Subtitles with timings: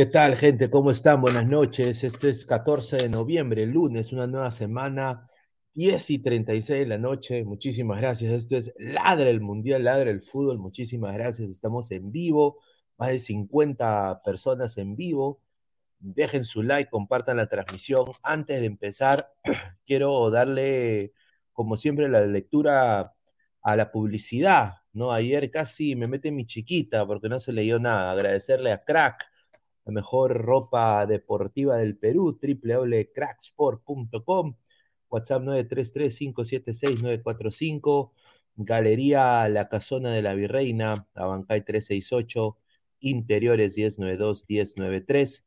[0.00, 0.70] ¿Qué tal, gente?
[0.70, 1.20] ¿Cómo están?
[1.20, 2.04] Buenas noches.
[2.04, 5.26] Este es 14 de noviembre, lunes, una nueva semana,
[5.74, 7.44] 10 y 36 de la noche.
[7.44, 8.32] Muchísimas gracias.
[8.32, 10.58] Esto es Ladra el Mundial, Ladra el Fútbol.
[10.58, 11.50] Muchísimas gracias.
[11.50, 12.60] Estamos en vivo,
[12.96, 15.42] más de 50 personas en vivo.
[15.98, 18.06] Dejen su like, compartan la transmisión.
[18.22, 19.30] Antes de empezar,
[19.84, 21.12] quiero darle,
[21.52, 23.12] como siempre, la lectura
[23.60, 24.76] a la publicidad.
[24.94, 25.12] ¿no?
[25.12, 28.12] Ayer casi me mete mi chiquita porque no se leyó nada.
[28.12, 29.29] Agradecerle a Crack
[29.90, 34.56] mejor ropa deportiva del Perú, www.cracksport.com,
[35.08, 38.12] WhatsApp 933-576-945,
[38.56, 42.58] Galería La Casona de la Virreina, Abancay 368,
[43.00, 45.46] Interiores 1092-1093,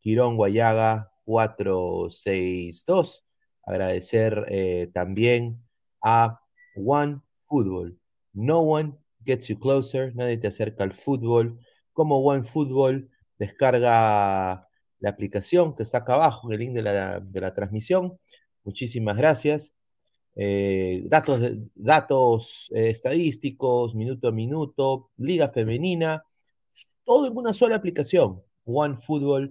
[0.00, 3.24] Quirón Guayaga 462.
[3.64, 5.62] Agradecer eh, también
[6.02, 6.40] a
[6.76, 7.98] One Football.
[8.32, 11.58] No one gets you closer, nadie te acerca al fútbol.
[11.92, 17.54] Como One Football descarga la aplicación que está acá abajo, en el link de la,
[17.54, 18.18] transmisión.
[18.64, 19.74] Muchísimas gracias.
[20.34, 21.40] Eh, datos
[21.74, 26.24] datos eh, estadísticos, minuto a minuto, liga femenina,
[27.04, 28.42] todo en una sola aplicación.
[28.66, 29.50] One Football.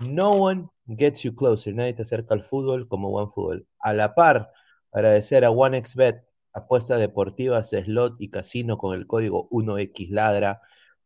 [0.00, 1.74] No one gets you closer.
[1.74, 3.66] Nadie te acerca al fútbol como One Football.
[3.80, 4.50] A la par,
[4.92, 10.60] agradecer a OneXBet, apuestas deportivas, slot y casino con el código 1XLadra.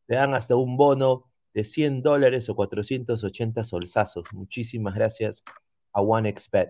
[0.07, 1.26] Te dan hasta un bono
[1.57, 4.31] de 100 dólares o 480 solsazos.
[4.35, 5.43] Muchísimas gracias
[5.91, 6.69] a OneXBet.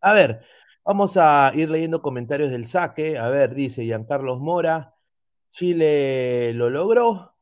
[0.00, 0.40] A ver,
[0.82, 3.18] vamos a ir leyendo comentarios del saque.
[3.18, 4.94] A ver, dice Giancarlos Mora,
[5.50, 7.36] Chile lo logró,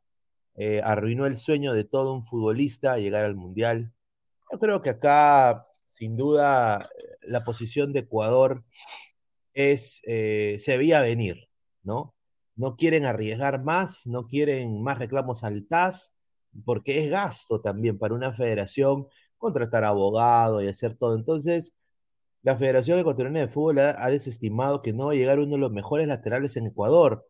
[0.57, 3.93] eh, arruinó el sueño de todo un futbolista llegar al Mundial.
[4.51, 8.65] Yo creo que acá, sin duda, la posición de Ecuador
[9.55, 11.49] es, eh, se veía venir,
[11.85, 12.17] ¿no?
[12.57, 16.12] No quieren arriesgar más, no quieren más reclamos al TAS,
[16.65, 19.07] porque es gasto también para una federación
[19.39, 21.17] contratar abogado y hacer todo.
[21.17, 21.75] Entonces,
[22.43, 25.73] La Federación Ecuatoriana de Fútbol ha, desestimado que no va a llegar uno de los
[25.73, 27.27] mejores laterales en Ecuador.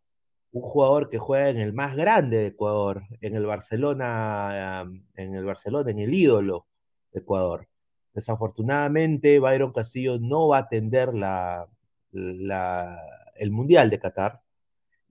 [0.52, 4.85] Un jugador que juega en el más grande de Ecuador, en el Barcelona,
[5.17, 6.67] en el Barcelona, en el ídolo
[7.12, 7.69] de Ecuador.
[8.14, 11.69] Desafortunadamente, Byron Castillo no va a atender la,
[12.12, 13.00] la,
[13.37, 14.41] el Mundial de Qatar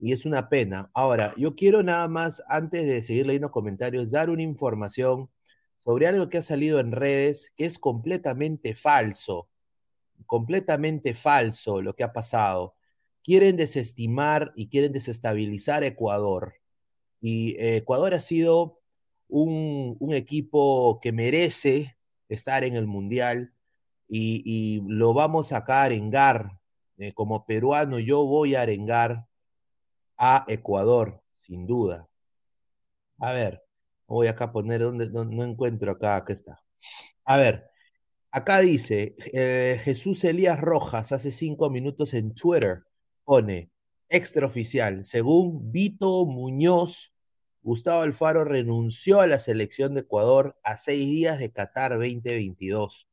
[0.02, 0.90] y es una pena.
[0.94, 5.30] Ahora, yo quiero nada más, antes de seguir leyendo comentarios, dar una información
[5.78, 9.48] sobre algo que ha salido en redes que es completamente falso,
[10.26, 12.74] completamente falso lo que ha pasado.
[13.22, 16.54] Quieren desestimar y quieren desestabilizar Ecuador.
[17.20, 18.80] Y eh, Ecuador ha sido
[19.28, 21.96] un, un equipo que merece
[22.28, 23.54] estar en el Mundial
[24.08, 26.58] y, lo vamos acá a arengar.
[26.98, 29.26] Eh, como peruano, yo voy a arengar
[30.18, 32.08] a Ecuador, sin duda.
[33.18, 33.62] A ver,
[34.06, 36.62] voy acá a poner donde no, encuentro acá, acá está.
[37.24, 37.70] A ver,
[38.30, 42.84] acá dice eh, Jesús Elías Rojas hace cinco minutos en Twitter
[43.24, 43.70] pone
[44.08, 47.12] extraoficial, según Vito Muñoz,
[47.62, 53.08] Gustavo Alfaro renunció a la selección de Ecuador a seis días de Qatar 2022.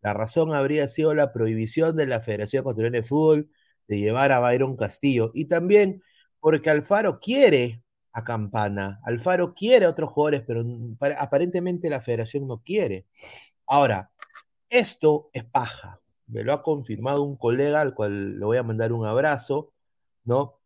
[0.00, 3.50] La razón habría sido la prohibición de la Federación Ecuatoriana de Fútbol
[3.88, 6.02] de llevar a Byron Castillo y también
[6.40, 7.82] porque Alfaro quiere
[8.12, 10.64] a Campana, Alfaro quiere a otros jugadores, pero
[11.18, 13.06] aparentemente la federación no quiere.
[13.66, 14.10] Ahora,
[14.68, 18.92] esto es paja, me lo ha confirmado un colega al cual le voy a mandar
[18.92, 19.72] un abrazo,
[20.24, 20.58] ¿no?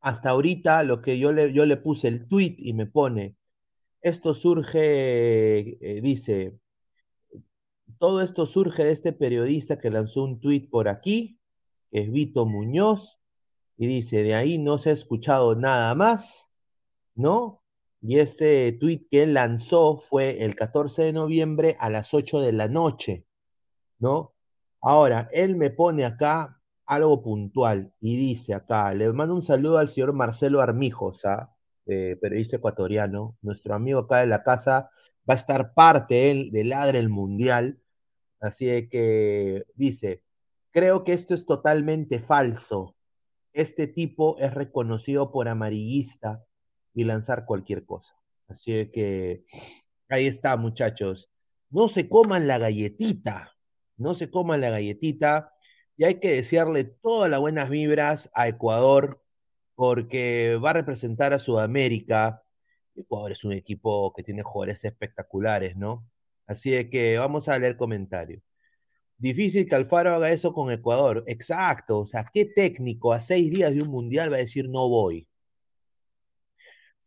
[0.00, 3.36] Hasta ahorita lo que yo le, yo le puse el tweet y me pone,
[4.00, 6.58] esto surge, eh, dice,
[7.98, 11.40] todo esto surge de este periodista que lanzó un tweet por aquí,
[11.90, 13.17] que es Vito Muñoz,
[13.78, 16.50] y dice, de ahí no se ha escuchado nada más,
[17.14, 17.62] ¿no?
[18.02, 22.52] Y ese tweet que él lanzó fue el 14 de noviembre a las 8 de
[22.52, 23.26] la noche,
[23.98, 24.34] ¿no?
[24.80, 29.88] Ahora, él me pone acá algo puntual y dice acá, le mando un saludo al
[29.88, 31.54] señor Marcelo Armijos, ¿ah?
[31.86, 34.90] eh, periodista ecuatoriano, nuestro amigo acá de la casa,
[35.28, 37.80] va a estar parte él, del Ladre el Mundial,
[38.40, 40.22] así de que dice,
[40.72, 42.96] creo que esto es totalmente falso,
[43.60, 46.44] este tipo es reconocido por amarillista
[46.94, 48.14] y lanzar cualquier cosa.
[48.46, 49.44] Así que
[50.08, 51.28] ahí está, muchachos.
[51.68, 53.56] No se coman la galletita,
[53.96, 55.52] no se coman la galletita
[55.96, 59.22] y hay que desearle todas las buenas vibras a Ecuador
[59.74, 62.44] porque va a representar a Sudamérica.
[62.94, 66.08] Ecuador es un equipo que tiene jugadores espectaculares, ¿no?
[66.46, 68.47] Así que vamos a leer comentarios.
[69.18, 71.24] Difícil que Alfaro haga eso con Ecuador.
[71.26, 72.00] Exacto.
[72.00, 75.28] O sea, ¿qué técnico a seis días de un mundial va a decir no voy?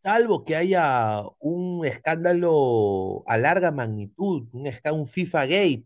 [0.03, 5.86] Salvo que haya un escándalo a larga magnitud, un, FIFA Gate,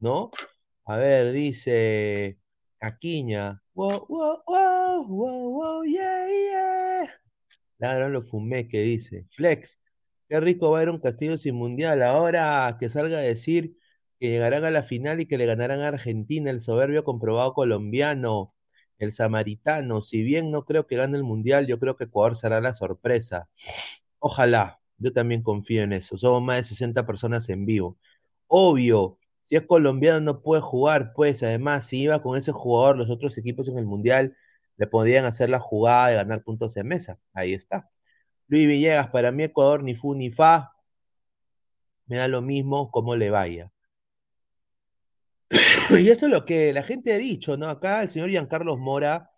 [0.00, 0.30] ¿no?
[0.84, 2.38] A ver, dice
[2.78, 3.62] Caquiña.
[3.74, 7.14] Wow, wow, wow, wow, wow, yeah, yeah.
[7.78, 9.26] Ladrón lo fumé, que dice.
[9.30, 9.78] Flex,
[10.28, 12.02] qué rico va a ir un Castillo sin mundial.
[12.02, 13.76] Ahora que salga a decir
[14.18, 18.48] que llegarán a la final y que le ganarán a Argentina, el soberbio comprobado colombiano,
[18.98, 20.02] el samaritano.
[20.02, 23.48] Si bien no creo que gane el mundial, yo creo que Ecuador será la sorpresa.
[24.18, 26.18] Ojalá, yo también confío en eso.
[26.18, 27.98] Somos más de 60 personas en vivo.
[28.48, 33.10] Obvio, si es colombiano no puede jugar, pues además, si iba con ese jugador, los
[33.10, 34.36] otros equipos en el mundial
[34.76, 37.18] le podían hacer la jugada de ganar puntos de mesa.
[37.34, 37.90] Ahí está.
[38.48, 40.74] Luis Villegas, para mí Ecuador ni fu ni fa,
[42.06, 43.72] me da lo mismo como le vaya.
[45.90, 47.68] Y esto es lo que la gente ha dicho, ¿no?
[47.68, 49.30] Acá el señor Giancarlos Mora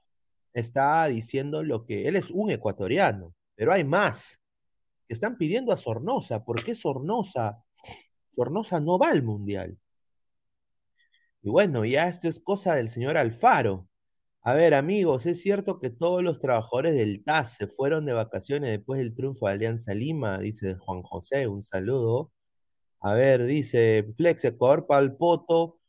[0.53, 4.41] está diciendo lo que él es un ecuatoriano, pero hay más
[5.07, 6.45] que están pidiendo a Sornosa.
[6.45, 7.63] ¿Por qué Sornosa?
[8.33, 9.79] Sornosa no va al mundial.
[11.43, 13.89] Y bueno, ya esto es cosa del señor Alfaro.
[14.43, 18.71] A ver, amigos, es cierto que todos los trabajadores del TAS se fueron de vacaciones
[18.71, 22.33] después del triunfo de Alianza Lima, dice Juan José, un saludo.
[23.01, 25.80] A ver, dice Flex Ecuador Palpoto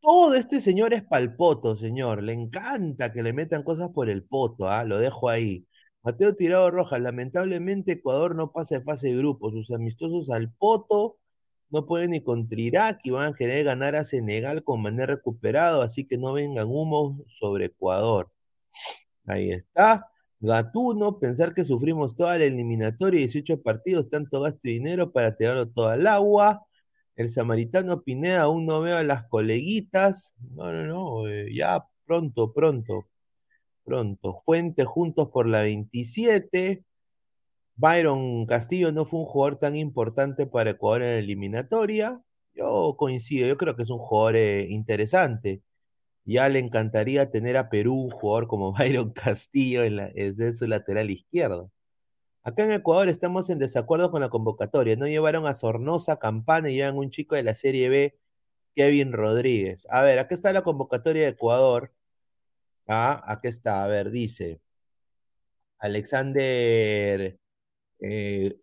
[0.00, 2.22] todo este señor es palpoto, señor.
[2.22, 4.84] Le encanta que le metan cosas por el poto, ¿ah?
[4.84, 5.66] Lo dejo ahí.
[6.02, 9.50] Mateo Tirado Rojas, lamentablemente Ecuador no pasa de fase de grupo.
[9.50, 11.18] Sus amistosos al poto
[11.70, 15.82] no pueden ni contra Irak y van a querer ganar a Senegal con manera recuperado,
[15.82, 18.30] así que no vengan humos sobre Ecuador.
[19.26, 20.06] Ahí está.
[20.40, 25.68] Gatuno, pensar que sufrimos toda la eliminatoria, 18 partidos, tanto gasto y dinero para tirarlo
[25.68, 26.67] todo al agua.
[27.18, 30.34] El samaritano Pineda, aún no veo a las coleguitas.
[30.54, 33.08] No, no, no, eh, ya pronto, pronto,
[33.84, 34.38] pronto.
[34.44, 36.84] Fuente juntos por la 27.
[37.76, 42.22] Byron Castillo no fue un jugador tan importante para Ecuador en la eliminatoria.
[42.54, 45.62] Yo coincido, yo creo que es un jugador eh, interesante.
[46.24, 50.66] Ya le encantaría tener a Perú un jugador como Byron Castillo en, la, en su
[50.68, 51.72] lateral izquierdo.
[52.48, 54.96] Acá en Ecuador estamos en desacuerdo con la convocatoria.
[54.96, 58.18] No llevaron a Sornosa, Campana y llevan un chico de la Serie B,
[58.74, 59.86] Kevin Rodríguez.
[59.90, 61.92] A ver, aquí está la convocatoria de Ecuador.
[62.86, 64.62] Ah, aquí está, a ver, dice
[65.78, 67.38] Alexander
[68.00, 68.60] eh,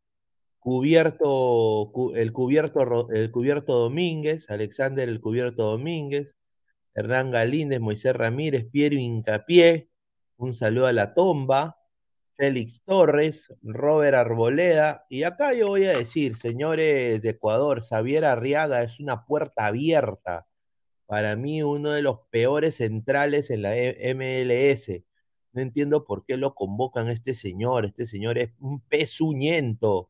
[0.59, 6.35] Cubierto, el cubierto, el cubierto Domínguez, Alexander el cubierto Domínguez,
[6.95, 9.89] Hernán Galíndez, Moisés Ramírez, Piero Incapié,
[10.37, 11.77] un saludo a la tomba,
[12.37, 18.83] Félix Torres, Robert Arboleda, y acá yo voy a decir, señores de Ecuador, Xavier Arriaga
[18.83, 20.45] es una puerta abierta.
[21.05, 25.03] Para mí, uno de los peores centrales en la e, MLS.
[25.53, 27.85] No entiendo por qué lo convocan este señor.
[27.85, 30.09] Este señor es un pezuñento.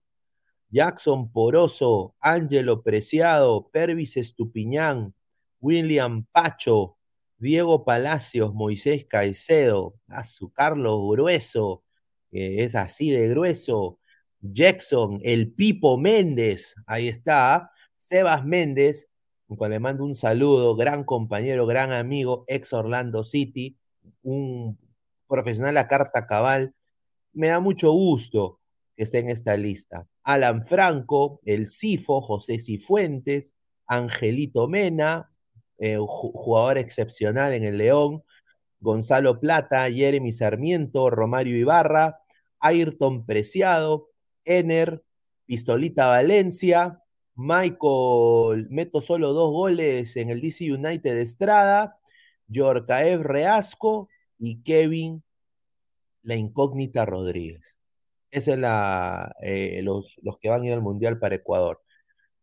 [0.69, 5.13] Jackson Poroso, Ángelo Preciado, Pervis Estupiñán,
[5.61, 6.97] William Pacho,
[7.37, 11.84] Diego Palacios, Moisés Caicedo, a su Carlos Grueso,
[12.35, 13.99] es así de grueso.
[14.41, 17.71] Jackson, el Pipo Méndez, ahí está.
[17.97, 19.09] Sebas Méndez,
[19.47, 23.77] con le mando un saludo, gran compañero, gran amigo, ex Orlando City,
[24.21, 24.77] un
[25.27, 26.73] profesional a carta cabal.
[27.33, 28.59] Me da mucho gusto
[28.95, 30.07] que esté en esta lista.
[30.23, 33.55] Alan Franco, el Cifo, José Cifuentes,
[33.87, 35.29] Angelito Mena,
[35.77, 38.23] eh, jugador excepcional en el León,
[38.79, 42.19] Gonzalo Plata, Jeremy Sarmiento, Romario Ibarra,
[42.65, 44.09] Ayrton Preciado,
[44.43, 45.03] Ener,
[45.45, 46.99] Pistolita Valencia,
[47.35, 51.99] Michael, meto solo dos goles en el DC United Estrada,
[52.47, 55.23] Yorcaev Reasco y Kevin,
[56.23, 57.77] la incógnita Rodríguez.
[58.31, 61.81] Esa es la, eh, los, los que van a ir al Mundial para Ecuador.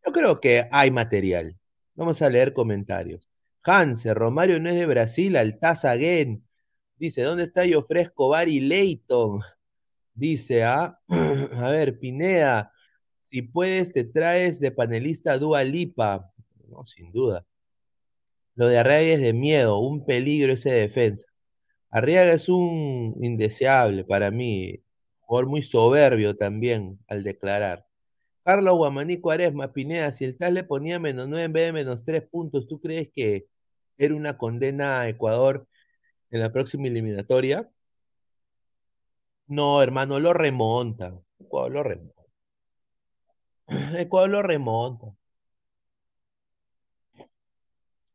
[0.07, 1.59] Yo creo que hay material.
[1.95, 3.29] Vamos a leer comentarios.
[3.65, 6.45] Hanse, Romario no es de Brasil, Altaza Gen.
[6.97, 9.41] Dice, ¿dónde está yo fresco Bari Leighton?
[10.15, 10.99] Dice, ¿ah?
[11.09, 12.73] a ver, Pineda,
[13.31, 16.31] si puedes, te traes de panelista Dua Lipa.
[16.69, 17.47] No, sin duda.
[18.55, 21.27] Lo de Arriaga es de miedo, un peligro ese defensa.
[21.91, 24.83] Arriaga es un indeseable para mí,
[25.27, 27.87] por muy soberbio también al declarar.
[28.45, 32.05] Carlos Guamaní Cuaresma, Pineda, si el tal le ponía menos 9 en vez de menos
[32.05, 33.47] 3 puntos, ¿tú crees que
[33.99, 35.67] era una condena a Ecuador
[36.31, 37.71] en la próxima eliminatoria?
[39.53, 41.13] No, hermano, lo remonta.
[41.39, 42.23] Ecuador lo remonta.
[43.99, 45.15] Ecuador lo remonta.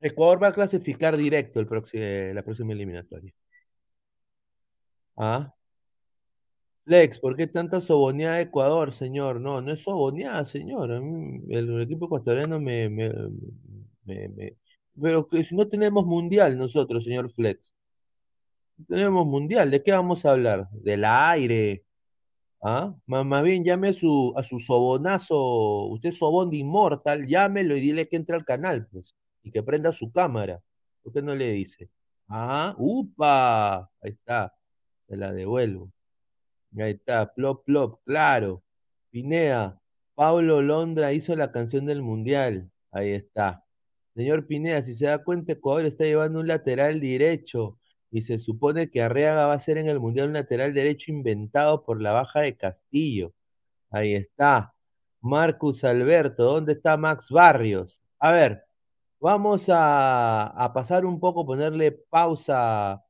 [0.02, 1.68] Ecuador va a clasificar directo el
[2.36, 3.34] la próxima eliminatoria.
[5.16, 5.54] ¿Ah?
[6.86, 9.40] Lex, ¿por qué tanta soboneada de Ecuador, señor?
[9.42, 10.92] No, no es soboneada, señor.
[10.92, 13.12] el, equipo ecuatoriano me, me,
[14.06, 14.58] me,
[15.00, 17.77] Pero si no tenemos mundial nosotros, señor Flex.
[18.86, 20.70] Tenemos mundial, ¿de qué vamos a hablar?
[20.72, 21.84] Del aire.
[22.62, 22.96] ¿Ah?
[23.06, 28.08] Más, bien llame a su, a su sobonazo, usted sobón de inmortal, llámelo y dile
[28.08, 30.62] que entre al canal, pues, y que prenda su cámara.
[31.04, 31.90] ¿Por qué no le dice?
[32.28, 34.56] Ah, upa, ahí está,
[35.08, 35.92] se la devuelvo.
[36.78, 38.64] Ahí está, plop, plop, claro.
[39.10, 39.80] Pinea,
[40.16, 42.70] Pablo Londra hizo la canción del Mundial.
[42.92, 43.64] Ahí está.
[44.16, 47.80] Señor Pinea, si se da cuenta, Ecuador está llevando un lateral derecho
[48.18, 51.84] y se supone que Arriaga va a ser en el Mundial un lateral derecho inventado
[51.84, 53.34] por la baja de Castillo.
[53.92, 54.74] Ahí está.
[55.22, 58.02] Marcus Alberto, ¿dónde está Max Barrios?
[58.20, 58.64] A ver,
[59.20, 63.04] vamos a, a pasar un poco, ponerle pausa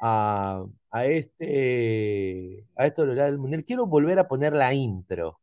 [0.00, 3.64] a, a este, a esto del mundial.
[3.64, 5.40] Quiero volver a poner la intro,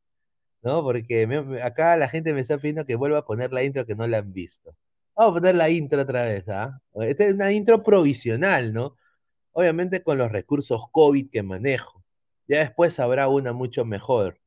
[0.62, 0.82] ¿no?
[0.82, 1.28] Porque
[1.62, 4.20] acá la gente me está pidiendo que vuelva a poner la intro que no la
[4.20, 4.76] han visto.
[5.14, 6.80] Vamos a poner la intro otra vez, ¿ah?
[7.02, 8.96] Esta es una intro provisional, ¿no?
[9.60, 12.02] Obviamente con los recursos COVID que manejo.
[12.48, 14.40] Ya después habrá una mucho mejor.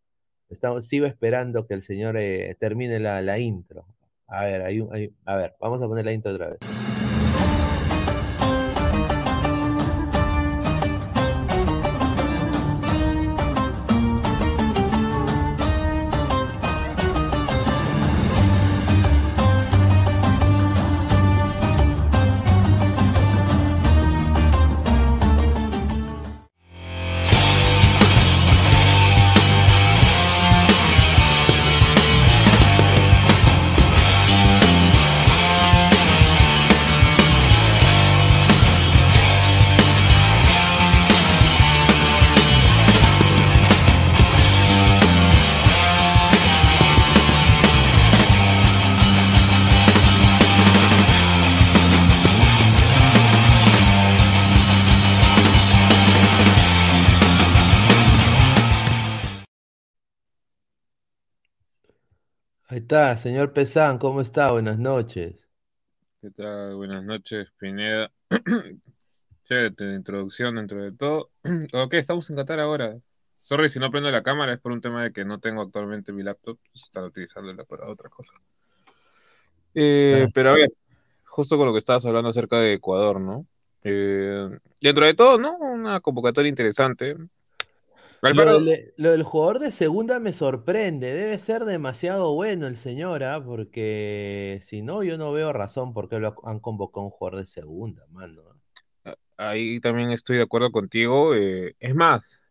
[0.49, 3.85] Estamos, sigo esperando que el señor eh, termine la, la, intro.
[4.27, 6.61] A ver, hay, hay, a ver, vamos a poner la intro otra vez.
[62.93, 64.53] Está, señor Pesán, ¿cómo está?
[64.53, 65.49] Buenas noches.
[66.21, 66.75] ¿Qué tal?
[66.75, 68.13] Buenas noches, Pineda.
[69.49, 71.31] Chévere, de introducción dentro de todo.
[71.73, 72.99] ok, estamos en Qatar ahora.
[73.41, 76.13] Sorry si no prendo la cámara, es por un tema de que no tengo actualmente
[76.13, 78.35] mi laptop, estaba utilizándola para otra cosa.
[79.75, 80.31] Eh, Ah.
[80.35, 80.69] pero a ver,
[81.25, 83.47] justo con lo que estabas hablando acerca de Ecuador, ¿no?
[83.85, 84.51] Eh,
[84.83, 85.57] dentro de todo, ¿no?
[85.57, 87.17] Una convocatoria interesante.
[88.23, 91.13] Lo del, lo del jugador de segunda me sorprende.
[91.13, 93.43] Debe ser demasiado bueno el señor, ¿ah?
[93.45, 97.41] Porque si no, yo no veo razón por qué lo han convocado a un jugador
[97.41, 98.43] de segunda, mano.
[99.37, 101.35] ahí también estoy de acuerdo contigo.
[101.35, 102.45] eh, es más,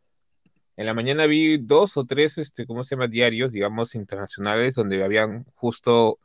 [0.75, 3.07] en la mañana vi dos o tres, este, ¿cómo se llama?
[3.07, 6.19] Diarios, digamos, internacionales, donde habían justo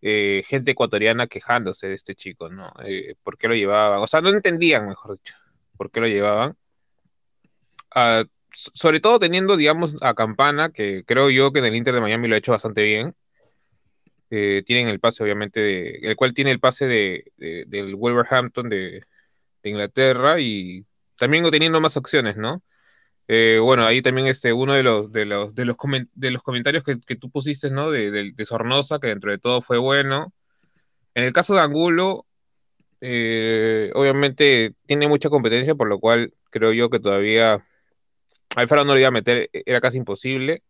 [0.00, 2.72] eh, gente ecuatoriana quejándose de este chico, ¿no?
[2.84, 4.00] Eh, ¿por qué lo llevaban?
[4.00, 5.34] O sea, no entendían, mejor dicho,
[5.76, 6.56] por qué lo llevaban.
[7.94, 12.00] Ah, sobre todo teniendo, digamos, a Campana, que creo yo que en el Inter de
[12.00, 13.14] Miami lo ha hecho bastante bien.
[14.30, 18.68] Eh, tienen el pase, obviamente, de, el cual tiene el pase de, de- del Wolverhampton
[18.68, 19.02] de,
[19.64, 22.62] Inglaterra y también teniendo más opciones, ¿no?
[23.28, 25.76] Eh, bueno, ahí también este, uno de los, de los, de los,
[26.14, 27.90] de los comentarios que, que tú pusiste, ¿no?
[27.90, 30.32] De Sornosa, que dentro de todo fue bueno.
[31.14, 32.26] En el caso de Angulo,
[33.00, 37.64] eh, obviamente tiene mucha competencia, por lo cual creo yo que todavía
[38.56, 40.62] Alfaro no lo iba a meter, era casi imposible.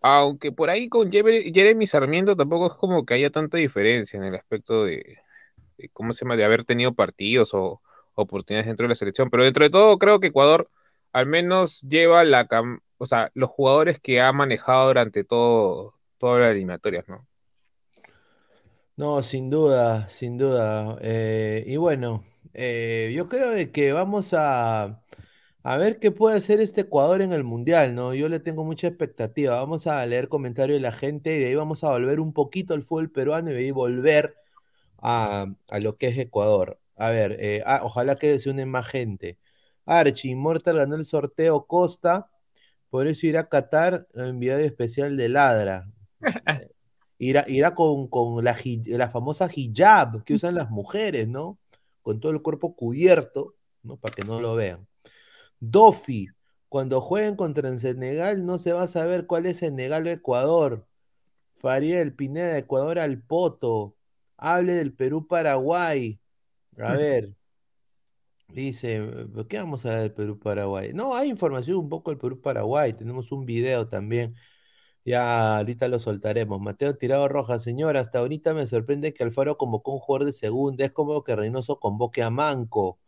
[0.00, 4.24] Aunque por ahí con Jere- Jeremy Sarmiento tampoco es como que haya tanta diferencia en
[4.24, 5.18] el aspecto de,
[5.92, 6.36] ¿cómo se llama?
[6.36, 7.82] De haber tenido partidos o
[8.14, 9.30] oportunidades dentro de la selección.
[9.30, 10.70] Pero dentro de todo, creo que Ecuador
[11.12, 16.40] al menos lleva la, cam- o sea, los jugadores que ha manejado durante todo, todas
[16.42, 17.26] las eliminatorias, ¿no?
[18.96, 20.98] No, sin duda, sin duda.
[21.00, 25.02] Eh, y bueno, eh, yo creo que vamos a,
[25.68, 28.14] a ver qué puede hacer este Ecuador en el Mundial, ¿no?
[28.14, 29.56] Yo le tengo mucha expectativa.
[29.56, 32.72] Vamos a leer comentarios de la gente y de ahí vamos a volver un poquito
[32.72, 34.34] al fútbol peruano y de ahí volver
[34.98, 36.80] a, a lo que es Ecuador.
[36.96, 39.38] A ver, eh, ah, ojalá que se une más gente.
[39.84, 42.30] Archie, Immortal ganó el sorteo Costa,
[42.90, 45.90] por eso irá a Qatar, enviado especial de Ladra.
[46.60, 46.70] Eh,
[47.20, 51.58] Irá, irá con, con la, la famosa hijab que usan las mujeres, ¿no?
[52.02, 53.96] Con todo el cuerpo cubierto, ¿no?
[53.98, 54.86] Para que no lo vean.
[55.60, 56.28] Dofi,
[56.68, 60.86] cuando jueguen contra el Senegal no se va a saber cuál es Senegal o Ecuador.
[61.56, 63.96] Fariel, Pineda, Ecuador al Poto.
[64.36, 66.20] Hable del Perú-Paraguay.
[66.78, 67.34] A ver,
[68.48, 69.02] dice,
[69.34, 70.92] ¿por qué vamos a hablar del Perú-Paraguay?
[70.94, 72.92] No, hay información un poco del Perú-Paraguay.
[72.94, 74.34] Tenemos un video también.
[75.04, 76.60] Ya ahorita lo soltaremos.
[76.60, 80.84] Mateo Tirado Rojas, señor, hasta ahorita me sorprende que Alfaro convocó un jugador de segunda.
[80.84, 83.00] Es como que Reynoso convoque a Manco.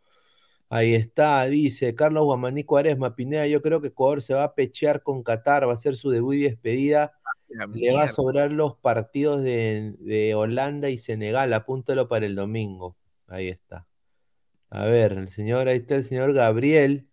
[0.73, 5.03] Ahí está, dice Carlos Guamaní Cuaresma, Pineda, yo creo que Ecuador se va a pechear
[5.03, 7.13] con Qatar, va a ser su debut y despedida.
[7.49, 12.37] La Le va a sobrar los partidos de, de Holanda y Senegal, apúntalo para el
[12.37, 12.97] domingo.
[13.27, 13.89] Ahí está.
[14.71, 17.09] A ver, el señor, ahí está el señor Gabriel.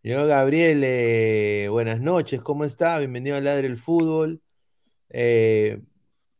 [0.00, 2.98] Señor Gabriel, eh, buenas noches, ¿cómo está?
[2.98, 4.40] Bienvenido a Ladre el Fútbol.
[5.10, 5.82] Eh,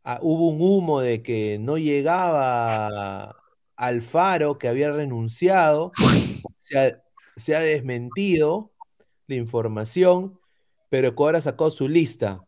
[0.03, 3.35] ah, hubo un humo de que no llegaba
[3.75, 5.91] Alfaro, que había renunciado.
[6.73, 7.03] Se ha,
[7.37, 8.71] se ha desmentido
[9.27, 10.39] la información,
[10.89, 12.41] pero Ecuador sacado su lista.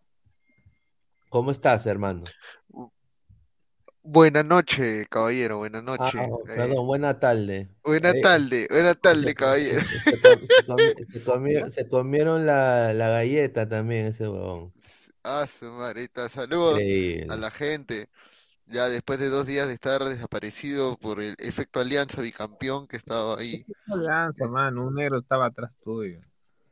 [1.29, 2.23] ¿Cómo estás, hermano?
[4.01, 6.21] Buenas noches, caballero, buenas Ah, noches.
[6.55, 7.69] perdón, buena tarde.
[7.83, 8.67] Buenas Eh, se, tardes,
[9.29, 9.81] se- caballero.
[9.83, 14.73] se comi- se comi- se comieron, la, la galleta también, ese huevón.
[15.23, 16.79] Ah, su marita, saludos
[17.29, 18.09] a la gente.
[18.67, 23.38] Ya después de dos días de estar desaparecido por el efecto Alianza bicampeón que estaba
[23.38, 23.63] ahí.
[23.86, 26.19] No lanza, mano, un negro estaba atrás tuyo.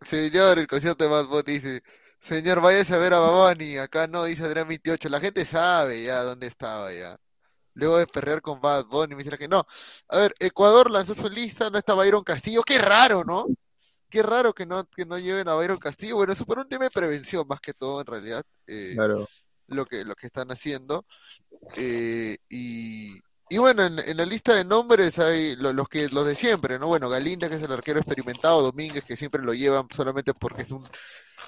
[0.02, 1.84] Señor, el concierto de Bad Bunny dice,
[2.20, 3.78] señor, váyase a ver a Bad Bunny.
[3.78, 5.08] Acá no, dice Adrián 28.
[5.10, 7.18] La gente sabe ya dónde estaba ya.
[7.76, 9.66] Luego de perrear con Bad Bunny, me dice que no.
[10.10, 12.64] A ver, Ecuador lanzó su lista, no está Byron Castillo.
[12.64, 13.46] Qué raro, ¿no?
[14.10, 16.16] Qué raro que no, que no lleven a Byron Castillo.
[16.18, 19.28] Bueno, eso por un tema de prevención, más que todo, en realidad, eh, Claro.
[19.74, 21.06] Lo que, lo que están haciendo.
[21.78, 23.14] Eh, y,
[23.50, 26.80] y bueno, en, en la lista de nombres hay lo- los que los de siempre,
[26.80, 26.88] ¿no?
[26.88, 30.72] Bueno, Galinda, que es el arquero experimentado, Domínguez, que siempre lo llevan solamente porque es
[30.72, 30.84] un,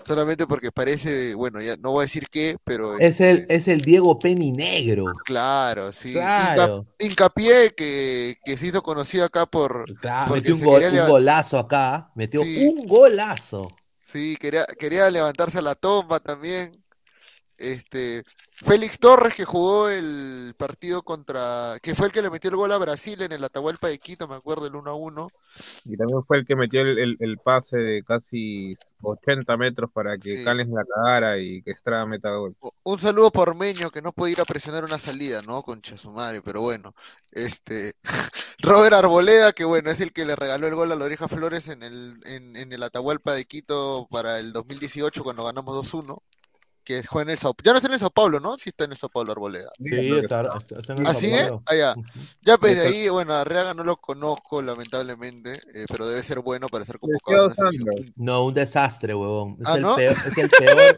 [0.06, 3.68] solamente porque parece, bueno, ya no voy a decir qué, pero Es el, este, es
[3.68, 5.06] el Diego Penny negro.
[5.26, 6.14] claro, sí.
[6.14, 6.86] Claro.
[7.00, 12.12] Hincapié que, que se hizo conocido acá por, Claro, metió un, gol- golazo acá.
[12.16, 12.66] Metió Sí.
[12.68, 13.68] un golazo.
[14.02, 16.84] sí, quería, quería levantarse a la tumba también.
[17.58, 22.56] Este, Félix Torres, que jugó el partido contra, que fue el que le metió el
[22.58, 25.28] gol a Brasil en el Atahualpa de Quito, me acuerdo, el 1 a 1.
[25.86, 30.18] Y también fue el que metió el, el- el pase de casi 80 metros para
[30.18, 30.44] que Sí.
[30.44, 32.56] La cagara y que Estrada meta gol.
[32.84, 35.62] Un saludo por Meño, que no puede ir a presionar una salida, ¿no?
[35.64, 36.94] Concha su madre, pero bueno.
[37.32, 37.94] Este,
[38.60, 41.70] Robert Arboleda, que bueno, es el que le regaló el gol a la Oreja Flores
[41.70, 46.22] en el, en, en el Atahualpa de Quito para el 2018 cuando ganamos 2-1.
[46.86, 48.58] Que juega en el Sao Ya no está en el Sao Paulo, ¿no?
[48.58, 49.72] Sí está en el Sao Paulo Arboleda.
[49.78, 51.40] Sí, está, en el ¿Ah, Sao sigue?
[51.40, 51.64] Paulo.
[51.66, 51.96] Ah, ya.
[52.44, 56.86] Ya, pues ahí, bueno, Arriaga no lo conozco, lamentablemente, eh, pero debe ser bueno para
[56.86, 57.52] ser convocado.
[58.16, 59.58] No, un desastre, huevón.
[59.60, 59.96] Es ¿Ah, el no?
[59.96, 60.96] peor, es el peor.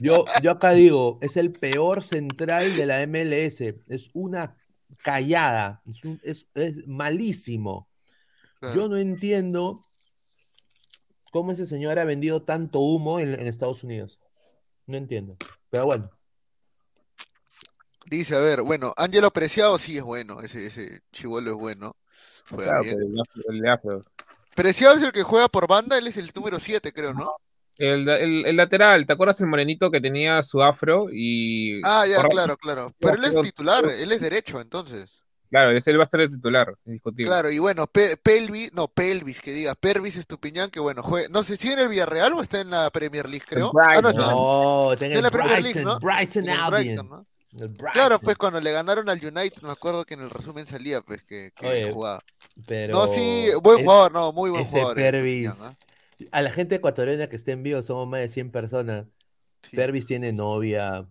[0.00, 3.60] Yo, yo acá digo, es el peor central de la MLS.
[3.88, 4.56] Es una
[5.02, 5.82] callada.
[5.84, 7.86] Es, un- es- es malísimo.
[8.60, 8.74] Claro.
[8.74, 9.84] Yo no entiendo
[11.32, 14.18] cómo ese señor ha vendido tanto humo en, en Estados Unidos.
[14.86, 15.36] No entiendo.
[15.70, 16.10] Pero bueno,
[18.06, 21.96] Dice, a ver, bueno, Ángelo Preciado sí es bueno, ese, ese chivolo es bueno.
[22.50, 22.96] Juega Claro, bien.
[22.96, 24.04] pero el de Afro- el de Afro.
[24.54, 27.36] Preciado es el que juega por banda, él es el número 7, creo, ¿no?
[27.78, 31.06] El, el- el lateral, ¿te acuerdas el morenito que tenía su afro?
[31.10, 32.92] Y Ah, ya, claro, claro.
[32.98, 35.22] Pero él es titular, él es derecho, entonces.
[35.52, 37.26] Claro, ese él va a ser el titular, indiscutible.
[37.26, 41.42] Claro, y bueno, Pe- Pelvis, no, Pelvis, que diga, Pervis Estupiñán, que bueno, juega, no
[41.42, 43.70] sé si en el Villarreal o está en la Premier League, creo.
[43.80, 45.98] Ah, no, está en la- no, tenga en el la Premier League, ¿no?
[46.00, 46.70] Brighton en el.
[46.70, 47.26] Brighton, ¿no?
[47.52, 47.90] El Brighton.
[47.92, 51.22] Claro, pues cuando le ganaron al United, me acuerdo que en el resumen salía, pues,
[51.26, 52.22] que, que Oye, jugaba.
[52.66, 54.94] Pero No, sí, buen es- jugador, no, muy buen ese jugador.
[54.96, 55.48] Pervis.
[55.50, 55.76] Estupiñán.
[56.30, 59.04] A la gente ecuatoriana que esté en vivo somos más de 100 personas.
[59.68, 59.76] Sí.
[59.76, 61.06] Pervis tiene novia,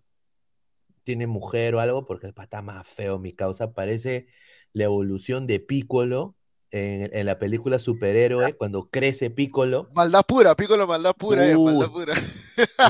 [1.03, 4.27] tiene mujer o algo, porque el pata más feo, mi causa, parece
[4.73, 6.35] la evolución de Piccolo
[6.71, 11.91] en, en la película Superhéroe, cuando crece Piccolo, Maldad pura, Piccolo maldad pura, eh, maldad
[11.91, 12.13] pura.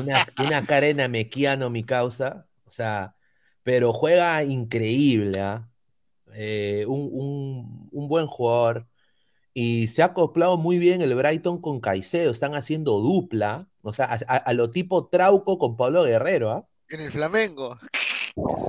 [0.02, 3.16] una, una cara de namequiano, mi causa, o sea,
[3.64, 5.68] pero juega increíble, ¿ah?
[6.34, 8.88] Eh, un, un- un buen jugador.
[9.54, 14.06] Y se ha acoplado muy bien el Brighton con Caicedo, están haciendo dupla, o sea,
[14.28, 16.68] a, lo tipo Trauco con Pablo Guerrero, ¿ah?
[16.90, 17.78] En el Flamengo.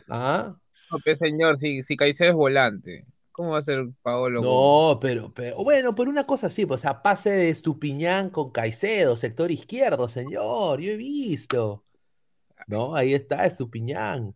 [0.08, 0.56] ¿Ah?
[0.90, 4.42] No, pues, señor, si, si Caicedo es volante, ¿cómo va a ser Paolo?
[4.42, 8.50] No, pero, pero, bueno, por una cosa así, pues, o sea, pase de Estupiñán con
[8.50, 11.84] Caicedo, sector izquierdo, señor, yo he visto.
[12.66, 14.34] No, ahí está, Estupiñán.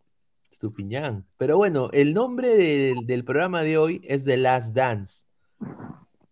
[0.51, 1.27] Estupiñán.
[1.37, 5.27] Pero bueno, el nombre del, del programa de hoy es The Last Dance.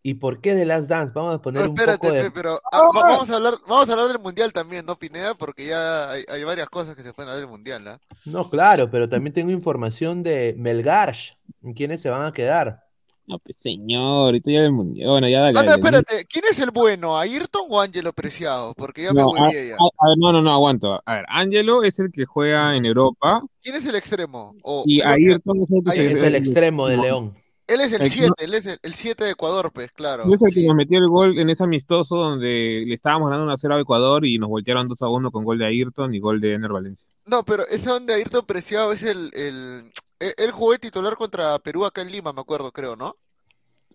[0.07, 1.13] ¿Y por qué The Last Dance?
[1.15, 2.23] Vamos a poner No, un espérate, poco de.
[2.25, 5.33] pe, pero ah, va- vamos a hablar, vamos a hablar del mundial también, ¿no, Pineda?
[5.35, 7.99] Porque ya hay, hay varias cosas que se pueden hablar del mundial, ¿ah?
[8.27, 11.33] No, claro, pero también tengo información de Melgarsh.
[11.75, 12.85] ¿Quiénes se van a quedar?
[13.27, 15.09] No, pues, señor, ahorita ya el mundial.
[15.09, 15.59] Bueno, ya dale.
[15.59, 17.17] Ah, no, espérate, ¿quién es el bueno?
[17.19, 18.75] ¿Ayrton o Ángelo Preciado?
[18.75, 19.77] Porque ya me No, a, ya.
[19.77, 21.01] a- a ver, no, no, no, aguanto.
[21.07, 24.55] A ver, Ángelo es el que juega en Europa ¿Quién es el extremo?
[24.63, 27.35] O, y que- Ayrton es el que Ahí se- Es el extremo de León.
[27.67, 30.25] Él es el el que 7, él es el, el 7 de Ecuador, pues, claro.
[30.35, 33.57] es el que nos metió el gol en ese amistoso donde le estábamos ganando 1
[33.57, 36.41] 0 a Ecuador y nos voltearon 2 a 1 con gol de Ayrton y gol
[36.41, 37.07] de Ener Valencia.
[37.27, 39.91] No, pero ese donde Ayrton Preciado es el, el...
[40.21, 43.17] Él él jugó de titular contra Perú acá en Lima, me acuerdo, creo, ¿no?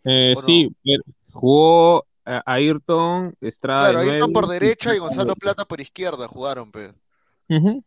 [0.03, 0.45] Eh, ¿O no?
[0.45, 6.27] sí, pero jugó a- Ayrton, Estrada Claro, Ayrton por derecha y Gonzalo Plata por izquierda
[6.27, 6.93] jugaron, pues.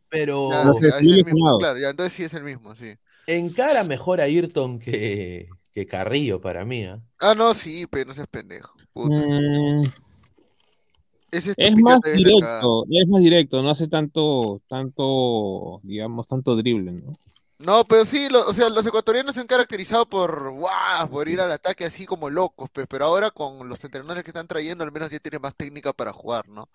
[0.09, 1.35] Pero Ya, No sé, ya, es sí, el lesionado.
[1.35, 2.95] mismo, claro, ya, entonces sí es el mismo, sí.
[3.27, 6.85] encara mejor a Ayrton que, que Carrillo para mí.
[6.85, 7.01] ¿ah?
[7.21, 8.77] Ah, no, sí, pero no seas pendejo.
[8.93, 9.17] Puta.
[9.17, 9.83] Mm,
[11.31, 17.17] Ese es más directo, es más directo, no hace tanto, tanto, digamos, tanto drible, ¿no?
[17.59, 21.09] No, pero sí, lo- o sea, los ecuatorianos se han caracterizado por, ¡guau!
[21.09, 24.49] por ir al ataque así como locos, pues, pero ahora con los entrenadores que están
[24.49, 26.69] trayendo, al menos ya tienen más técnica para jugar, ¿no?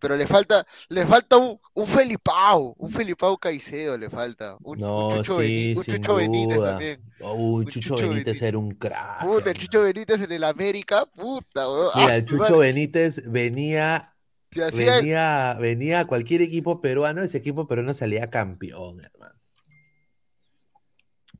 [0.00, 5.40] Pero le falta, le falta un, un Felipao, un Felipao Caicedo le falta, un, Chucho,
[5.40, 7.00] sí, Beni- un sin Chucho Benítez también.
[7.20, 8.42] Uy, Un Chucho, Chucho Benítez Benítez.
[8.42, 9.22] era un crack.
[9.22, 9.56] Puta, el.
[9.56, 11.90] Chucho Benítez en el América, puta, weón.
[11.96, 12.58] Mira, Ah, el su Chucho.
[12.58, 14.14] Benítez venía,
[14.52, 19.34] el- venía, venía a cualquier equipo peruano, ese equipo peruano salía campeón, hermano.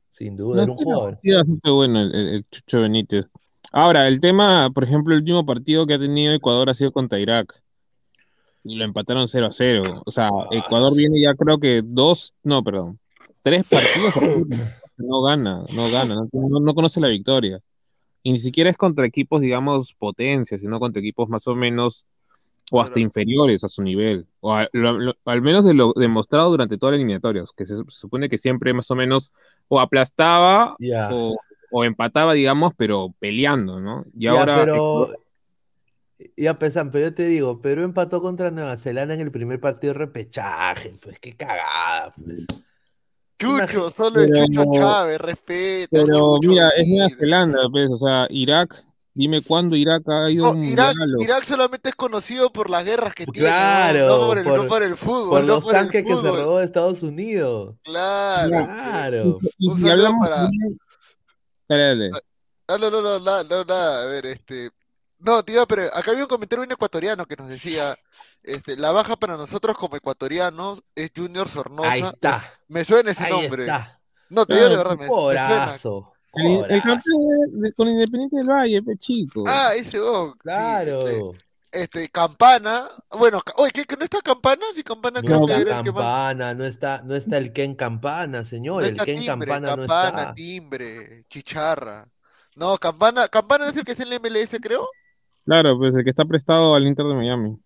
[0.09, 1.19] Sin duda, No, era un jugador.
[1.23, 3.25] bastante bueno el, el- el Chucho Benítez.
[3.71, 7.19] Ahora, el tema, por ejemplo, el último partido que ha tenido Ecuador ha sido contra
[7.19, 7.61] Irak.
[8.63, 9.81] Y lo empataron 0 a 0.
[10.05, 12.99] O sea, Ecuador viene ya creo que dos, no, perdón,
[13.41, 14.13] tres partidos
[14.97, 17.59] no gana, no gana, no, no- no conoce la victoria.
[18.21, 22.05] Y ni siquiera es contra equipos, digamos, potencias, sino contra equipos más o menos,
[22.69, 24.27] o hasta Pero- inferiores a su nivel.
[24.41, 27.77] O a- lo- lo- al menos de lo demostrado durante toda la eliminatoria, que se,
[27.77, 29.31] se supone que siempre más o menos
[29.69, 30.75] o aplastaba
[31.13, 31.37] o,
[31.71, 34.03] o empataba, digamos, pero peleando, ¿no?
[34.17, 35.07] Y ahora pero
[36.35, 39.93] Ya pesan, pero yo te digo, Perú empató contra Nueva Zelanda en el primer partido
[39.93, 40.91] de repechaje.
[41.01, 42.11] Pues qué cagada.
[42.23, 42.45] Pues.
[43.37, 45.87] Chucho, solo el Chucho Chávez, respeta.
[45.91, 47.09] Pero Chucho, mira, es Nueva.
[47.17, 51.43] Zelanda, pues, o sea, Irak, dime cuándo Irak ha ido a No, un Irak, Irak
[51.45, 54.83] solamente es conocido por las guerras que tiene, Claro, no, no por el, no por-
[54.83, 57.75] el fútbol, Por no los por el tanques que se robó de Estados Unidos.
[57.83, 58.49] Claro.
[58.49, 59.37] Claro.
[59.57, 60.49] Y Un si saludo hablamos para-
[61.69, 62.09] Dale, dale.
[62.67, 64.69] Ah, no, no, no, nada, no, nada, a ver, este...
[65.19, 67.95] No, tío, pero acá había un comentario un ecuatoriano que nos decía,
[68.43, 71.91] este, la baja para nosotros como ecuatorianos es Junior Sornosa.
[71.91, 72.53] Ahí está.
[72.69, 73.63] Me suena ese Ahí nombre.
[73.63, 73.99] está.
[74.29, 75.47] No, te digo de Ah, verdad, me, me suena.
[75.47, 76.13] Corazo.
[76.33, 79.43] El, el campeón de- con Independiente del Valle, pe chico.
[79.47, 80.99] Ah, ese oh, sí, Claro.
[81.07, 81.21] este,
[81.71, 84.61] este, Campana, bueno, oye, ¿qué, que no está Campana?
[84.73, 86.01] Sí, Campana creo No que está era el que más...
[86.03, 88.83] Campana, no está, no está el Ken Campana, señor.
[88.83, 90.33] No el Ken timbre, Campana no Campana, está.
[90.35, 92.07] timbre, chicharra.
[92.55, 94.87] No, Campana, Campana no es el que está en el MLS, creo.
[95.49, 97.57] Claro, pues el que está prestado al Inter de Miami.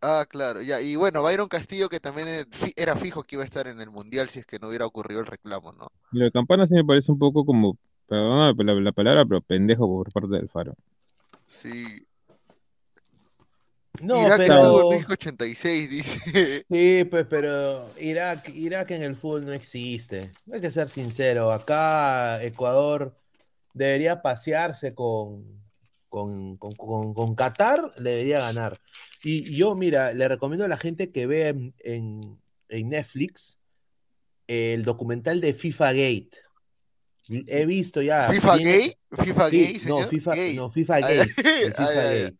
[0.00, 0.80] Ah, claro, ya.
[0.80, 2.28] Y bueno, Byron Castillo, que también
[2.76, 5.18] era fijo que iba a estar en el Mundial si es que no hubiera ocurrido
[5.18, 5.88] el reclamo, ¿no?
[6.12, 9.88] Lo de Campana sí me parece un poco como, perdóname la, la palabra, pero pendejo
[9.88, 10.76] por parte del Faro.
[11.46, 12.06] Sí.
[14.00, 14.54] No, Irak pero.
[14.54, 16.64] estuvo en México 86, dice.
[16.70, 20.30] Sí, pues, pero Irak, Irak en el fútbol no existe.
[20.52, 21.50] Hay que ser sincero.
[21.50, 23.16] Acá Ecuador
[23.74, 25.65] debería pasearse con,
[26.16, 28.78] con, con, con- con Qatar, le debería ganar.
[29.22, 32.38] Y yo, mira, le recomiendo a la gente que vea en, en-
[32.70, 33.58] en Netflix
[34.46, 36.30] el documental de FIFA Gate.
[37.48, 38.28] He visto ya.
[38.30, 38.92] ¿FIFA tiene- gay?
[39.26, 40.08] ¿FIFA Sí, gay, no?
[40.08, 40.56] FIFA, Gay.
[40.56, 41.34] no, FIFA Gate.
[41.36, 42.34] Gate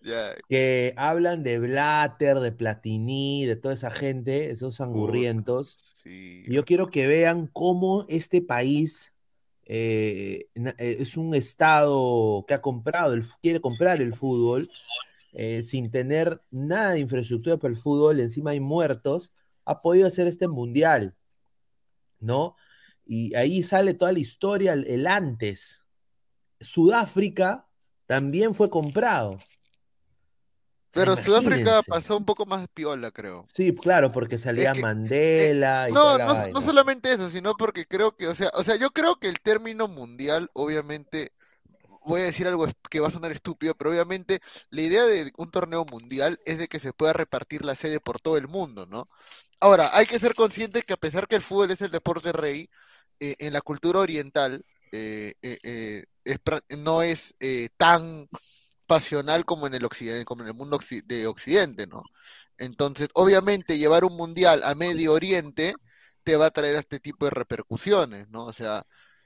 [0.00, 0.34] Ya.
[0.48, 5.76] que hablan de Blatter, de Platini, de toda esa gente, esos angurrientos.
[6.04, 6.44] Sí.
[6.46, 9.12] Yo quiero que vean cómo este país
[9.70, 14.66] eh, eh, es un estado que ha comprado, el, quiere comprar el fútbol
[15.34, 19.34] eh, sin tener nada de infraestructura para el fútbol, encima hay muertos,
[19.66, 21.14] ha podido hacer este mundial,
[22.18, 22.56] ¿no?
[23.04, 25.84] Y ahí sale toda la historia, el antes.
[26.60, 27.66] Sudáfrica
[28.06, 29.38] también fue comprado.
[30.92, 33.48] Pero Sudáfrica pasó un poco más piola, creo.
[33.54, 34.84] Sí, claro, porque salía que,
[35.36, 36.60] eh, Mandela y No, toda la no, vaina.
[36.60, 39.40] no solamente eso, sino porque creo que, o sea, o sea, yo creo que el
[39.40, 41.32] término mundial, obviamente,
[42.06, 44.40] voy a decir algo que va a sonar estúpido, pero obviamente
[44.70, 48.20] la idea de un torneo mundial es de que se pueda repartir la sede por
[48.20, 49.08] todo el mundo, ¿no?
[49.60, 52.70] Ahora, hay que ser conscientes que a pesar que el fútbol es el deporte rey,
[53.20, 56.38] eh, en la cultura oriental eh, eh, eh, es
[56.78, 58.28] no es eh, tan
[58.88, 62.02] pasional como en el occidente, como en el mundo de occidente, ¿no?
[62.58, 65.74] Entonces, obviamente, llevar un mundial a Medio Oriente
[66.24, 68.46] te va a traer este tipo de repercusiones, ¿no?
[68.46, 68.84] O sea,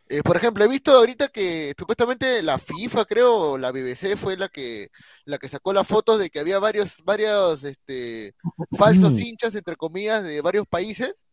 [0.08, 4.36] eh, por ejemplo, he visto ahorita que supuestamente la FIFA, creo, o la BBC fue
[4.36, 4.90] la que
[5.24, 8.34] la que sacó la foto de que había varios varios este
[8.76, 11.24] falsos hinchas entre comillas de varios países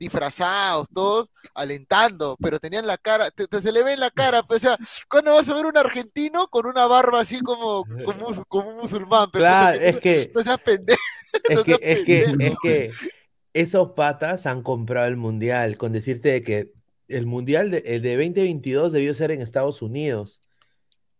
[0.00, 4.42] disfrazados, todos alentando, pero tenían la cara, te- te- se le ve en la cara,
[4.42, 4.78] pues, o sea,
[5.08, 8.76] ¿cuándo vas a ver un argentino con una barba así como, como, un- como un
[8.78, 9.28] musulmán?
[9.30, 11.00] Claro, es no- que, no seas pendejo.
[11.48, 12.52] es no que, seas es que, pendejo.
[12.52, 12.90] es que
[13.52, 16.72] esos patas han comprado el mundial, con decirte de que
[17.08, 20.40] el mundial de, el de 2022 debió ser en Estados Unidos,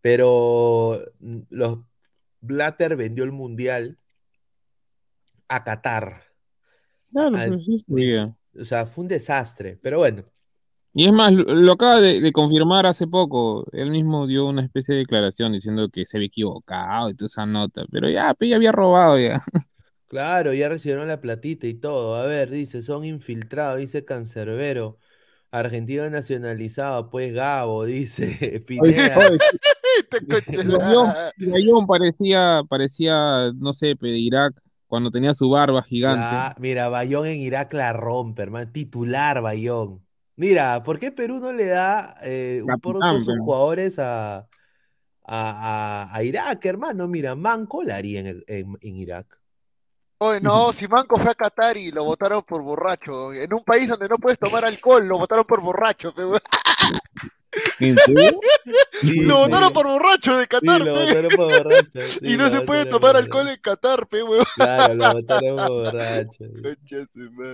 [0.01, 1.05] pero
[1.51, 1.79] los
[2.41, 3.99] Blatter vendió el mundial
[5.49, 6.23] a Qatar.
[7.13, 7.85] Claro, Al- pues sí.
[8.59, 10.25] O sea, fue un desastre, pero bueno.
[10.93, 13.65] Y es más, lo, acaba de, de confirmar hace poco.
[13.73, 17.47] Él mismo dio una especie de declaración diciendo que se había equivocado y toda esa
[17.47, 17.85] nota.
[17.93, 19.43] Pero ya, pe, ya había robado ya.
[20.09, 22.17] Claro, ya recibieron la platita y todo.
[22.17, 24.99] A ver, dice, son infiltrados, dice Cancerbero.
[25.53, 29.19] Argentino nacionalizado, pues Gabo, dice Pineda.
[29.19, 29.39] Oye,
[30.11, 30.27] Este
[31.87, 36.27] parecía, parecía, no sé, pe, de Irak, cuando tenía su barba gigante.
[36.37, 38.71] Ah, mira, Bayón en Irak la rompe, hermano.
[38.73, 40.05] Titular Bayón.
[40.37, 43.45] Mira, ¿por qué Perú no le da eh, un por todos sus pero.
[43.45, 44.47] jugadores a, a,
[45.25, 47.09] a- a Irak, hermano?
[47.09, 49.41] Mira, Manco la haría en, en- en Irak.
[50.19, 53.33] Oye, no, si Manco fue a Qatar y lo votaron por borracho.
[53.33, 56.41] En un país donde no puedes tomar alcohol, lo votaron por borracho, pe, weón.
[57.81, 58.41] ¿En serio?
[59.01, 61.01] Sí, Lo votaron por borracho de Sí, Qatar, lo pe.
[61.01, 61.91] votaron por borracho.
[62.23, 64.45] Y no se puede tomar alcohol en Qatar, pe, weón.
[64.57, 66.45] Claro, lo votaron por borracho.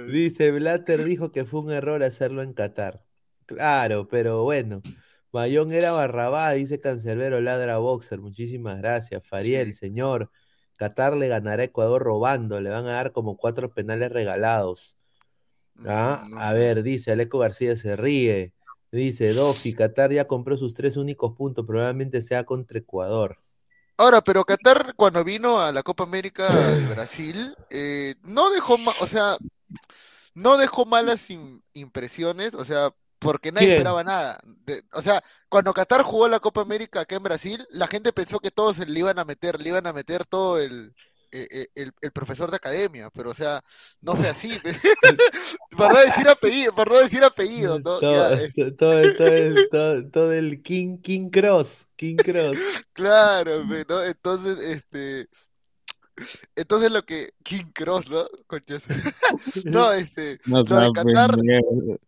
[0.09, 3.05] Dice, Blatter dijo que fue un error hacerlo en Qatar.
[3.47, 4.83] Claro, pero bueno.
[5.33, 8.21] Bayón era Barrabá, dice Cancerbero, ladra boxer.
[8.21, 9.23] Muchísimas gracias.
[9.27, 10.31] Fariel, señor.
[10.79, 12.61] Qatar le ganará a Ecuador robando.
[12.61, 14.99] Le van a dar como cuatro penales regalados.
[15.87, 16.23] ¿Ah?
[16.27, 18.53] Mm, no A ver, dice Aleco García se ríe.
[18.97, 21.67] Dice, Dofi, Qatar ya compró sus tres únicos puntos.
[21.67, 23.39] Probablemente sea contra Ecuador.
[23.99, 28.95] Ahora, pero Qatar cuando vino a la Copa América de Brasil, eh, no dejó, ma-
[28.99, 29.39] o sea,
[30.35, 33.69] no dejó malas im- impresiones, o sea, porque nadie ¿Quién?
[33.69, 34.39] esperaba nada.
[34.45, 38.41] De- o sea, cuando Qatar jugó la Copa América acá en Brasil, la gente pensó
[38.41, 40.95] que todos le iban a meter, le iban a meter todo el,
[41.43, 43.62] eh, eh, el, el profesor de academia, pero o sea,
[44.01, 44.59] no fue así.
[45.76, 47.99] Para no decir apellido, para no decir apellido, ¿no?
[47.99, 51.87] Todo, Ya, eh, todo, todo el, todo, todo el King, King Cross.
[51.97, 52.57] King Cross.
[52.93, 54.03] claro, ¿no?
[54.03, 55.28] Entonces, este,
[56.55, 58.26] entonces lo que King Cross, ¿no?
[58.47, 58.87] Conchas.
[59.64, 61.37] No, este, No, lo de sabe, Qatar.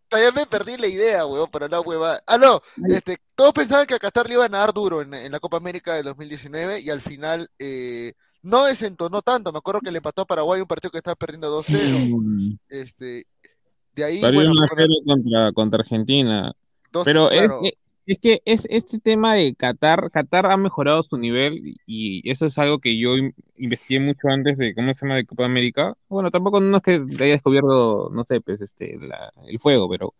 [0.07, 2.19] Todavía me perdí la idea, weón, para la hueva.
[2.25, 5.31] Ah, no, este, todos pensaban que a Qatar le iban a dar duro en, en
[5.31, 9.51] la Copa América del 2019 y al final eh, no desentonó tanto.
[9.51, 11.77] Me acuerdo que le empató a Paraguay un partido que estaba perdiendo 2-0.
[12.19, 13.25] Mm, Este,
[13.95, 16.53] de ahí, Perdió bueno, 1 a con 0 el contra, contra Argentina.
[17.03, 17.73] Pero es, claro, es,
[18.05, 22.57] es que es este tema de Qatar, Qatar ha mejorado su nivel y eso es
[22.57, 25.95] algo que yo in- investigué mucho antes de cómo se llama de Copa América.
[26.07, 30.15] Bueno, tampoco no es que haya descubierto, no sé, pues este la- el fuego, pero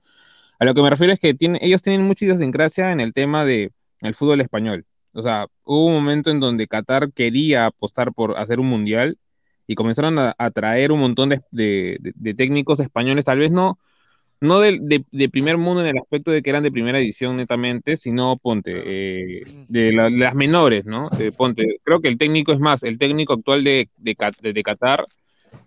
[0.59, 3.45] a lo que me refiero es que tiene, ellos tienen mucha idiosincrasia en el tema
[3.45, 4.85] de el fútbol español.
[5.19, 9.17] O sea, hubo un momento en donde Qatar quería apostar por hacer un mundial
[9.67, 13.51] y comenzaron a, a traer un montón de, de- de- de técnicos españoles, tal vez
[13.51, 13.77] no,
[14.41, 17.97] no de, de- primer mundo en el aspecto de que eran de primera edición netamente,
[17.97, 21.09] sino ponte, eh, de la- las menores, ¿no?
[21.19, 23.89] Eh, ponte, creo que el técnico es más, el técnico actual de,
[24.63, 25.05] Qatar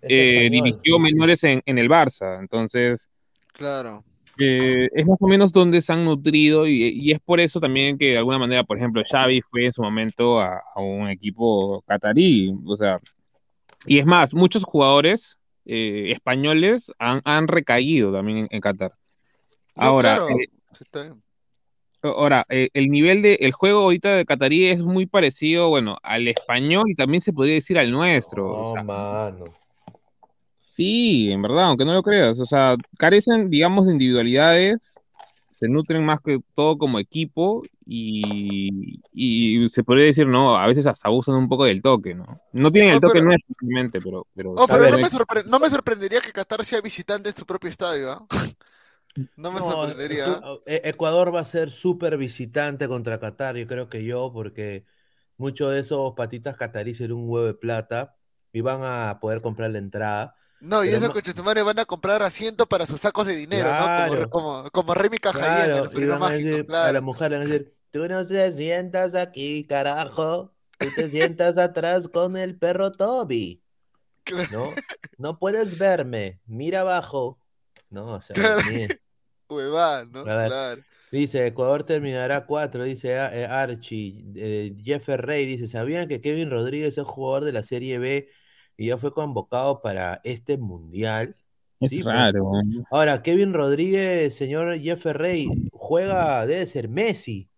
[0.01, 3.09] eh, dirigió menores en, en el Barça, entonces
[3.53, 4.03] claro.
[4.39, 7.97] Eh, es más o menos donde se han nutrido y, y es por eso también
[7.97, 11.81] que de alguna manera, por ejemplo, Xavi fue en su momento a, a un equipo
[11.87, 12.99] catarí, o sea,
[13.85, 18.93] y es más, muchos jugadores eh, españoles han, han recaído también en, en Qatar.
[19.75, 20.47] No, Ahora, claro, eh,
[20.79, 21.23] está bien.
[22.01, 26.27] ahora eh, el nivel de el juego ahorita de Catarí es muy parecido, bueno, al
[26.27, 28.51] español y también se podría decir al nuestro.
[28.51, 29.43] o No, sea, mano.
[30.75, 32.39] Sí, en verdad, aunque no lo creas.
[32.39, 34.99] O sea, carecen, digamos, de individualidades,
[35.51, 40.87] se nutren más que todo como equipo y, y se podría decir, no, a veces
[40.87, 42.25] hasta abusan un poco del toque, ¿no?
[42.53, 45.43] No tienen el Oh, toque pero, nuestro, simplemente, pero, pero oh, pero no me sorpre-
[45.45, 48.25] no me sorprendería que Qatar sea visitante en su propio estadio, ¿ah?
[49.37, 50.25] No me No, sorprendería.
[50.25, 50.57] tú- ¿ah?
[50.65, 54.85] E- Ecuador va a ser súper visitante contra Qatar, yo creo que yo, porque
[55.37, 58.17] muchos de esos patitas cataríes eran un huevo de plata
[58.51, 60.35] y van a poder comprar la entrada.
[60.63, 63.69] No, y Pero esos ma- conchetumares van a comprar asiento para sus sacos de dinero,
[63.69, 64.29] ¿no?
[64.29, 67.47] Como, como, como Remy Cajayén en claro, los a decir, a la mujer le van
[67.47, 72.91] a decir, tú no te sientas aquí, carajo, tú te sientas atrás con el perro
[72.91, 73.61] Toby,
[74.53, 74.69] ¿no?
[75.17, 77.39] No puedes verme, mira abajo.
[77.89, 78.35] No, o sea,
[79.49, 80.23] huevada, ¿no?
[80.23, 80.81] Claro.
[81.11, 84.23] dice, Ecuador terminará cuatro, dice ah, eh, Archie.
[84.35, 88.29] Eh, Jeffer Rey dice, ¿sabían que Kevin Rodríguez es jugador de la Serie B
[88.77, 91.35] y ya fue convocado para este mundial?
[91.79, 92.15] es Sí, pues.
[92.15, 92.51] raro.
[92.65, 92.85] ¿no?
[92.91, 97.49] Ahora, Kevin Rodríguez, señor Jeffer Rey, juega, debe ser Messi.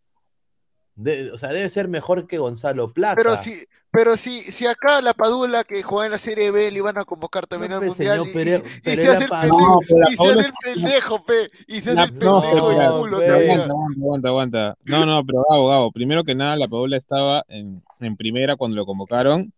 [0.96, 3.38] De- o sea, debe ser mejor que Gonzalo Pero Plata.
[3.38, 3.52] si,
[3.92, 7.04] pero si, si acá la Padula que juega en la Serie B le iban a
[7.04, 9.28] convocar también No, al pe, Mundial señor, y, pero, y- y pero se es hace
[9.28, 9.58] Padula.
[9.58, 11.34] pendejo, pero y se hace el pendejo, pe,
[11.68, 14.78] y se hace La, el no, pendejo pero, No, culo pero aguanta, aguanta, aguanta, aguanta.
[14.86, 18.78] No, no, pero Gabo, Gabo, primero que nada, la Paula estaba en, en primera cuando
[18.78, 19.52] lo convocaron.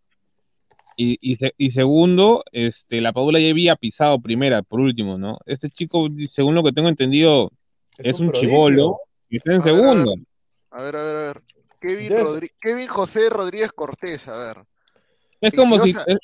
[1.00, 5.38] Y, y, se- y segundo, este, la Paula ya había pisado primera, por último, ¿no?
[5.46, 7.52] Este chico, según lo que tengo entendido,
[7.96, 8.98] Es es un un chivolo
[9.30, 10.14] y está en A ver, segundo.
[10.72, 11.42] a ver, a ver, a ver.
[12.60, 14.64] Kevin, José Rodríguez Cortés, a ver.
[15.40, 16.10] Es como 22, si.
[16.10, 16.18] a- es-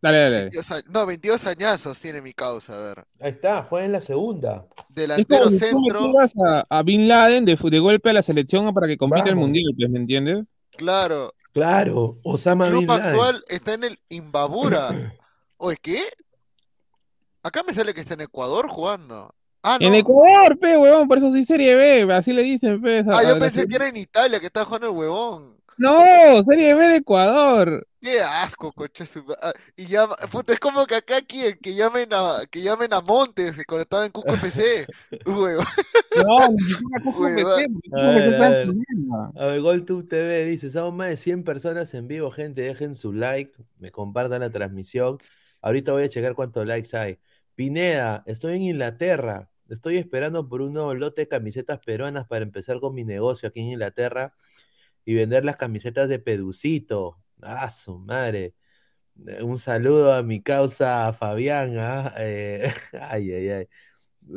[0.00, 0.42] Dale, dale, dale.
[0.50, 3.04] 22 a- no, 22 añazos tiene mi causa, a ver.
[3.18, 4.64] Ahí está, juega en la segunda.
[4.90, 6.12] Es Delantero como si tú centro,
[6.46, 9.64] a, a Bin Laden de, de golpe a la selección para que compita el mundial,
[9.76, 10.46] pues, ¿me entiendes?
[10.76, 11.32] claro.
[11.56, 13.06] Claro, Osama Club Bin Laden.
[13.06, 14.90] actual está en el Imbabura.
[15.56, 16.02] Oye, ¿qué?
[17.42, 19.34] Acá me sale que está en Ecuador jugando.
[19.62, 19.96] Ah, En no.
[19.96, 23.02] Ecuador, pe, huevón, por eso sí Serie B, así le dicen, pe.
[23.10, 25.56] Ah, yo pensé que era en Italia que estaba jugando el huevón.
[25.78, 27.88] No, Serie B de Ecuador.
[28.06, 29.02] Qué asco, coche.
[29.42, 33.00] ah, Y llama, puta, es como que acá quieren que llamen a, que llamen a
[33.00, 34.86] Montes cuando estaba en Cusco FC.
[35.26, 35.66] Huevón.
[36.24, 37.24] No, ni siquiera Cusco.
[39.34, 43.12] A ver, GolTube TV dice, somos más de 100 personas en vivo, gente, dejen su
[43.12, 45.18] like, me compartan la transmisión.
[45.60, 47.18] Ahorita voy a checar cuántos likes hay.
[47.56, 52.78] Pineda, estoy en Inglaterra, estoy esperando por un nuevo lote de camisetas peruanas para empezar
[52.78, 54.32] con mi negocio aquí en Inglaterra
[55.04, 57.18] y vender las camisetas de Peducito.
[57.42, 58.54] Ah, su madre.
[59.26, 61.78] Eh, Un saludo a mi causa Fabián.
[61.78, 62.12] ¿ah?
[62.18, 62.70] Eh,
[63.00, 63.68] ay, ay, ay.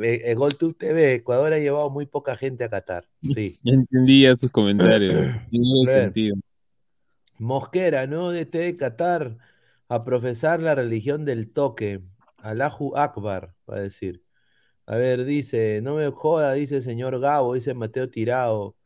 [0.02, 3.08] Eh, eh, GolTube TV, Ecuador ha llevado muy poca gente a Qatar.
[3.22, 3.58] Sí.
[3.64, 5.14] Ya entendía sus comentarios.
[5.50, 6.36] Tiene sentido.
[7.38, 8.30] Mosquera, ¿no?
[8.30, 9.36] De de Qatar
[9.88, 12.02] a profesar la religión del toque.
[12.38, 14.22] Allahu Akbar, va a decir.
[14.86, 18.76] A ver, dice, no me joda, dice señor Gabo, dice Mateo Tirado.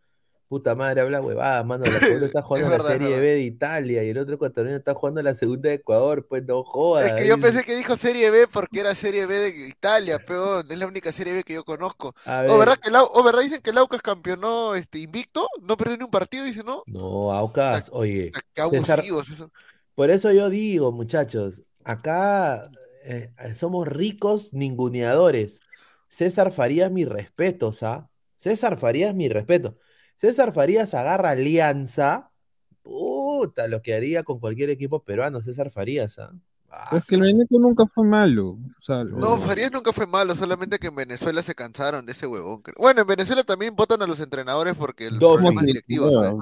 [0.49, 1.84] Puta madre, habla huevada, mano.
[1.84, 3.20] La está jugando Es la verdad, Serie.
[3.20, 6.62] B de Italia y el otro ecuatoriano está jugando la segunda de Ecuador, pues no
[6.62, 7.07] joda.
[7.07, 10.66] Es que yo pensé que dijo Serie B porque era Serie B de Italia, peón.
[10.70, 12.14] Es la única Serie B que yo conozco.
[12.26, 15.49] A ¿O verdad ver, que o verdad dicen que el Aucas campeonó este, invicto?
[15.62, 16.82] No perdió ni un partido, dice, ¿no?
[16.86, 18.32] no, Aucas, oye,
[18.70, 19.51] César, eso.
[19.95, 22.70] por eso yo digo, muchachos, acá
[23.05, 25.61] eh, somos ricos ninguneadores.
[26.09, 28.09] César Farías, mis respetos, ¿ah?
[28.36, 29.78] César Farías, mi respeto.
[30.16, 32.30] César Farías agarra alianza,
[32.82, 36.32] puta, lo que haría con cualquier equipo peruano, César Farías, ¿ah?
[36.90, 38.50] Pero es que el Veneto nunca fue malo.
[38.50, 42.10] O sea, lo- No, Farías nunca fue malo, solamente que en Venezuela se cansaron de
[42.12, 42.62] ese huevón.
[42.76, 46.10] Bueno, en Venezuela también votan a los entrenadores porque el Dos problema directivo.
[46.10, 46.40] ¿no?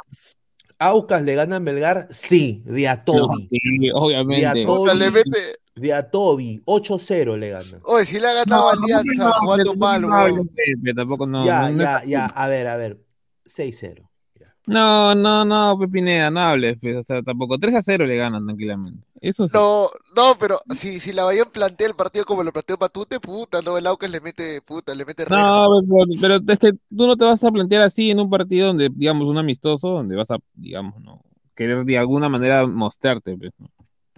[0.79, 3.49] Aucas le gana a Melgar, sí, de a Toby.
[3.51, 4.41] Sí, obviamente.
[4.41, 5.39] De a Puta, le Toby, mete.
[5.77, 7.81] de a Toby, 8-0 le gana.
[7.85, 10.49] Oye, si le ha ganado a Alianza jugando mal, huevón.
[10.49, 11.45] Pepe, tampoco no.
[11.45, 13.02] ya, no, no- ya, ya, a ver, a ver,
[13.45, 14.09] 6-0.
[14.39, 14.55] ya.
[14.67, 17.59] No, no, no, Pepineda, no hables, pues, o sea, tampoco.
[17.59, 19.07] 3 a 0 le ganan tranquilamente.
[19.21, 19.57] Eso sí.
[19.57, 23.63] No, no, pero si, si la Bahía plantea el partido como lo planteó Patute, puta,
[23.63, 25.55] no, el Aucas le mete, puta, le mete reja.
[25.55, 28.69] No, pero, pero es que tú no te vas a plantear así en un partido
[28.69, 31.23] donde, digamos, un amistoso, donde vas a, digamos, no,
[31.55, 33.71] querer de alguna manera mostrarte, pues, ¿no?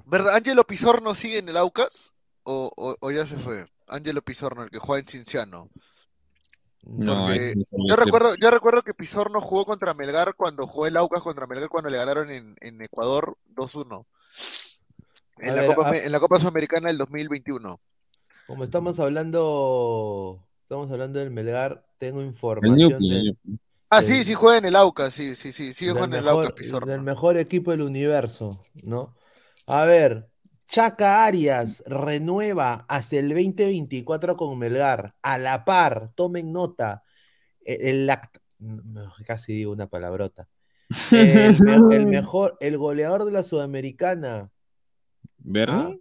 [0.07, 0.35] ¿Verdad?
[0.37, 2.13] ¿Ángelo Pizorno sigue en el Aucas?
[2.43, 3.67] ¿O, o, o ya se fue?
[3.87, 5.69] Ángelo Pizorno, el que juega en Cinciano.
[6.87, 11.47] No, Yo recuerdo, yo recuerdo que Pizorno jugó contra Melgar cuando jugó el Aucas contra
[11.47, 14.07] Melgar cuando le ganaron en, en Ecuador 2-1.
[15.39, 17.81] En A la, Copa, a- en la Copa Sudamericana del 2021.
[18.47, 23.39] Como estamos hablando, estamos hablando del Melgar, tengo El información de- el.
[23.91, 26.29] Ah, sí, sí juega en el Aucas, sí, sí, sí, sí del juega en el
[26.29, 26.87] Aucas Pizorno.
[26.91, 29.15] del mejor equipo del universo, ¿no?
[29.67, 30.29] A ver,
[30.75, 37.05] Chaca Arias renueva hasta el 2024 con Melgar, a la par, tomen nota,
[37.65, 38.11] e- el,
[39.25, 40.49] casi digo una palabrota.
[41.13, 44.47] El, me- el mejor, el goleador de la Sudamericana,
[45.39, 45.77] ¿Bernie?
[45.77, 45.95] ¿ah?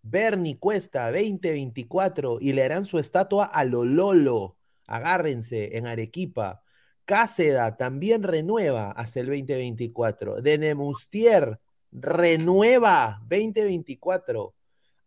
[0.00, 4.56] Bernie Cuesta, 2024, y le harán su estatua a lo Lolo.
[4.86, 6.62] Agárrense, en Arequipa.
[7.04, 10.40] Cáceda también renueva hasta el 2024.
[10.40, 11.58] Denemustier
[11.92, 14.54] renueva 2024.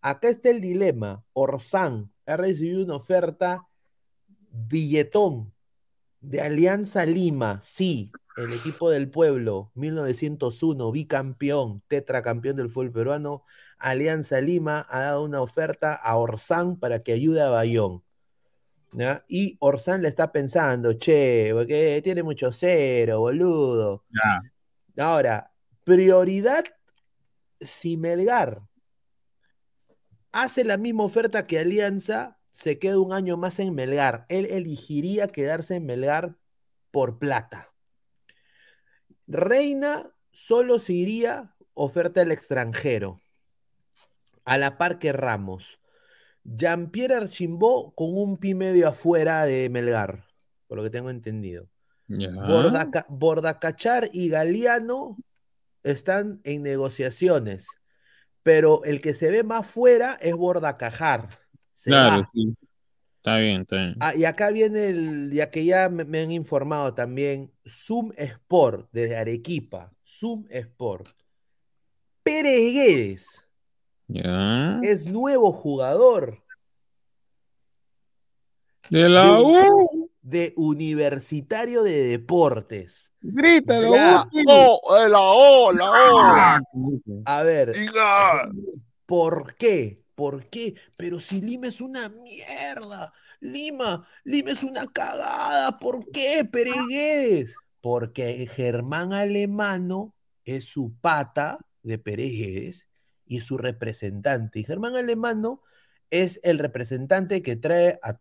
[0.02, 1.24] Acá está el dilema.
[1.34, 3.68] Orsán ha recibido una oferta
[4.50, 5.54] billetón
[6.20, 7.60] de Alianza Lima.
[7.64, 13.44] Sí, el equipo del pueblo, 1901, bicampeón, tetracampeón del fútbol peruano.
[13.78, 18.04] Alianza Lima ha dado una oferta a Orsán para que ayude a Bayón.
[18.94, 19.24] ¿ya?
[19.28, 24.06] Y Orsán le está pensando, che, porque tiene mucho cero, boludo.
[24.10, 25.04] Ya.
[25.04, 25.53] Ahora,
[25.84, 26.66] prioridad
[27.60, 28.62] si Melgar
[30.32, 34.26] hace la misma oferta que Alianza, se queda un año más en Melgar.
[34.30, 36.36] Él elegiría quedarse en Melgar
[36.92, 37.72] por plata.
[39.28, 43.22] Reina solo se iría oferta al extranjero,
[44.46, 45.80] a la par que Ramos.
[46.44, 50.26] Jean-Pierre Archimbó con un pi medio afuera de Melgar,
[50.68, 51.70] por lo que tengo entendido.
[52.08, 52.30] Ya.
[52.30, 55.18] Bordaca- Bordacachar y Galeano
[55.84, 57.68] están en negociaciones,
[58.42, 61.30] pero el que se ve más fuera es Bordacajar.
[61.74, 62.30] Se Claro, va.
[62.34, 62.56] sí.
[63.18, 63.96] Está bien, está bien.
[64.02, 68.90] Ah, y acá viene el, ya que ya me, me han informado también, Zoom Sport
[68.92, 71.08] desde Arequipa, Zoom Sport.
[72.24, 73.44] Pérez Guedes
[74.84, 76.44] es nuevo jugador
[78.90, 80.03] De la U.
[80.24, 83.12] de Universitario de Deportes.
[83.22, 83.90] Grita Ya.
[83.90, 84.30] la.
[84.48, 84.80] ¡Oh!
[85.00, 85.72] eh, ¡La O!
[85.72, 86.62] ¡La
[87.26, 87.74] A ver, O!
[87.74, 88.50] ¡Diga!
[89.06, 89.98] ¿Por qué?
[90.16, 90.76] ¿Por qué?
[90.98, 93.14] Pero si Lima es una mierda.
[93.40, 95.78] Lima, Lima es una cagada.
[95.78, 97.54] ¿Por qué, Peregués?
[97.82, 100.16] Porque Germán Alemano
[100.46, 102.88] es su pata de Peregués
[103.26, 104.60] y es su representante.
[104.60, 105.62] Y Germán Alemano
[106.10, 108.20] es el representante que trae a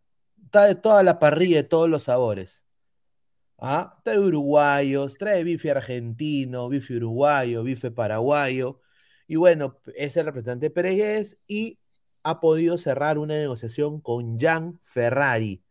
[0.52, 2.62] trae toda la parrilla de todos los sabores.
[3.58, 3.98] ¿Ah?
[4.04, 8.80] Trae uruguayos, trae bife argentino, bife uruguayo, bife paraguayo.
[9.26, 11.80] Y bueno, es el representante Pérez y
[12.22, 15.64] ha podido cerrar una negociación con Jan Ferrari.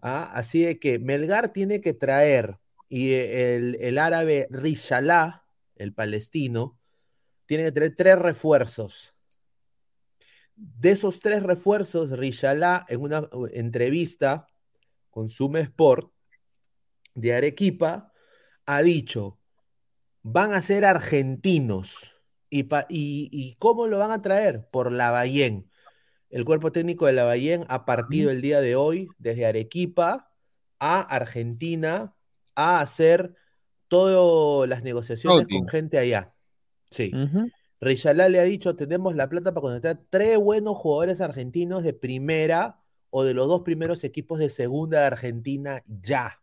[0.00, 0.30] ¿Ah?
[0.34, 5.46] Así de que Melgar tiene que traer, y el, el árabe Rishalá,
[5.76, 6.76] el palestino,
[7.46, 9.14] tiene que traer tres refuerzos.
[10.54, 14.46] De esos tres refuerzos, Rishalá, en una entrevista
[15.10, 16.12] con Sume Sport
[17.14, 18.12] de Arequipa,
[18.66, 19.38] ha dicho,
[20.22, 22.20] van a ser argentinos.
[22.48, 24.68] ¿Y, pa- y, y cómo lo van a traer?
[24.70, 25.70] Por Lavallén.
[26.28, 30.30] El cuerpo técnico de Lavallén ha partido el día de hoy desde Arequipa
[30.78, 32.14] a Argentina
[32.54, 33.34] a hacer
[33.88, 36.34] todas las negociaciones con gente allá.
[36.90, 37.10] Sí.
[37.82, 42.80] Richalá le ha dicho, tenemos la plata para contratar tres buenos jugadores argentinos de primera
[43.10, 46.40] o de los dos primeros equipos de segunda de Argentina ya.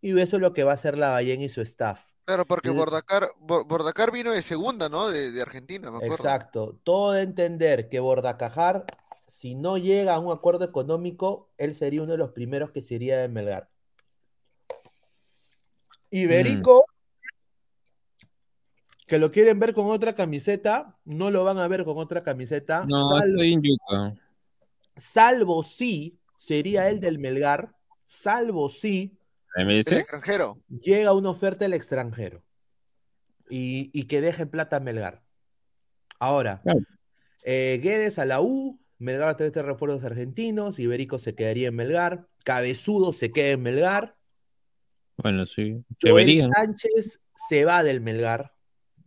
[0.00, 2.04] Y eso es lo que va a hacer Lavallén y su staff.
[2.26, 5.10] Claro, porque Bordacar, Bo- Bordacar vino de segunda, ¿no?
[5.10, 6.14] De, de Argentina, me acuerdo.
[6.14, 6.78] Exacto.
[6.84, 8.84] Todo de entender que Bordacajar,
[9.26, 12.94] si no llega a un acuerdo económico, él sería uno de los primeros que se
[12.94, 13.68] iría de Melgar.
[16.10, 16.86] Iberico,
[19.10, 22.86] que lo quieren ver con otra camiseta, no lo van a ver con otra camiseta,
[22.88, 24.14] No, salvo, estoy en Yuca.
[24.96, 27.74] salvo si sería el del Melgar,
[28.06, 29.18] salvo si
[29.56, 30.60] ¿Me El extranjero.
[30.68, 32.44] llega una oferta del extranjero
[33.48, 35.22] y, y que deje plata a Melgar.
[36.20, 36.78] Ahora, Claro.
[37.42, 41.66] eh, Guedes a la U, Melgar va a tener tres refuerzos argentinos, Iberico se quedaría
[41.66, 44.14] en Melgar, Cabezudo se queda en Melgar,
[45.16, 45.84] Bueno, sí.
[46.00, 46.48] Joel.
[46.54, 48.54] Sánchez se va del Melgar.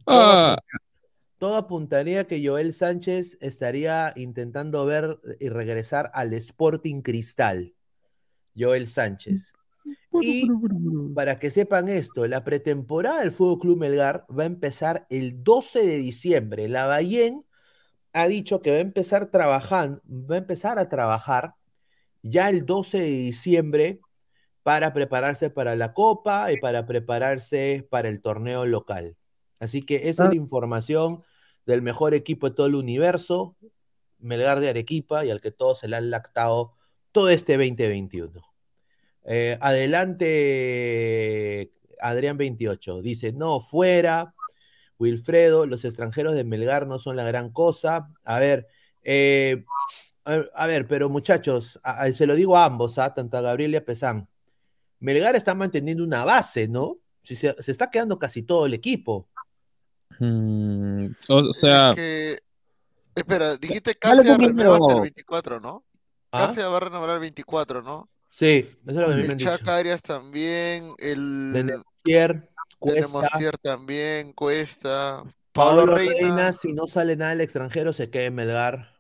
[0.06, 0.58] Ah,
[1.38, 7.74] Todo apuntaría que Joel Sánchez estaría intentando ver y regresar al Sporting Cristal.
[8.58, 9.54] Joel Sánchez.
[10.22, 10.48] Y
[11.16, 15.86] para que sepan esto, la pretemporada del Fútbol Club Melgar va a empezar el 12
[15.86, 16.68] de diciembre.
[16.70, 17.44] La Bayén
[18.14, 21.56] ha dicho que va a empezar trabajando, va a empezar a trabajar
[22.22, 24.00] ya el 12 de diciembre
[24.62, 29.18] para prepararse para la Copa y para prepararse para el torneo local.
[29.64, 31.20] Así que esa es la información
[31.66, 33.56] del mejor equipo de todo el universo,
[34.20, 36.74] Melgar de Arequipa, y al que todos se le han lactado
[37.12, 38.42] todo este 2021.
[39.26, 39.58] Eh,
[40.44, 43.02] adelante, Adrián 28.
[43.02, 44.34] Dice, no, fuera.
[45.00, 48.10] Wilfredo, los extranjeros de Melgar no son la gran cosa.
[48.24, 48.68] A ver,
[49.04, 49.66] eh,
[50.26, 53.14] a, a ver, pero muchachos, a- a- se lo digo a ambos, ¿ah?
[53.14, 54.28] tanto a Gabriel y a Pesán.
[55.00, 56.98] Melgar está manteniendo una base, ¿no?
[57.22, 59.28] Si se, se está quedando casi todo el equipo.
[60.20, 62.40] Mm, o, o sea, Es que...
[63.16, 65.02] Espera, dijiste Casia pues, renueva hasta el primero.
[65.02, 65.84] 24, ¿no?
[66.32, 66.48] ¿Ah?
[66.48, 68.10] Casia va a renovar el 24, ¿no?
[68.28, 69.38] Sí, eso es lo que El.
[69.38, 72.50] Chaca Arias también, el Denetier,
[72.80, 78.24] Cuesta, también, Cuesta, Pablo Pablo Reina, Reina, si no sale nada del extranjero, se queda
[78.24, 78.98] en Melgar.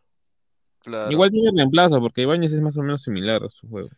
[0.80, 1.12] claro.
[1.12, 3.90] igual tiene reemplazo, porque Ibáñez es más o menos similar a su juego.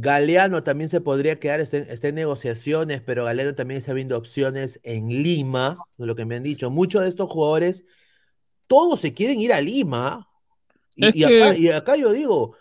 [0.00, 4.16] Galeano también se podría quedar, está en, está en negociaciones, pero Galeano también está viendo
[4.18, 6.70] opciones en Lima, lo que me han dicho.
[6.70, 7.84] Muchos de estos jugadores,
[8.66, 10.28] todos se quieren ir a Lima.
[10.96, 12.56] Y, acá, que- y acá yo digo,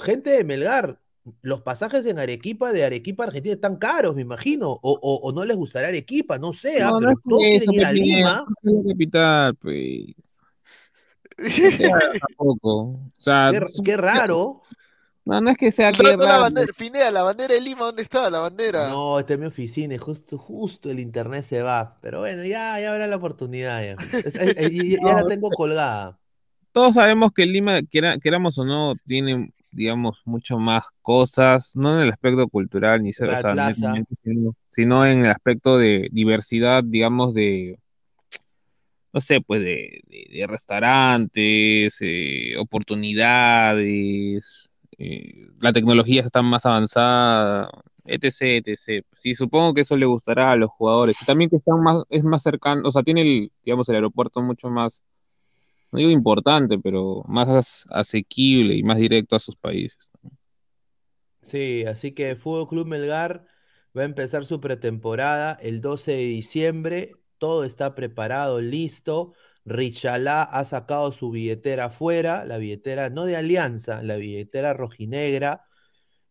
[0.00, 1.00] gente de Melgar,
[1.42, 4.70] los pasajes en Arequipa, de Arequipa a Argentina, están caros, me imagino.
[4.70, 7.72] O, o- o no les gustará Arequipa, no sé, ah, No, pero todos eso, quieren
[7.74, 8.46] ir a pues, Lima.
[8.62, 10.04] es capital, pues.
[12.20, 12.70] Tampoco.
[12.70, 14.62] O sea, Qué, qué raro.
[15.26, 16.72] No, no es que sea que ¿Dónde está la bandera?
[16.78, 18.90] Pinea, la bandera de Lima, ¿dónde está la bandera?
[18.90, 21.98] No, esta es mi oficina y justo, justo el internet se va.
[22.00, 23.82] Pero bueno, ya, ya habrá la oportunidad.
[23.82, 26.18] Ya, Es- es- es- ya- ya la tengo colgada.
[26.72, 32.12] Todos sabemos que Lima, queramos o no, tiene, digamos, mucho más cosas, no en el
[32.12, 33.54] aspecto cultural, ni ser- o sea,
[34.22, 37.78] sino, sino en el aspecto de diversidad, digamos, de,
[39.12, 44.65] no sé, pues de, de- de restaurantes, eh, oportunidades,
[44.98, 47.70] eh, la tecnología está más avanzada,
[48.04, 49.06] etc, etc.
[49.14, 51.16] Sí, supongo que eso le gustará a los jugadores.
[51.26, 54.70] También que están más, es más cercano, o sea, tiene el, digamos, el aeropuerto mucho
[54.70, 55.02] más
[55.92, 60.10] no digo importante, pero más as- asequible y más directo a sus países.
[61.42, 63.46] Sí, así que Fútbol Club Melgar
[63.96, 67.12] va a empezar su pretemporada el 12 de diciembre.
[67.38, 69.34] Todo está preparado, listo.
[69.66, 75.64] Richalá ha sacado su billetera afuera, la billetera no de Alianza, la billetera rojinegra.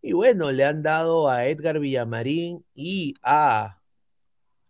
[0.01, 3.81] Y bueno, le han dado a Edgar Villamarín y a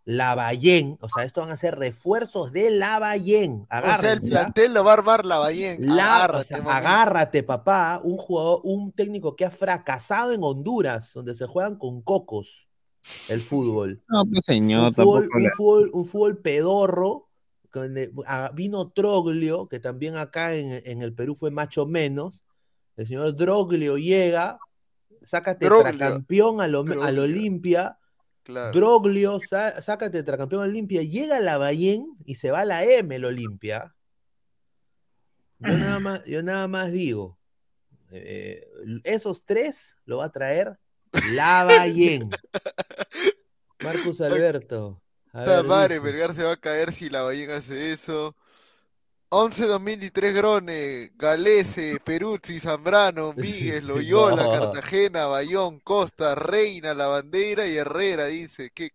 [0.04, 0.98] Lavallén.
[1.00, 3.66] O sea, esto van a ser refuerzos de Lavallén.
[3.70, 5.76] O sea, el plantel lo va a armar Lavallén.
[5.84, 6.70] La- o Agárrate, sea, mami.
[6.76, 8.00] agárrate, papá.
[8.02, 12.68] Un jugador, un técnico que ha fracasado en Honduras, donde se juegan con cocos
[13.28, 14.02] el fútbol.
[14.08, 17.25] No, pues señor, Un fútbol, tampoco un le- fútbol, un fútbol pedorro.
[18.26, 22.42] Ah, vino Troglio, que también acá en, en el Perú fue macho menos.
[22.96, 24.58] El señor Droglio llega,
[25.22, 26.74] saca tetracampeón al.
[26.74, 27.98] Olimpia.
[28.42, 28.72] Claro.
[28.78, 32.84] Droglio, sa- saca tetracampeón al Olimpia, llega a la Bayén y se va a la
[32.84, 33.94] M el Olimpia.
[35.58, 37.38] Yo nada más, yo nada más digo,
[38.10, 38.68] eh,
[39.02, 40.78] esos tres lo va a traer
[41.34, 42.30] la Bayén.
[43.82, 45.02] Marcus Alberto,
[45.44, 46.00] Ver, madre.
[46.00, 48.34] Melgar se va a caer si la Bahía hace eso.
[49.30, 54.50] 11 2023 Grone, Galese, Peruzzi, Zambrano, Míguez, Loyola, No.
[54.50, 58.70] Cartagena, Bayón, Costa, Reina, La Bandera y Herrera, dice.
[58.74, 58.90] que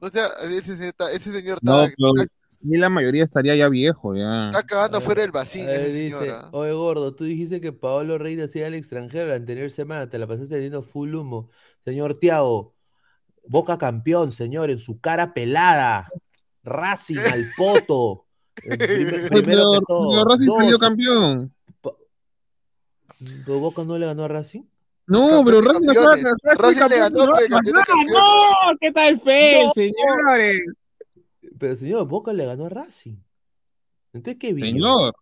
[0.00, 2.26] No sea, ese, se- ese señor No, está, pero está,
[2.62, 4.50] y la mayoría estaría ya viejo, ya.
[4.50, 6.30] está cagando ver, fuera del vacío ese dice, señor.
[6.30, 6.48] ¿ah?
[6.52, 10.18] oye gordo, tú dijiste que Paolo Reina se iba al extranjero la anterior semana, te
[10.18, 11.50] la pasaste teniendo full humo.
[11.84, 12.74] Señor Tiago,
[13.50, 16.08] Boca campeón, señor, en su cara pelada.
[16.62, 18.26] Racing al poto.
[18.54, 20.10] Prim- primero que pero, todo.
[20.10, 21.52] pero Racing salió campeón.
[23.44, 24.62] ¿Pero Boca no le ganó a Racing?
[25.08, 27.34] No, pero Racing no fue- Racing le ganó, no,
[28.80, 29.72] ¿qué tal fe, No.
[29.74, 30.62] señores?
[31.58, 33.16] Pero señor, Boca le ganó a Racing.
[34.12, 34.64] Entonces, ¿qué vio?
[34.64, 35.14] Señor,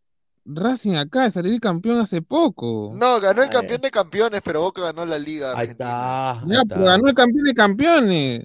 [0.51, 2.92] Racing acaba de salir campeón hace poco.
[2.94, 6.62] No, ganó el campeón de campeones, pero Boca ganó la Liga Ahí está, ahí Ya,
[6.62, 6.74] está.
[6.74, 8.44] pero ganó el campeón de campeones.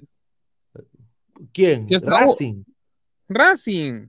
[1.52, 1.86] ¿Quién?
[2.02, 2.62] Racing.
[3.28, 4.06] Racing.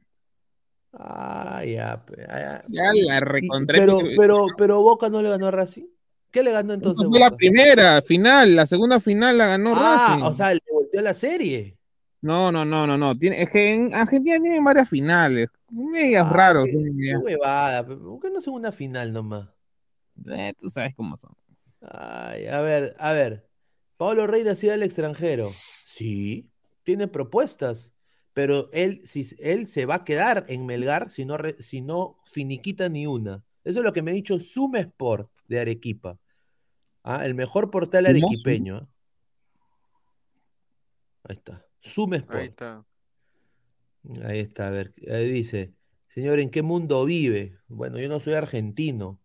[0.94, 2.92] Ah, ya, ah, ya.
[2.94, 3.80] Ya la recontré.
[3.80, 5.86] pero, pero, pero Boca no le ganó a Racing.
[6.32, 7.38] ¿Qué le ganó entonces fue la Boca?
[7.38, 10.24] primera final, la segunda final la ganó Ah, Racing.
[10.24, 11.75] o sea, le volteó la serie.
[12.26, 13.16] No, no, no, no, no.
[13.16, 15.48] Tiene, es que en Argentina tienen varias finales.
[15.70, 16.66] Medias Ah, raros.
[16.66, 17.86] qué, qué huevada.
[17.86, 19.48] ¿Por qué no son una final nomás?
[20.26, 21.34] Eh, tú sabes cómo son.
[21.82, 23.48] Ay, a ver, a ver.
[23.98, 25.52] Pablo Reina iba al extranjero.
[25.86, 26.50] Sí,
[26.84, 27.94] tiene propuestas.
[28.34, 32.18] Pero él, si, él se va a quedar en Melgar si no, re- si no
[32.26, 33.44] finiquita ni una.
[33.64, 36.18] Eso es lo que me ha dicho Suma Sport de Arequipa.
[37.04, 38.78] Ah, el mejor portal arequipeño.
[38.78, 38.88] ¿ah?
[41.30, 41.65] Ahí está.
[41.86, 42.42] Ahí Sport.
[42.44, 42.86] está.
[44.24, 45.74] Ahí está, a ver, ahí dice,
[46.10, 47.58] señor, ¿en qué mundo vive?
[47.68, 49.20] Bueno, yo no soy argentino.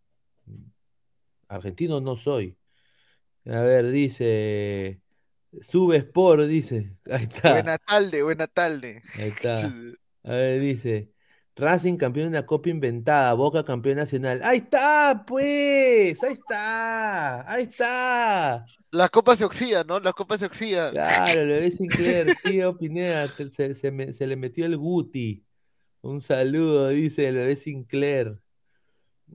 [1.49, 2.57] Argentino no soy.
[3.47, 5.01] A ver, dice,
[5.61, 6.97] Sube Sport, dice.
[7.11, 9.03] Ahí está, Buena tarde, buena tarde.
[9.17, 9.55] ahí está.
[10.23, 11.10] A ver, dice,
[11.61, 14.41] Racing campeón de una copa inventada, Boca campeón nacional.
[14.43, 18.65] Ahí está, pues, ahí está, ahí está.
[18.91, 20.01] Las copas se oxidan, ¿no?
[20.01, 20.93] Las copas se oxidan.
[20.93, 25.45] Claro, lo de Sinclair, tío Pineda, se, se me- se le metió el Guti.
[26.03, 28.41] Un saludo, dice lo de Sinclair.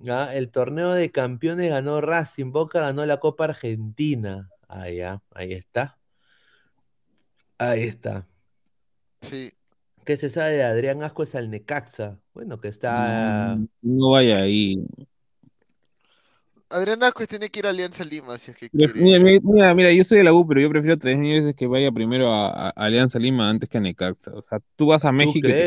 [0.09, 4.49] Ah, el torneo de campeones ganó Racing, Boca ganó la Copa Argentina.
[4.67, 5.97] Ah, ya, ahí está.
[7.57, 8.28] Ahí está.
[9.21, 9.51] Sí.
[10.06, 12.20] ¿Qué se sabe de Adrián Ascuez al Necaxa?
[12.34, 13.56] Bueno, que está.
[13.56, 14.78] No, no vaya ahí.
[16.70, 19.39] Adrián Ascuez tiene que ir a Alianza Lima si es que Pero, quiere.
[19.43, 21.91] Mira, mira, yo soy de la U, pero yo prefiero tres mil veces que vaya
[21.91, 24.34] primero a, a Alianza Lima antes que a Necaxa.
[24.34, 25.66] O sea, tú vas a México y te.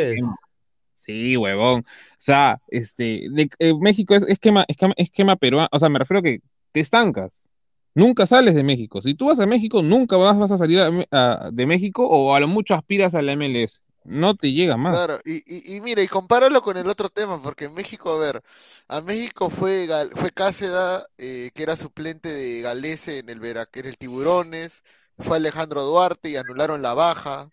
[0.95, 1.80] Sí, huevón.
[1.80, 1.84] O
[2.18, 5.68] sea, este, de- eh, México es esquema, esquema, esquema peruano.
[5.72, 6.41] O sea, me refiero a que
[6.72, 7.49] te estancas.
[7.95, 9.03] Nunca sales de México.
[9.03, 12.34] Si tú vas a México, nunca vas, vas a salir a- a- de México o
[12.34, 13.80] a lo mucho aspiras a la MLS.
[14.09, 14.96] No te llega más.
[14.96, 18.18] Claro, y, y, y mira, y compáralo con el otro tema, porque en México, a
[18.18, 18.42] ver,
[18.88, 23.68] a México fue, Gal- fue Cáceda, eh, que era suplente de Galese en el Vera,
[23.72, 24.82] en el Tiburones,
[25.18, 27.50] fue Alejandro Duarte y anularon la baja,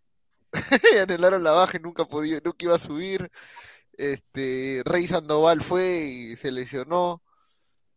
[0.95, 3.29] y anularon la baja y nunca podía, nunca iba a subir,
[3.97, 7.21] este, Rey Sandoval fue y se lesionó,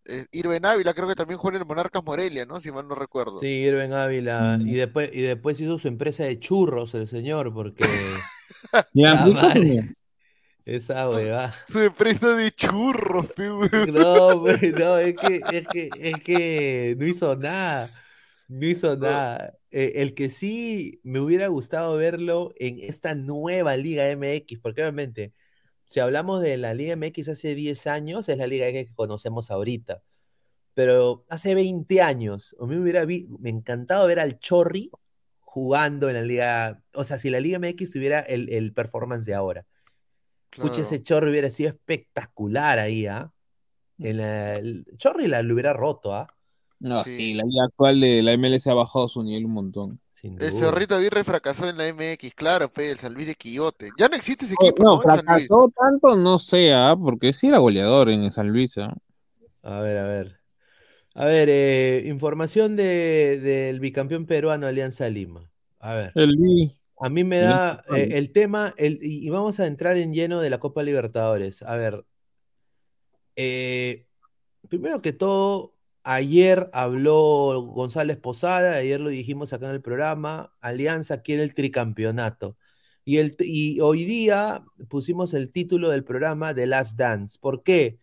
[0.05, 2.61] eh, Irben Ávila creo que también jugó en el Monarcas Morelia, ¿no?
[2.61, 3.41] Si mal no recuerdo.
[3.41, 4.59] Sí, Irving Ávila.
[4.59, 4.69] Mm.
[4.69, 7.83] Y después, y después hizo su empresa de churros el señor, porque
[10.65, 11.55] Esa huevada.
[11.67, 13.33] Su empresa de churros.
[13.89, 17.91] No, no, es que, es que, es que no hizo nada.
[18.49, 19.55] No hizo nada.
[19.71, 25.33] Eh, el que sí me hubiera gustado verlo en esta nueva Liga MX, porque obviamente,
[25.87, 29.51] si hablamos de la Liga MX hace 10 años, es la Liga MX que conocemos
[29.51, 30.03] ahorita.
[30.75, 34.91] Pero hace 20 años, a mí me hubiera vi- me encantado ver al Chorri
[35.59, 36.83] jugando en la Liga.
[36.95, 39.67] O sea, si la Liga MX tuviera el, el performance de ahora.
[40.57, 40.83] Pucha, Claro.
[40.83, 43.33] ese Chorri hubiera sido espectacular ahí, ¿ah?
[43.99, 46.27] El Chorri la, lo hubiera roto, ¿ah?
[46.81, 47.17] No, Sí.
[47.17, 50.01] sí, la liga actual de la MLS ha bajado su nivel un montón.
[50.23, 50.39] El.
[50.53, 53.91] Cerrito Aguirre fracasó en la MX, claro, pe, el San Luis de Quillote.
[53.99, 55.03] Ya no existe ese Oh, equipo, no, ¿no?
[55.03, 55.47] El San Luis.
[55.49, 56.97] fracasó tanto, no sé, ¿ah?
[57.01, 58.77] porque sí era goleador en San Luis.
[58.79, 58.97] ¿ah?
[59.63, 60.38] A ver, a ver.
[61.19, 65.51] A ver, eh, información de, del bicampeón peruano Alianza Lima.
[65.81, 66.37] A ver, El
[66.97, 70.41] a mí me da eh, el tema, el, y, y vamos a entrar en lleno
[70.41, 71.63] de la Copa Libertadores.
[71.63, 72.05] A ver,
[73.35, 74.07] eh,
[74.69, 81.23] primero que todo, ayer habló González Posada, ayer lo dijimos acá en el programa, Alianza
[81.23, 82.57] quiere el tricampeonato.
[83.05, 87.39] Y, el, y hoy día pusimos el título del programa The Last Dance.
[87.41, 87.99] ¿Por qué?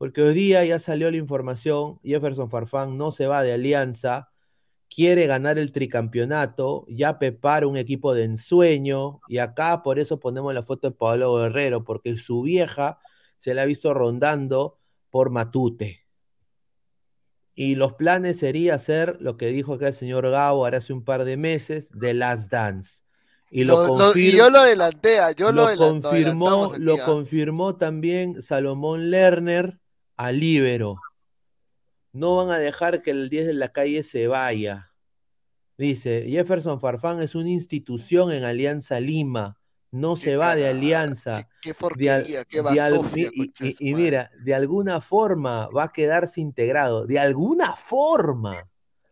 [0.00, 4.30] Porque hoy día ya salió la información, Jefferson Farfán no se va de Alianza
[4.88, 10.54] quiere ganar el tricampeonato, ya prepara un equipo de ensueño, y acá por eso ponemos
[10.54, 12.98] la foto de Pablo Guerrero, porque su vieja
[13.36, 14.78] se la ha visto rondando
[15.10, 16.06] por Matute.
[17.54, 21.04] Y los planes sería hacer lo que dijo acá el señor Gabo ahora hace un
[21.04, 23.02] par de meses, The Last Dance.
[23.50, 27.04] Y, lo Lo- lo- y confir- yo lo adelanté, ah, yo confirmó, lo ah.
[27.04, 29.79] confirmó también Salomón Lerner
[30.26, 30.96] a Libero.
[32.12, 34.92] No van a dejar que el 10 de la calle se vaya.
[35.78, 39.56] Dice, Jefferson Farfán es una institución en Alianza Lima.
[39.92, 41.48] No se va de Alianza.
[41.62, 45.68] Qué al- porquería, qué de al- basofia, y- de y- y mira, de alguna forma
[45.68, 47.06] va a quedarse integrado.
[47.06, 48.68] De alguna forma.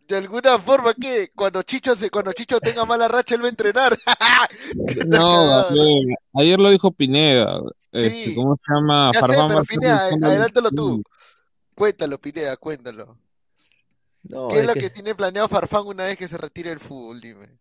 [0.07, 3.51] De alguna forma que cuando Chicho se, cuando Chicho tenga mala racha él va a
[3.51, 3.99] entrenar.
[5.07, 5.65] No,
[6.35, 7.61] ayer lo dijo Pineda.
[7.93, 8.35] Este, Sí.
[8.35, 9.11] ¿Cómo se llama?
[9.15, 11.03] Ya sé, pero Pineda, adelántalo del- tú.
[11.75, 13.19] Cuéntalo, Pineda, cuéntalo.
[14.25, 16.71] No, ¿Qué es es lo que que tiene planeado Farfán una vez que se retire
[16.71, 17.21] del fútbol?
[17.21, 17.59] Dime.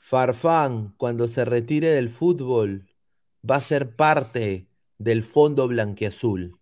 [0.00, 2.88] Farfán, cuando se retire del fútbol,
[3.48, 6.58] va a ser parte del fondo blanquiazul.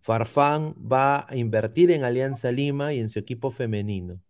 [0.00, 4.20] Farfán va a invertir en Alianza Lima y en su equipo femenino.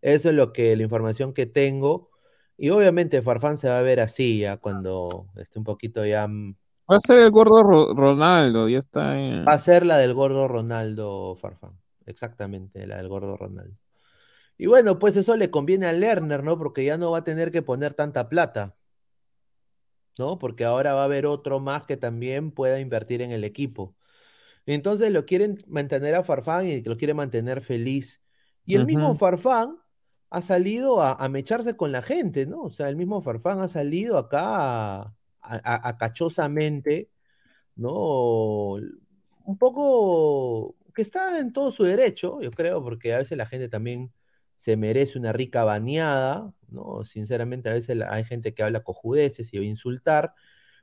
[0.00, 2.10] Eso es lo que la información que tengo.
[2.56, 6.28] Y obviamente Farfán se va a ver así ya cuando esté un poquito ya.
[6.90, 9.48] Va a ser el gordo Ro- Ronaldo, ya está en...
[9.48, 11.78] Va a ser la del gordo Ronaldo Farfán.
[12.06, 13.76] Exactamente, la del gordo Ronaldo.
[14.58, 16.58] Y bueno, pues eso le conviene a Lerner, ¿no?
[16.58, 18.76] Porque ya no va a tener que poner tanta plata.
[20.18, 20.38] ¿No?
[20.38, 23.96] Porque ahora va a haber otro más que también pueda invertir en el equipo.
[24.66, 28.22] Entonces lo quieren mantener a Farfán y lo quieren mantener feliz.
[28.66, 29.14] Y el mismo.
[29.16, 29.78] Farfán
[30.30, 32.62] ha salido a, a mecharse con la gente, ¿no?
[32.62, 37.10] O sea, el mismo Farfán ha salido acá a, a- a cachosamente,
[37.76, 38.74] ¿no?
[39.44, 43.68] Un poco que está en todo su derecho, yo creo, porque a veces la gente
[43.68, 44.12] también
[44.56, 47.04] se merece una rica bañada, ¿no?
[47.04, 50.34] Sinceramente, a veces hay gente que habla cojudeces y va a insultar,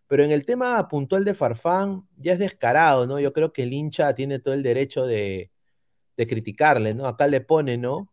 [0.08, 3.20] pero en el tema puntual de Farfán ya es descarado, ¿no?
[3.20, 5.52] Yo creo que el hincha tiene todo el derecho de,
[6.18, 7.08] de criticarle, ¿no?
[7.08, 8.12] Acá le pone, ¿no?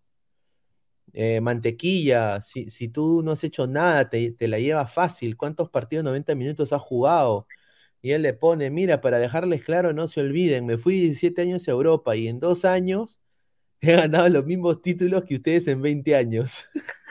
[1.14, 5.36] Eh, mantequilla, si, si tú no has hecho nada, te, te la llevas fácil.
[5.36, 7.46] ¿Cuántos partidos 90 minutos has jugado?
[8.02, 11.68] Y él le pone, mira, para dejarles claro, no se olviden, me fui 17 años
[11.68, 13.20] a Europa y en dos años
[13.82, 16.68] he ganado los mismos títulos que ustedes en 20 años.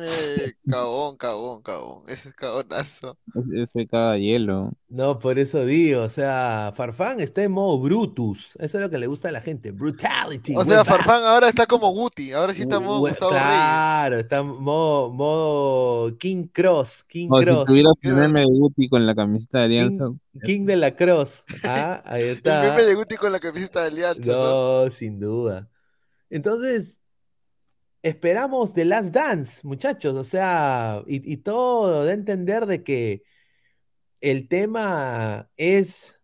[0.00, 2.02] Eh, cagón, cagón, cagón.
[2.08, 3.16] Ese es cagonazo.
[3.54, 4.72] Ese caga hielo.
[4.88, 8.54] No, por eso digo, o sea, Farfán está en modo Brutus.
[8.58, 10.54] Eso es lo que le gusta a la gente, brutality.
[10.56, 10.84] O sea.
[10.84, 13.44] Farfán ahora está como Guti, ahora sí está modo Hue- Gustavo Reyes.
[13.46, 17.64] Claro, está en modo, modo King Cross, King O si Cross.
[17.66, 20.04] tuvieras el meme de Guti con la camiseta de Alianza.
[20.44, 21.44] King de la Cross.
[21.64, 22.62] Ah, ahí El está.
[22.62, 24.84] meme de Guti con la camiseta de Alianza, ¿no?
[24.84, 25.68] No, sin duda.
[26.30, 27.00] Entonces,
[28.08, 30.14] esperamos The Last Dance, muchachos.
[30.14, 33.22] O sea, y, todo a entender de que
[34.20, 36.18] el tema es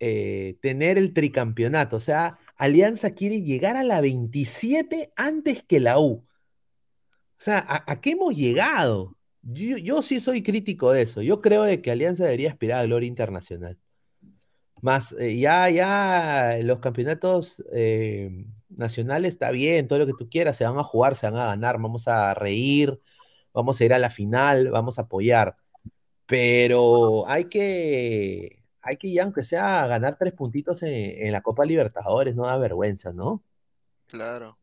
[0.00, 1.96] eh, tener el tricampeonato.
[1.96, 6.22] O sea, Alianza quiere llegar a la 27 antes que la U.
[6.22, 9.16] O sea, ¿a, a qué hemos llegado?
[9.42, 11.22] Yo, yo sí soy crítico de eso.
[11.22, 13.78] Yo creo de que Alianza debería aspirar a gloria internacional.
[14.84, 18.44] Más, eh, ya, ya los campeonatos eh,
[18.76, 21.46] nacionales está bien, todo lo que tú quieras, se van a jugar, se van a
[21.46, 23.00] ganar, vamos a reír,
[23.52, 25.54] vamos a ir a la final, vamos a apoyar.
[26.26, 31.64] Pero hay que, hay que ya, aunque sea, ganar tres puntitos en, en la Copa
[31.64, 33.42] Libertadores, no da vergüenza, ¿no?
[34.06, 34.56] Claro.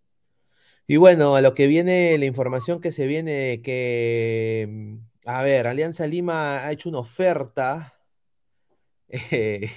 [0.87, 4.97] Y bueno, a lo que viene, la información que se viene, que, mm,
[5.29, 7.93] a ver, Alianza Lima ha hecho una oferta
[9.09, 9.71] eh,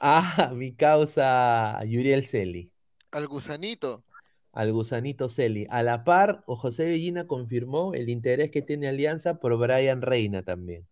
[0.00, 2.70] a mi causa Yuriel Celi,
[3.12, 4.04] Al gusanito.
[4.52, 5.66] al gusanito Celi.
[5.70, 10.42] A la par, o José Bellina confirmó el interés que tiene Alianza por Brian Reina
[10.42, 10.86] también.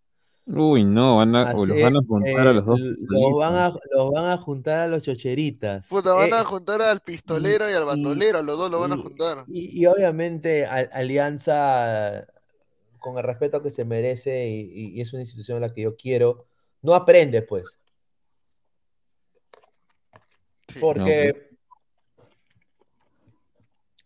[0.49, 2.79] Uy, no, van a, los van a juntar a eh, los dos.
[2.81, 5.89] los van a, los van a juntar a los chocheritas.
[5.89, 8.97] Puta, van Eh, a juntar al pistolero y, al bandolero, los dos lo van a
[8.97, 9.45] juntar.
[9.49, 12.27] Y, y obviamente a- Alianza,
[13.01, 15.83] con el respeto que se merece y, y- y es una institución a la que
[15.83, 16.45] yo quiero,
[16.83, 17.65] no aprende pues.
[20.69, 20.79] Sí.
[20.81, 21.51] Porque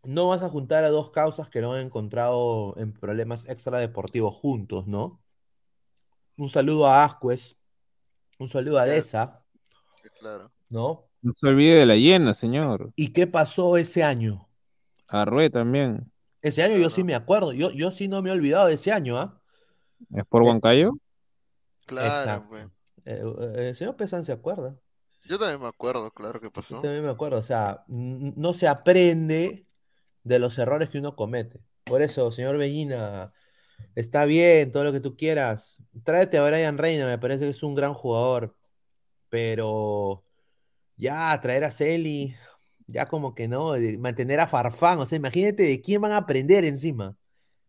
[0.05, 4.87] no vas a juntar a dos causas que no han encontrado en problemas extradeportivos juntos,
[4.87, 5.21] ¿no?
[6.37, 7.57] Un saludo a Ascuez,
[8.39, 8.87] un saludo a.
[8.87, 9.43] Deza,
[10.19, 10.51] Claro.
[10.71, 11.05] ¿no?
[11.21, 12.93] No se olvide de la llena, señor.
[12.97, 14.49] ¿Y qué pasó ese año?
[15.09, 16.11] Arrué también.
[16.41, 18.93] Ese año yo sí me acuerdo, yo, yo sí no me he olvidado de ese
[18.93, 19.39] año, ¿ah?
[20.15, 20.93] ¿Es por Eh, Huancayo?
[21.85, 22.49] Claro, Exacto.
[22.49, 22.65] pues.
[23.05, 24.75] Eh, eh, el señor Pesan se acuerda.
[25.25, 26.81] Yo también me acuerdo, claro que Yo pasó.
[26.81, 29.67] también me acuerdo, o sea, no se aprende
[30.25, 31.61] de los errores que uno comete.
[31.85, 33.33] Por eso, señor Bellina,
[33.95, 35.77] está bien, todo lo que tú quieras.
[36.05, 38.57] Tráete a Brian Reina, me parece que es un gran jugador,
[39.29, 40.25] pero
[40.97, 42.35] ya traer a Celi,
[42.87, 46.19] ya como que no, de mantener a Farfán, o sea, imagínate de quién van a
[46.19, 47.17] aprender encima.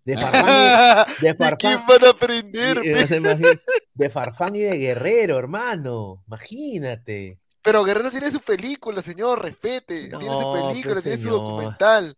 [0.04, 2.78] De Farfán y de, ¿De quién van a aprender?
[2.84, 3.62] y- o sea, imagi-
[3.94, 6.24] de Farfán y de Guerrero, hermano.
[6.28, 7.40] Imagínate.
[7.64, 10.08] Pero Guerrero tiene su película, señor, respete.
[10.10, 12.16] tiene su película, pues, tiene su documental.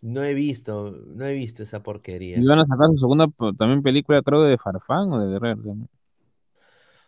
[0.00, 2.36] No he visto, no he visto esa porquería.
[2.38, 5.56] Y van a sacar su segunda también película, creo, de Farfán o de Guerrero.
[5.62, 5.88] también.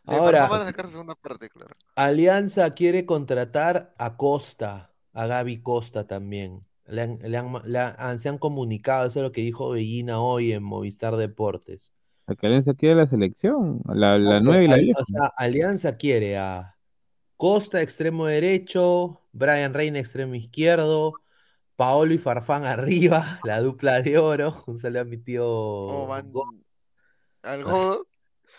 [0.05, 1.74] De Ahora, Farfán van a sacar su segunda parte, claro.
[1.97, 6.61] Alianza quiere contratar a Costa, a Gaby Costa también.
[6.87, 9.70] Le han- le han ma- le han- se han comunicado, eso es lo que dijo
[9.70, 11.91] Bellina hoy en Movistar Deportes.
[12.26, 15.01] La que Alianza quiere la selección, la, la No, nueva y la al- vieja.
[15.01, 16.73] o sea, Alianza quiere a
[17.37, 21.14] Costa, extremo derecho, Brian Reina, extremo izquierdo,
[21.76, 24.55] Paolo y Farfán arriba, la dupla de oro.
[24.66, 26.12] Un saludo a mi tío
[27.43, 28.07] al Godo.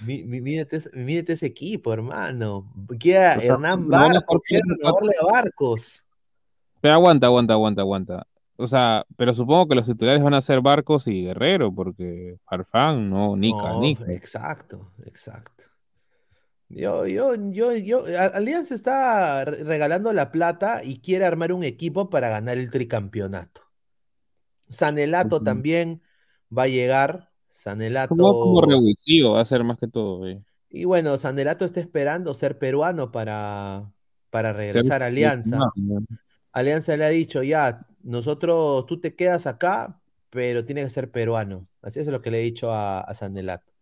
[0.05, 2.71] Mi- mi- Mírate, ese- mírate ese equipo, hermano.
[2.99, 4.41] Queda O sea, Hernán Barcos,
[4.83, 6.05] a Barcos.
[6.81, 8.27] Pero aguanta, aguanta, aguanta, aguanta.
[8.57, 13.07] O sea, pero supongo que los titulares van a ser Barcos y Guerrero, porque Farfán,
[13.07, 14.11] no, Nica, No, Nica.
[14.11, 15.63] exacto, exacto.
[16.75, 18.03] Yo, yo, yo, yo,
[18.33, 23.61] Alianza está re- regalando la plata y quiere armar un equipo para ganar el tricampeonato.
[24.69, 25.45] Sanelato Ujú.
[25.45, 26.01] también
[26.55, 27.31] va a llegar.
[27.49, 28.15] Sanelato.
[28.15, 30.27] Como, como revulsivo va a ser más que todo.
[30.27, 30.41] eh.
[30.69, 33.93] Y bueno, Sanelato está esperando ser peruano para,
[34.29, 35.57] para regresar a Alianza.
[35.75, 36.05] ¿no?
[36.53, 40.01] Alianza le ha dicho, ya, nosotros, tú te quedas acá,
[40.31, 41.69] pero tiene que ser peruano.
[41.83, 43.73] Así es lo que le he dicho a, a Sanelato.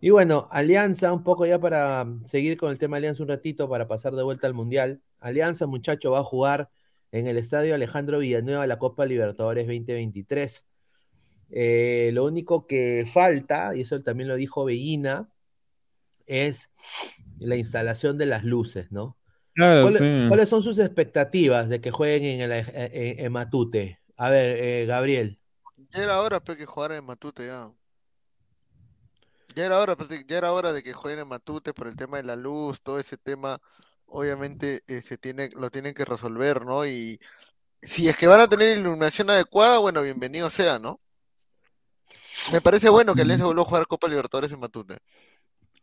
[0.00, 3.88] Y bueno, Alianza, un poco ya para seguir con el tema Alianza un ratito, para
[3.88, 5.00] pasar de vuelta al Mundial.
[5.20, 6.70] Alianza, muchacho, va a jugar
[7.10, 10.64] en el Estadio Alejandro Villanueva la Copa Libertadores 2023.
[11.50, 15.28] Eh, lo único que falta, y eso también lo dijo Bellina,
[16.26, 16.70] es
[17.38, 19.16] la instalación de las luces, ¿no?
[19.54, 20.28] Claro, ¿Cuáles, sí.
[20.28, 24.00] cuáles son sus expectativas de que jueguen en, el, en- en Matute?
[24.16, 25.38] A ver, eh, Gabriel.
[25.92, 27.72] Ya era hora, pe, que jugaran en Matute, ya.
[29.54, 32.18] Ya era hora, pe, ya era hora de que jueguen en Matute por el tema
[32.18, 33.58] de la luz, todo ese tema,
[34.06, 36.86] obviamente eh, se tiene, lo tienen que resolver, ¿no?
[36.86, 37.18] Y
[37.82, 41.00] si es que van a tener iluminación adecuada, bueno, bienvenido sea, ¿no?
[42.52, 44.96] Me parece bueno que Alianza vuelva a jugar Copa Libertadores en Matute.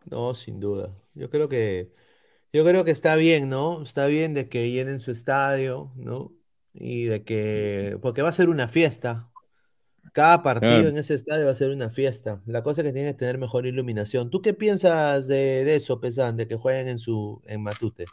[0.05, 0.95] No, sin duda.
[1.13, 1.91] Yo creo que,
[2.53, 3.81] yo creo que está bien, ¿no?
[3.81, 6.33] Está bien de que llenen su estadio, ¿no?
[6.73, 9.29] Y de que, porque va a ser una fiesta.
[10.15, 12.41] Cada partido en ese estadio va a ser una fiesta.
[12.45, 14.29] La cosa es que tiene que tener mejor iluminación.
[14.29, 18.05] ¿Tú qué piensas de, de eso, Pesan, de que jueguen en su, en Matute?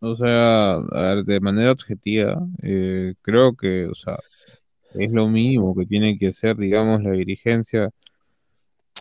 [0.00, 4.18] O sea, a ver, de manera objetiva, eh, creo que, o sea,
[4.94, 7.90] es lo mínimo que tiene que hacer, digamos, la dirigencia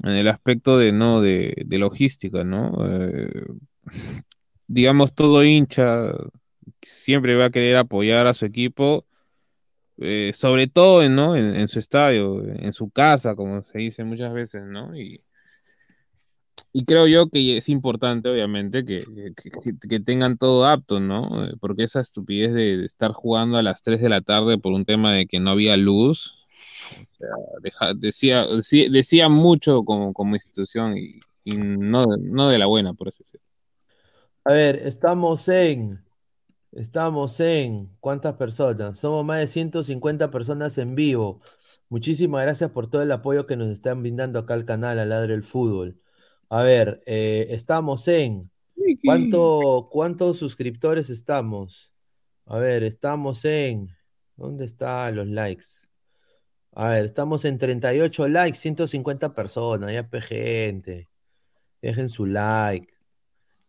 [0.03, 2.85] en el aspecto de, no, de, de logística, ¿no?
[2.87, 3.47] Eh,
[4.67, 6.11] digamos, todo hincha
[6.83, 9.06] siempre va a querer apoyar a su equipo,
[9.99, 11.35] eh, sobre todo ¿no?
[11.35, 14.95] en, su estadio, en su casa, como se dice muchas veces, ¿no?
[14.97, 15.23] Y,
[16.73, 19.03] y creo yo que es importante, obviamente, que,
[19.89, 21.45] que- tengan todo apto, ¿no?
[21.45, 24.85] Eh, Porque esa estupidez de, estar jugando a las 3 de la tarde por un
[24.85, 26.35] tema de que no había luz,
[27.95, 28.45] decía,
[28.89, 33.45] decía, mucho como, como institución y, y no, no de la buena, por así decirlo.
[34.45, 36.06] A ver, estamos en,
[36.77, 38.99] estamos en, ¿cuántas personas?
[38.99, 41.41] Somos más de 150 personas en vivo.
[41.89, 45.33] Muchísimas gracias por todo el apoyo que nos están brindando acá al canal, al Ladre
[45.33, 45.99] el Fútbol.
[46.49, 48.51] A ver, eh, estamos en,
[49.03, 51.93] ¿cuánto, ¿cuántos suscriptores estamos?
[52.45, 53.89] A ver, estamos en,
[54.35, 55.65] ¿dónde están los likes?
[56.73, 61.09] A ver, estamos en 38 likes, 150 personas, ya pe gente.
[61.81, 62.96] Dejen su like.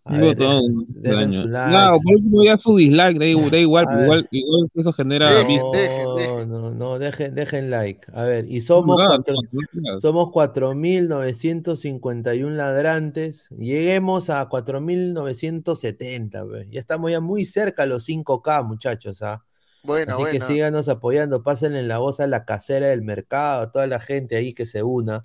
[0.09, 0.63] Digo todo.
[1.03, 5.49] Claro, por último ya su dislike, da, igual, da igual, igual, igual eso genera Dejen,
[5.49, 5.73] vistas.
[5.73, 6.49] dejen, dejen.
[6.49, 8.07] No, no, no, dejen, dejen like.
[8.15, 9.61] A ver, y somos No, no, cuatro, no,
[9.93, 13.49] no, somos 4.951 ladrantes.
[13.51, 16.49] Lleguemos a 4.970.
[16.49, 16.69] ve.
[16.71, 19.21] Ya estamos ya muy cerca a los 5K, muchachos.
[19.23, 19.43] ¿ah?
[19.83, 23.87] Buena, Así que síganos apoyando, pásenle la voz a la casera del mercado, a toda
[23.87, 25.21] la gente ahí que se una.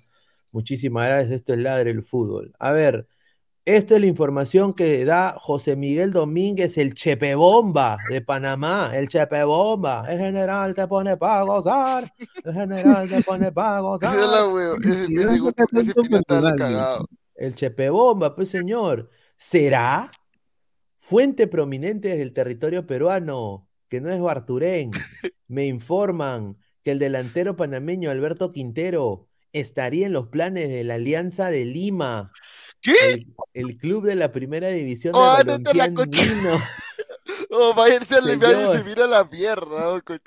[0.52, 2.52] Muchísimas gracias, esto es Ladre el Fútbol.
[2.58, 3.08] A ver,
[3.66, 9.08] esta es la información que da José Miguel Domínguez, el Chepe Bomba de Panamá, el
[9.08, 10.04] Chepe Bomba.
[10.06, 12.04] El general te pone para gozar,
[12.44, 14.14] el general te pone para gozar.
[17.36, 19.10] El Chepe Bomba, pues señor.
[19.36, 20.08] ¿Será?
[20.98, 24.90] Fuente prominente desde el territorio peruano, que no es Barturén,
[25.48, 31.50] me informan que el delantero panameño Alberto Quintero estaría en los planes de la Alianza
[31.50, 32.32] de Lima,
[32.84, 32.92] ¿Qué?
[33.14, 36.60] el, el club de la primera división de Oh, ándate a la andino.
[37.50, 38.76] Oh, váyanse al Señor.
[38.76, 40.20] se mira la mierda, oh, madre.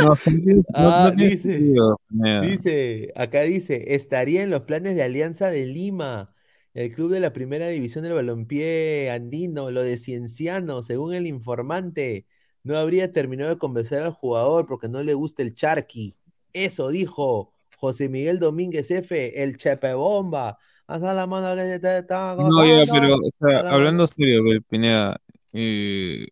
[0.00, 2.00] No, no, no Ah, tiene dice- sentido.
[2.42, 6.34] Dice, acá dice, estaría en los planes de Alianza de Lima,
[6.74, 12.26] el club de la primera división del balompié andino, lo de Cienciano, según el informante,
[12.64, 16.16] no habría terminado de convencer al jugador porque no le gusta el charqui.
[16.54, 20.58] Eso dijo José Miguel Domínguez F, el chepebomba.
[21.00, 22.92] La mano que te está No, ya, gozando.
[23.00, 25.20] pero, o sea, hablando serio, Pineda,
[25.52, 26.26] eh,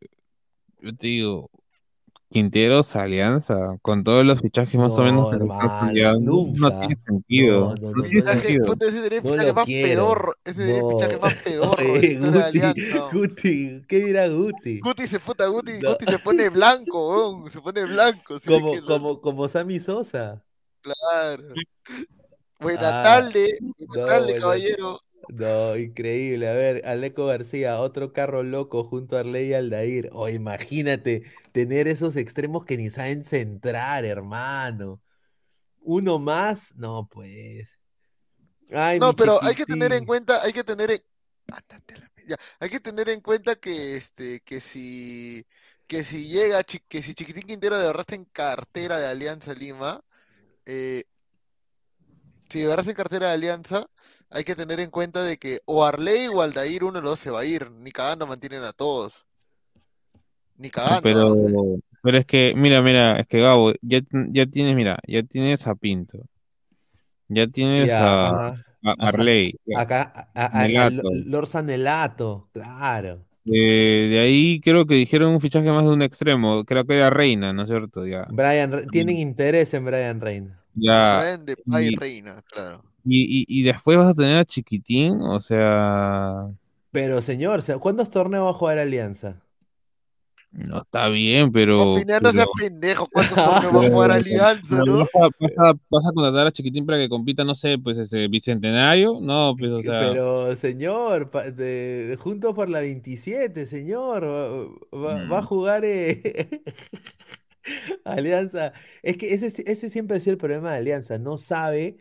[0.80, 1.50] yo te digo,
[2.30, 6.30] Quinteros Alianza, con todos los fichajes más o menos No, que se están hermano, sondeando,
[6.30, 6.78] no nunca.
[6.78, 8.66] tiene sentido, No, no, no no, tiene sentido.
[8.66, 9.88] puta, ese sería el No fichaje lo más quiero.
[9.88, 10.34] pedorro.
[10.44, 11.20] Ese sería el fichaje No.
[11.20, 14.80] más pedorro Guti, ¿qué dirá Guti?
[14.80, 15.90] Guti se puta, Guti, No.
[15.90, 18.38] Guti se pone blanco, se pone blanco.
[18.38, 20.44] si ve Como, que lo- como, como Sammy Sosa.
[20.82, 21.52] Claro.
[22.60, 25.00] Buena Ah, tarde, buena no, tarde, buena- caballero.
[25.28, 26.48] No, increíble.
[26.48, 30.10] A ver, Aleco García, otro carro loco junto a Arley y Aldair.
[30.12, 35.00] O imagínate tener esos extremos que ni saben centrar, hermano.
[35.82, 37.68] Uno más, no, pues.
[38.72, 41.00] Ay, No, pero hay que tener en cuenta, hay que tener en...
[41.48, 42.36] Ándate a la mierda.
[42.60, 45.44] hay que tener en cuenta que este, que si
[45.88, 50.00] que si llega, que si Chiquitín Quintero verdad está en cartera de Alianza Lima,
[50.66, 51.02] eh,
[52.50, 53.86] si de verdad está en cartera de Alianza,
[54.30, 57.20] hay que tener en cuenta de que o Arley o Aldair uno de los dos
[57.20, 59.26] se va a ir, ni cagando mantienen a todos.
[60.58, 61.02] Ni cagando.
[61.08, 64.00] Pero, o sea, pero es que, mira, mira, es que Gabo, ya,
[64.32, 66.18] ya tienes, mira, ya tienes a Pinto,
[67.28, 68.52] ya tienes Ya, a, a.
[68.98, 69.54] Arley.
[69.74, 71.02] Acá, a, a- a- a Nelato.
[71.02, 73.24] Lo- Lord Sanelato, claro.
[73.46, 77.10] Eh, de ahí creo que dijeron un fichaje más de un extremo, creo que era
[77.10, 78.06] Reina, ¿no es cierto?
[78.06, 80.59] Ya, Brian, tienen interés en Brian Reina.
[80.74, 82.82] Ya, traen de Pay y- Reina, claro.
[83.04, 86.48] y, y, y después vas a tener a Chiquitín, o sea,
[86.90, 89.40] Pero señor, ¿cuántos torneos va a jugar Alianza?
[90.52, 94.10] no está bien, pero, No, Pineda, no seas pero- pendejo, ¿cuántos torneos va a jugar
[94.58, 94.98] Alianza, pero no?
[94.98, 97.96] vas, a, vas a- vas a contratar a Chiquitín para que compita, no sé, pues
[97.98, 103.64] ese bicentenario, no, pues, o sea, Pero, señor, pa- de, de Juntos por la 27,
[103.66, 105.46] señor, va, va- va a Mm.
[105.46, 106.48] jugar eh,
[108.04, 108.72] Alianza.
[109.02, 111.98] Es que ese, ese siempre ha sido el problema de Alianza, no sabe,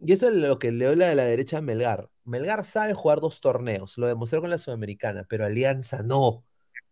[0.00, 2.10] y eso es lo que le habla de la derecha a Melgar.
[2.24, 6.44] Melgar sabe jugar dos torneos, lo demostró con la Sudamericana, pero Alianza no.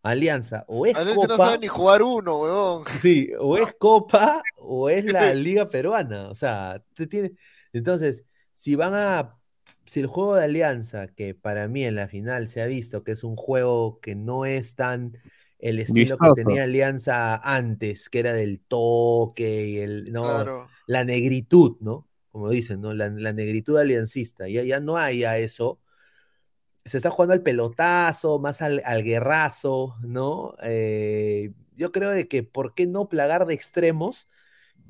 [0.02, 2.84] Alianza, o es Alianza no Copa, sabe ni jugar uno, weón.
[3.00, 6.28] Sí, o es Copa o es la Liga Peruana.
[6.30, 7.32] O sea, te tiene...
[7.72, 8.24] Entonces,
[8.54, 9.38] si van a.
[9.86, 13.12] Si el juego de Alianza, que para mí en la final se ha visto que
[13.12, 15.18] es un juego que no es tan
[15.62, 20.12] el estilo que tenía Alianza antes, que era del toque y el.
[20.12, 20.68] No, Claro.
[20.86, 22.08] la negritud, ¿no?
[22.32, 22.94] Como dicen, ¿no?
[22.94, 24.48] La, la negritud aliancista.
[24.48, 25.80] Ya, ya no hay a eso.
[26.84, 30.56] Se está jugando al pelotazo, más al, al guerrazo, ¿no?
[30.62, 34.28] Eh, yo creo de que por qué no plagar de extremos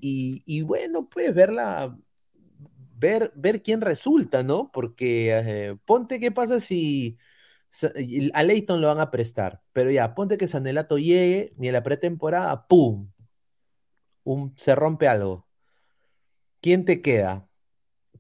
[0.01, 1.99] y, y bueno, pues verla,
[2.99, 4.71] ver, ver quién resulta, ¿no?
[4.73, 5.31] Porque
[5.71, 7.19] eh, ponte qué pasa si
[8.35, 11.83] a Leighton lo van a prestar, pero ya, ponte que Sanelato llegue y en la
[11.83, 13.11] pretemporada, ¡pum!
[14.25, 15.47] Un, se rompe algo.
[16.61, 17.49] ¿Quién te queda?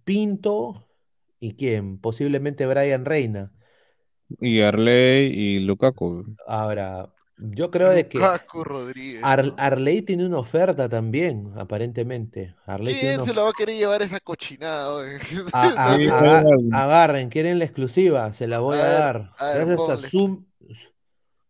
[0.05, 0.89] Pinto
[1.39, 1.99] y quién?
[1.99, 3.53] Posiblemente Brian Reina.
[4.41, 6.24] y Arley y Lukaku.
[6.47, 7.12] Ahora,
[7.51, 8.19] yo creo de que.
[9.23, 9.55] Ar-.
[9.59, 12.55] Arley tiene una oferta también, aparentemente.
[12.66, 15.02] Arley ¿Quién se la va a querer llevar esa cochinada?
[15.52, 15.94] A-
[16.73, 19.32] agarren, quieren la exclusiva, se la voy a, A ver, dar.
[19.39, 20.09] a ver, Gracias a.
[20.09, 20.44] Zoom.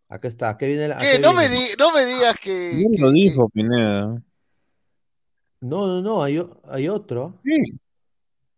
[0.09, 0.98] Acá está, aquí viene la.
[1.20, 1.55] No me, viene.
[1.64, 4.23] di- no me digas que, ¿Quién lo que- dijo, Pineda?
[5.60, 7.40] No, no, no, hay, hay otro.
[7.44, 7.78] Sí,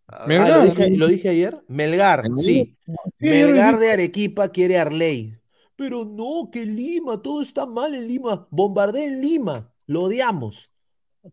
[0.06, 0.64] Ah, ¿lo Melgar.
[0.64, 1.64] dije, lo dije ayer.
[1.68, 2.76] Melgar, sí.
[2.84, 5.38] Sí, Melgar de Arequipa quiere Arley.
[5.76, 8.46] Pero no, que Lima, todo está mal en Lima.
[8.50, 10.72] Bombardea en Lima, lo odiamos.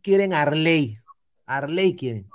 [0.01, 0.97] Quieren Arley.
[1.45, 2.29] Arley quieren.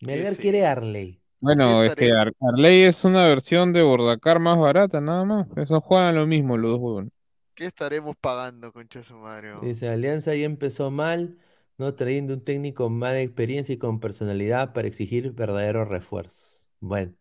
[0.00, 0.42] Melgar sí.
[0.42, 1.20] quiere Arley.
[1.40, 2.10] Bueno, ¿Qué es que?
[2.12, 5.46] Ar- Arley es una versión de Bordacar más barata, nada más.
[5.56, 7.12] Eso juegan lo mismo los dos huevones.
[7.54, 9.52] ¿Qué estaremos pagando, concha su madre?
[9.62, 11.38] Dice, Alianza ya empezó mal,
[11.78, 16.66] no trayendo un técnico más de experiencia y con personalidad para exigir verdaderos refuerzos.
[16.80, 17.14] Bueno.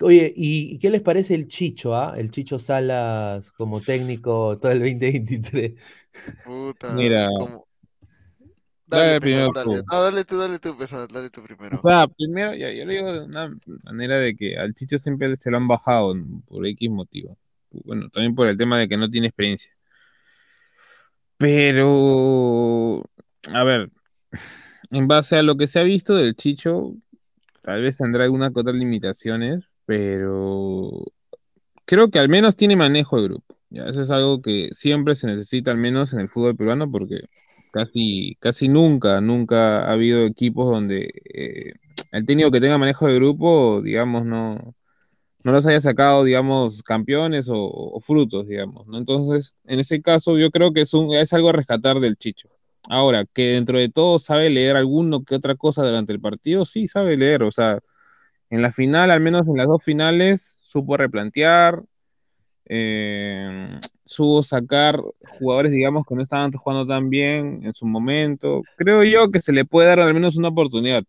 [0.00, 2.14] Oye, ¿y qué les parece el Chicho, ah?
[2.16, 5.72] El Chicho Salas como técnico todo el 2023.
[6.44, 7.28] Puta, Mira.
[7.36, 7.66] como-
[8.86, 9.64] Dale Dale, primero dale.
[9.76, 9.84] tú.
[9.90, 11.78] No, dale tú, dale tú, pesado, dale tú primero.
[11.78, 15.36] O sea, primero, ya, yo lo digo de una manera de que al Chicho siempre
[15.36, 16.14] se lo han bajado
[16.46, 17.36] por X motivo.
[17.70, 19.70] bueno, también por el tema de que no tiene experiencia.
[21.36, 23.04] Pero,
[23.52, 23.90] a ver,
[24.90, 26.94] en base a lo que se ha visto del Chicho,
[27.62, 30.90] tal vez tendrá algunas otras limitaciones, pero
[31.86, 33.56] creo que al menos tiene manejo de grupo.
[33.70, 37.22] Ya, eso es algo que siempre se necesita, al menos en el fútbol peruano, porque
[37.72, 41.72] casi, casi nunca, nunca ha habido equipos donde eh,
[42.12, 44.74] el técnico que tenga manejo de grupo, digamos, no,
[45.42, 48.98] no los haya sacado, digamos, campeones o, frutos, digamos, ¿no?
[48.98, 52.50] Entonces, en ese caso, yo creo que es, un, es algo a rescatar del Chicho.
[52.90, 56.88] Ahora, que dentro de todo sabe leer alguno que otra cosa durante el partido, sí,
[56.88, 57.80] sabe leer, o sea,
[58.50, 61.82] en la final, al menos en las dos finales, supo replantear,
[62.66, 65.00] eh, supo sacar
[65.38, 68.62] jugadores, digamos, que no estaban jugando tan bien en su momento.
[68.76, 71.04] Creo yo que se le puede dar al menos una oportunidad.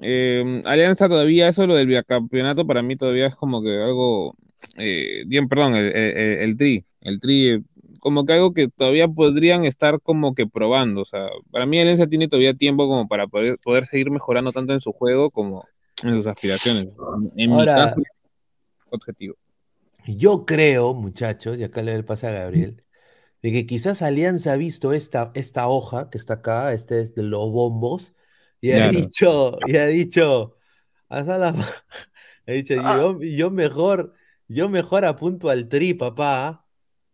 [0.00, 4.34] Eh, Alianza todavía, eso lo del bicampeonato para mí todavía es como que algo,
[4.78, 7.62] eh, bien, perdón, el, tri, el tri,
[7.98, 12.06] como que algo que todavía podrían estar como que probando, o sea, para mí Alianza
[12.06, 15.66] tiene todavía tiempo como para poder seguir mejorando tanto en su juego como
[16.02, 16.88] en sus aspiraciones.
[17.36, 18.02] En Ahora, mi caso,
[18.90, 19.36] objetivo.
[20.06, 22.82] Yo creo, muchachos, y acá le doy el pase a Gabriel,
[23.42, 27.22] de que quizás Alianza ha visto esta, esta hoja que está acá, este es de
[27.22, 28.14] los bombos,
[28.60, 30.56] y ha dicho, y ha dicho,
[31.08, 31.48] hasta la-
[32.46, 32.96] ha dicho, Ah.
[32.98, 34.14] yo, yo mejor,
[34.48, 36.66] yo mejor apunto al tri, papá,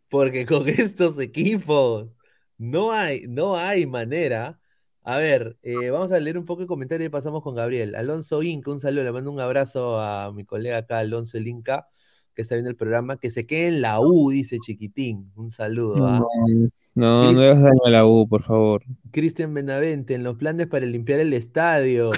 [0.08, 2.08] porque con estos equipos
[2.56, 4.58] no hay, no hay manera.
[5.08, 7.94] A ver, eh, vamos a leer un poco de comentario y pasamos con Gabriel.
[7.94, 11.88] Alonso Inca, un saludo, le mando un abrazo a mi colega acá, Alonso el Inca,
[12.34, 15.32] que está viendo el programa, que se quede en la U, dice Chiquitín.
[15.34, 16.20] Un saludo, ¿ah?
[16.94, 18.82] No, no, no hagas daño a la U, por favor.
[19.10, 22.10] Cristian Benavente, en los planes para limpiar el estadio.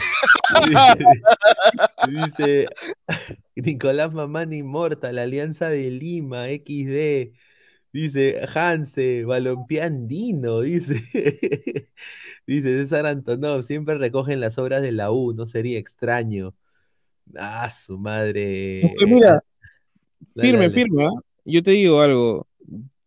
[2.08, 2.66] Dice
[3.54, 7.36] Nicolás Mamani Inmortal, la Alianza de Lima, XD.
[7.92, 11.04] Dice Hanse, balompié andino, dice.
[12.50, 16.52] Dice César Antonov, siempre recogen las obras de la U, no sería extraño.
[17.36, 18.86] Ah, su madre.
[18.86, 19.44] Es que mira,
[20.34, 20.74] Dale, firme, dale.
[20.74, 21.22] firme, ¿ah?
[21.44, 22.48] Yo te digo algo.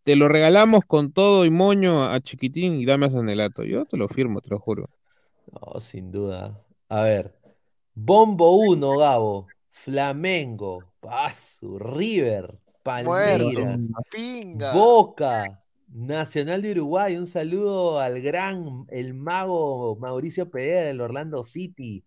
[0.04, 3.66] Te lo regalamos con todo y moño a Chiquitín y dame a Sanelato.
[3.66, 4.90] Yo te lo firmo, te lo juro.
[5.52, 6.58] No, sin duda.
[6.88, 7.36] A ver.
[7.96, 9.48] Bombo 1, Gabo.
[9.72, 10.86] Flamengo.
[11.02, 11.78] Paso.
[11.80, 12.58] River.
[13.04, 13.52] Muerto.
[13.52, 13.80] Palmeiras.
[14.10, 14.74] Pinga.
[14.74, 15.60] Boca.
[15.94, 17.16] Nacional de Uruguay.
[17.16, 22.04] Un saludo al gran, el mago Mauricio Pereira del Orlando City.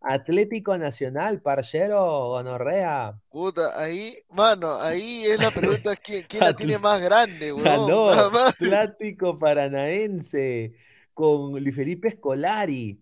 [0.00, 3.18] Atlético Nacional, Parchero Gonorrea.
[3.28, 8.08] Puta, ahí, mano, ahí es la pregunta, ¿quién, quién la tiene más grande, weón?
[8.46, 10.74] Atlético Paranaense
[11.12, 13.00] con Luis Felipe Scolari.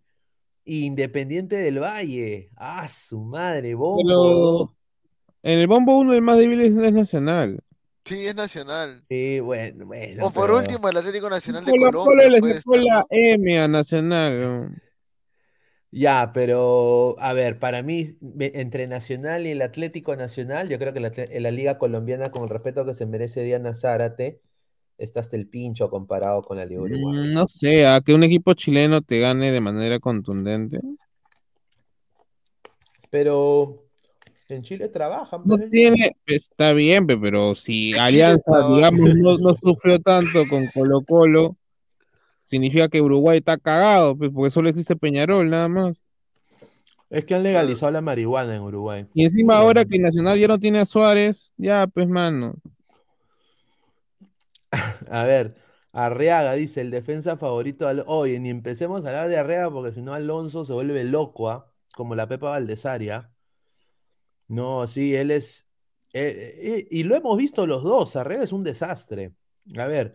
[0.67, 2.49] Independiente del Valle.
[2.57, 3.99] Ah, su madre, bombo.
[4.03, 4.75] Pero
[5.43, 7.61] en el bombo uno el más débil es Nacional.
[8.05, 9.03] Sí, es nacional.
[9.09, 10.27] Sí, bueno, bueno.
[10.27, 13.07] O por pero- último, el Atlético Nacional de Colo Colombia Colo le sacó la.
[13.11, 14.83] M a Nacional.
[15.91, 20.93] Ya, pero a ver, para mí, me- entre Nacional y el Atlético Nacional, yo creo
[20.93, 24.41] que la, atle- la Liga Colombiana, con el respeto que se merece Diana Zárate,
[24.99, 27.21] está hasta el pincho comparado con la Liga Uruguaya.
[27.23, 30.81] Mm, No sé, a que un equipo chileno te gane de manera contundente.
[33.11, 33.84] Pero
[34.49, 38.43] en Chile trabajan, No pues, tiene, está bien, pe, pero si Alianza,
[38.75, 41.57] digamos, no, no sufrió tanto con Colo Colo,
[42.45, 46.01] significa que Uruguay está cagado, pues, porque solo existe Peñarol, nada más.
[47.11, 49.07] Es que han legalizado la marihuana en Uruguay.
[49.15, 52.57] Y encima ahora que Nacional ya no tiene a Suárez, ya, pues, mano.
[55.11, 55.55] A ver,
[55.93, 57.87] Arriaga dice, el defensa favorito.
[57.87, 58.05] Al...
[58.07, 61.71] Oye, ni empecemos a hablar de Arriaga porque si no Alonso se vuelve loco, ¿ah?
[61.95, 63.34] Como la Pepa Valdesaria.
[64.49, 65.67] No, sí, él es...
[66.13, 69.33] eh, eh, y lo hemos visto los dos, Arriaga es un desastre.
[69.79, 70.15] A ver,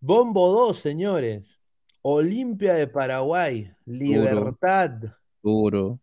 [0.00, 1.58] Bombo 2, señores.
[2.02, 4.90] Olimpia de Paraguay, Libertad,
[5.42, 6.00] Duro.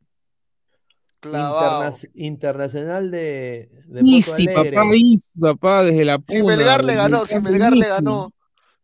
[1.20, 1.90] Clavado.
[1.92, 4.72] Interna- Internacional de, de Porto Easy, Alegre.
[4.72, 6.56] papá, easy, papá, desde la Si puna.
[6.56, 8.34] Melgar le ganó, si Melgar le ganó.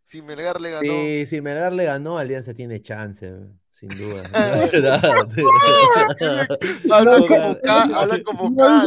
[0.02, 0.84] Si Melgar le ganó.
[0.84, 3.34] Sí, si Melgar le ganó, Alianza tiene chance,
[3.80, 4.23] sin duda.
[6.91, 7.61] Hablan No, como.
[7.61, 8.84] K, hablan como K.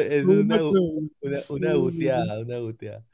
[0.00, 3.04] es una, una, una guteada, una guteada.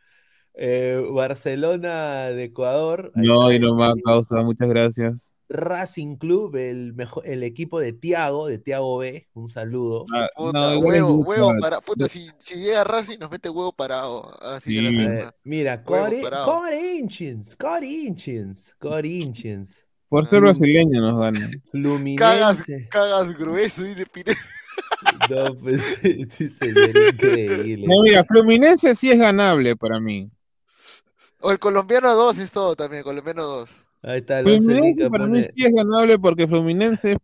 [0.54, 3.12] Eh, Barcelona de Ecuador.
[3.14, 5.35] No, y no más, causa, muchas gracias.
[5.48, 9.28] Racing Club, el mejor, el equipo de Tiago, de Tiago B.
[9.35, 10.05] Un saludo.
[10.14, 11.81] Ah, Puta, no, huevo, huevo para.
[11.81, 14.36] Puta, si, si llega Racing nos mete huevo parado.
[14.43, 14.81] Así Sí.
[14.81, 15.35] la A ver, firma.
[15.44, 15.85] mira.
[15.85, 19.85] Corinthians, Corinthians, Corinthians.
[20.09, 21.51] Por ser brasileño nos ganan.
[22.16, 22.89] Cagas, Fluminense.
[22.90, 24.35] cagas grueso, dice Pire.
[25.31, 27.86] No, pues sí, sería increíble.
[27.86, 30.31] No, mira, Fluminense sí es ganable para mí.
[31.40, 33.70] O el colombiano 2 es todo también, colombiano 2.
[34.06, 37.18] Ahí está, el Fluminense para mí sí es ganable porque Fluminense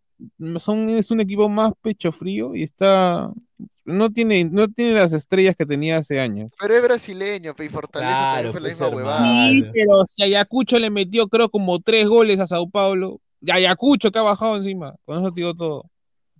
[0.59, 3.31] son, es un equipo más pecho frío y está
[3.85, 6.51] no tiene no tiene las estrellas que tenía hace años.
[6.61, 9.49] Pero es brasileño, y Fortaleza Claro, fue la misma huevada.
[9.49, 14.19] Sí, pero si Ayacucho le metió creo como tres goles a Sao Paulo, Ayacucho que
[14.19, 15.85] ha bajado encima, con eso te digo todo.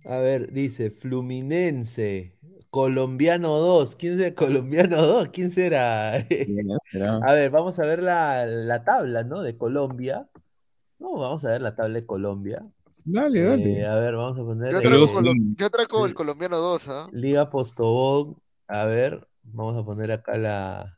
[0.03, 2.33] A ver, dice Fluminense,
[2.73, 3.95] colombiano 2.
[3.95, 5.29] ¿Quién será colombiano 2?
[5.29, 6.15] ¿Quién será?
[6.15, 9.43] A ver, vamos a ver la, la tabla, ¿no?
[9.43, 10.27] De Colombia.
[10.99, 12.65] No, vamos a ver la tabla de Colombia.
[13.05, 13.85] Dale, Eh, dale.
[13.85, 15.21] a ver, vamos a poner Yo eh, atraco,
[15.55, 17.09] yo atraco el colombiano 2, ¿ah?
[17.11, 18.37] Liga Postobón.
[18.67, 20.97] A ver, vamos a poner acá la.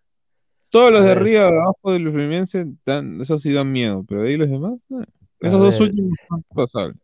[0.69, 1.17] Todos los a de ver.
[1.17, 4.75] arriba abajo de los Fluminense dan, esos sí dan miedo, pero de ahí los demás,
[4.91, 5.05] eh,
[5.41, 5.89] A esos dos ver.
[5.89, 6.97] últimos son pasables.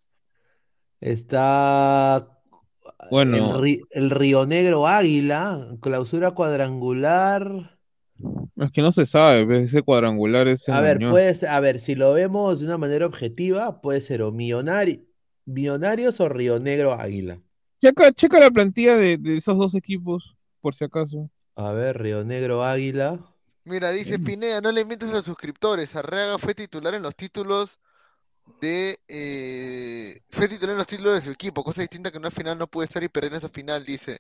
[1.00, 2.41] Está
[3.10, 3.62] Bueno.
[3.92, 7.78] el, Río Negro Águila, clausura cuadrangular.
[8.58, 11.12] Es que no se sabe, pues, ese cuadrangular es A ver, engañoso.
[11.14, 15.08] puede ser- a ver, si lo vemos de una manera objetiva, puede ser o Millonari-
[15.46, 17.42] Millonarios o Río Negro Águila.
[17.82, 21.30] Checa, checa la plantilla de, de esos dos equipos, por si acaso.
[21.56, 23.20] A ver, Río Negro Águila.
[23.64, 25.96] Mira, dice Pineda, no le mientas a los suscriptores.
[25.96, 27.80] Arreaga fue titular en los títulos
[28.62, 32.32] de eh, fue titular en los títulos de su equipo, cosa distinta que en una
[32.32, 34.18] final no puede estar y perder en esa final, dice.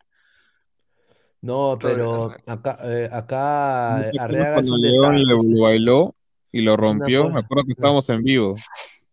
[1.41, 6.15] No, pero acá, eh, acá ¿No te acuerdas Arriaga es cuando un León lo bailó
[6.51, 7.29] y lo rompió?
[7.29, 8.55] Me acuerdo que estábamos en vivo.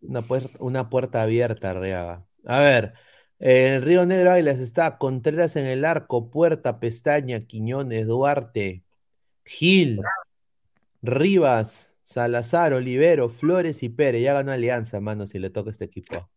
[0.02, 2.26] Una, puer- una puerta abierta, Arriaga.
[2.44, 2.94] A ver,
[3.38, 8.84] en Río Negro Águilas está Contreras en el arco, Puerta, Pestaña, Quiñones, Duarte,
[9.44, 10.00] Gil,
[11.02, 14.22] Rivas, Salazar, Olivero, Flores y Pérez.
[14.22, 16.30] Ya ganó Alianza, mano, si le toca este equipo.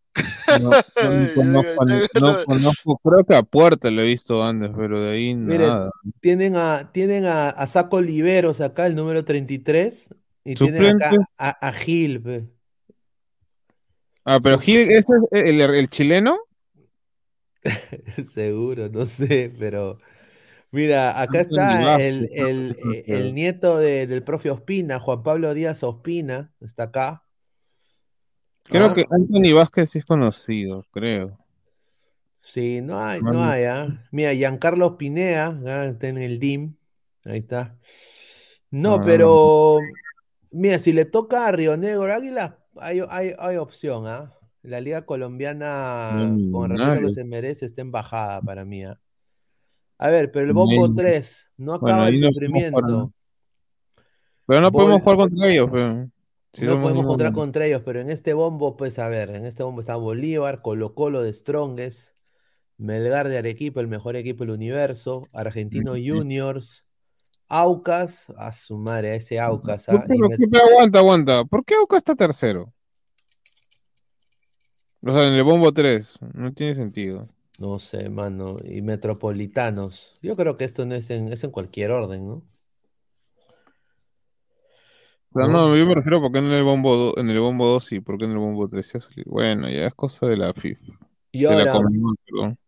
[0.52, 0.70] No,
[1.00, 5.34] no conozco, no conozco, creo que a Puerta lo he visto antes, pero de ahí
[5.44, 5.90] Miren, nada.
[6.20, 11.26] tienen a, tienen a, a Saco Oliveros acá, el número 33, y tienen acá Suplente.
[11.38, 12.22] a, a Gil.
[12.22, 12.48] pe.
[14.24, 16.38] Ah, pero Gil, ¿ese es el, el chileno?
[18.24, 19.98] Seguro, no sé, pero
[20.72, 26.52] mira, acá está el, que el, nieto de- del profe Ospina, Juan Pablo Díaz Ospina,
[26.60, 27.24] está acá.
[28.64, 31.38] Creo Ah, que Anthony Vázquez sí es conocido, creo.
[32.44, 34.04] Sí, no hay, no hay, ¿ah?
[34.10, 35.58] Mira, Giancarlo Pinea,
[35.90, 36.74] está en el DIM,
[37.24, 37.76] ahí está.
[38.70, 39.02] No, Ah.
[39.06, 39.78] pero
[40.50, 44.32] mira, si le toca a Río Negro Águila, hay, hay, hay opción, ¿ah?
[44.62, 48.98] La Liga Colombiana, Mm, con respeto que se merece, está en bajada para mí, ¿ah?
[50.02, 52.72] A ver, pero el Bombo Bueno, 3, no bueno, acaba el ahí no podemos jugar,
[52.72, 52.80] sufrimiento.
[52.82, 53.12] ¿no?
[54.46, 56.08] Pero no podemos jugar contra ellos, pero
[56.52, 59.62] si No podemos encontrar contra ellos, pero en este bombo, pues a ver, en este
[59.62, 62.18] bombo está Bolívar, Colo Colo de Strongest,
[62.78, 66.84] Melgar de Arequipa, el mejor equipo del universo, Argentino Juniors,
[67.48, 70.04] Aucas, a su madre, a ese Aucas, ¿Por ¿ah?
[70.08, 70.48] qué, Y por Met- qué?
[70.50, 71.44] Pero aguanta, aguanta.
[71.44, 72.72] ¿Por qué Auca está tercero?
[75.02, 76.18] O sea, en el bombo 3.
[76.34, 77.28] No tiene sentido.
[77.58, 80.18] No sé, mano, y Metropolitanos.
[80.22, 82.42] Yo creo que esto no es en, es en cualquier orden, ¿no?
[85.34, 85.48] ¿No?
[85.48, 87.92] no, yo me refiero a por qué en el bombo 2, en el bombo 2
[87.92, 89.30] y por qué en el bombo 3 sí ha salido.
[89.30, 90.92] Bueno, ya es cosa de la FIFA.
[91.30, 91.88] Y De la ahora,
[92.26, 92.58] perdón.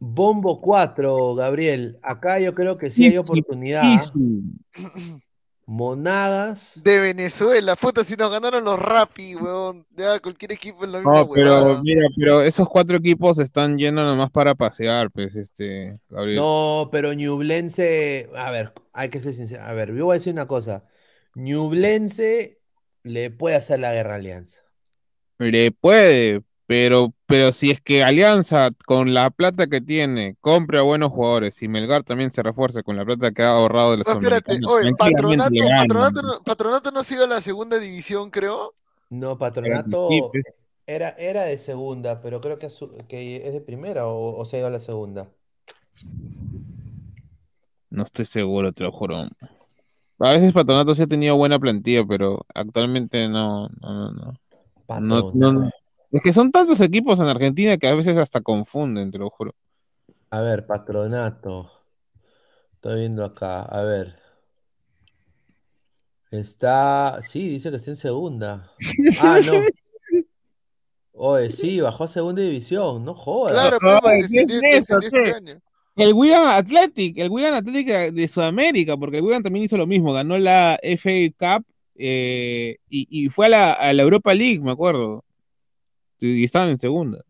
[0.00, 3.84] Bombo 4, Gabriel, acá yo creo que sí hay oportunidad.
[3.84, 4.42] easy.
[5.66, 6.72] Monagas.
[6.74, 9.86] de Venezuela, puta, si nos ganaron los Rappi, weón.
[9.96, 11.82] Ya cualquier equipo es la misma No, pero huevada.
[11.82, 16.36] mira, pero esos cuatro equipos están yendo nomás para pasear, pues, este, Gabriel.
[16.36, 19.62] No, pero Ñublense, a ver, hay que ser sincero.
[19.64, 20.84] A ver, yo voy a decir una cosa.
[21.34, 22.60] Ñublense
[23.02, 24.60] le puede hacer la guerra a Alianza.
[25.38, 31.10] Le puede, pero, pero si es que Alianza, con la plata que tiene, compra buenos
[31.12, 34.12] jugadores y Melgar también se refuerza con la plata que ha ahorrado de los No,
[34.12, 35.54] espérate, americanos, oye, Patronato.
[35.76, 38.74] Patronato, no- Patronato no ha sido a la segunda división, creo.
[39.10, 40.30] No, Patronato
[40.86, 44.44] era, era de segunda, pero creo que, es su- que es de primera o, o
[44.44, 45.30] se ha ido a la segunda.
[47.90, 49.28] No estoy seguro, te lo juro.
[50.18, 54.34] A veces Patronato sí ha tenido buena plantilla, pero actualmente no, no, no, no.
[54.96, 55.32] No, Patronato.
[55.34, 55.70] no-
[56.14, 59.52] Es que son tantos equipos en Argentina que a veces hasta confunden, te lo juro.
[60.30, 61.72] A ver, Patronato.
[62.72, 64.14] Estoy viendo acá, a ver.
[66.30, 68.70] Está, sí, dice que está en segunda.
[69.20, 69.54] Ah, no.
[71.14, 73.54] Oye, sí, bajó a segunda división, no jodas.
[73.54, 75.60] Claro, Ay, pues, ¿qué descendió, es este.
[75.96, 79.88] El Wigan Athletic, el Wigan Athletic de de Sudamérica, porque el Wigan también hizo lo
[79.88, 81.66] mismo, ganó la FA Cup
[81.96, 85.23] eh, y, y fue a la, a la Europa League, me acuerdo.
[86.18, 87.24] Y, estaban en segunda.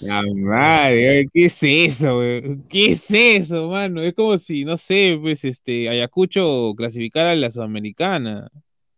[0.00, 2.62] La madre, ¿qué es eso, güey?
[2.68, 4.00] ¿Qué es eso, mano?
[4.00, 8.50] Es como si, no sé, pues, este, Ayacucho clasificara a la Sudamericana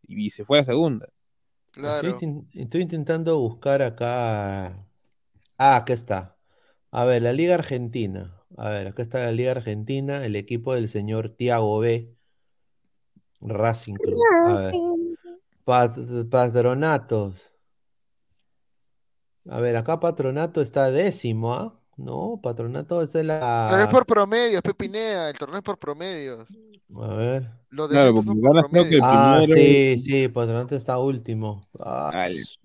[0.06, 1.08] y se fue a segunda.
[1.74, 2.44] Estoy, Claro.
[2.54, 4.86] estoy intentando buscar acá.
[5.58, 6.36] Ah, acá está.
[6.90, 8.34] A ver, la Liga Argentina.
[8.56, 12.14] A ver, acá está la Liga Argentina, el equipo del señor Tiago B.
[13.42, 14.18] Racing Club.
[14.46, 14.74] A ver.
[15.66, 15.98] Pat-
[16.30, 17.34] patronatos.
[19.48, 21.80] A ver, acá Patronato está décimo, ¿ah?
[21.96, 23.24] No, Patronato es de
[23.68, 23.88] Pero es la.
[23.88, 26.46] por promedios, Pepinea, el torneo es por promedios.
[26.94, 27.50] A ver.
[27.70, 29.02] Los Claro, son por que promedios.
[29.02, 29.54] Ah, primero.
[29.54, 31.60] sí, sí, Patronato está último.
[31.80, 32.58] Ah, su-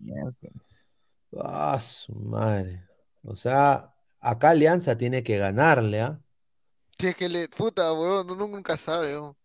[1.40, 1.80] ah,
[2.16, 2.84] madre.
[3.24, 6.22] O sea, acá Alianza tiene que ganarle, ¿ah?
[6.98, 9.36] Si es que le, puta, weón, uno nunca sabe, weón.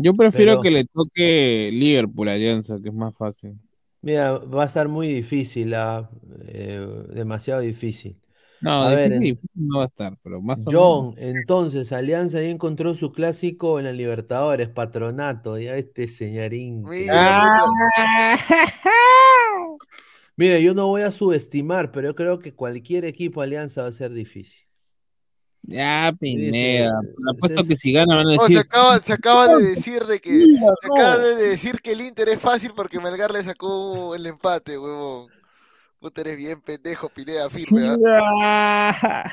[0.00, 3.54] Yo prefiero Pero- que le toque Liverpool a Alianza, que es más fácil.
[4.00, 6.08] Mira, va a estar muy difícil, ¿ah?
[6.46, 8.16] Eh, demasiado difícil.
[8.60, 11.18] No, A difícil, difícil no va a estar, pero más o John, menos.
[11.18, 16.82] entonces, Alianza ya encontró su clásico en la Libertadores, Patronato, ya este señorín.
[16.84, 18.38] Mira, puta.
[20.36, 23.92] Mira, yo no voy a subestimar, pero yo creo que cualquier equipo Alianza va a
[23.92, 24.67] ser difícil.
[25.62, 27.00] Ya, Pineda.
[27.02, 28.58] Dice, Apuesto es- que si gana van a Oh, se decir.
[28.58, 30.94] acaba, se acaba de decir de que, "Mira, se no".
[30.94, 35.30] acaba de decir que el Inter es fácil porque Melgar le sacó el empate, huevón.
[36.00, 39.32] Puta, eres bien pendejo, Pineda, firme, ¿ah?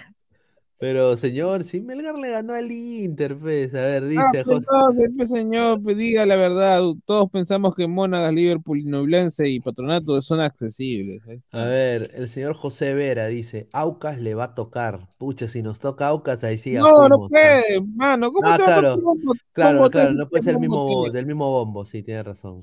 [0.86, 4.68] Pero, señor, si Melgar le ganó al Inter, pues, a ver, dice pues, José.
[4.72, 6.84] no, siempre, señor, pues, diga la verdad.
[7.08, 11.26] Todos pensamos que Mónagas, Liverpool, Nublense y Patronato son accesibles.
[11.28, 11.64] Está.
[11.64, 15.10] A ver, el señor José Vera dice, Aucas le va a tocar.
[15.18, 17.62] Pucha, si nos toca Aucas, ahí sí no, no fuimos, ¿ah?
[17.66, 18.32] puede, mano.
[18.32, 21.26] ¿Cómo Ah, te va a claro, tocar Claro, claro, no puede ser el mismo, del
[21.26, 22.60] mismo bombo, sí, tiene razón.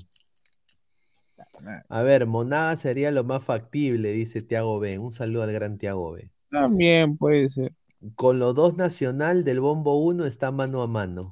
[1.89, 4.97] A ver, Monaga sería lo más factible, dice Tiago B.
[4.97, 6.29] Un saludo al gran Tiago B.
[6.49, 7.73] También puede ser.
[8.15, 11.31] Con los dos nacional del bombo 1 está mano a mano.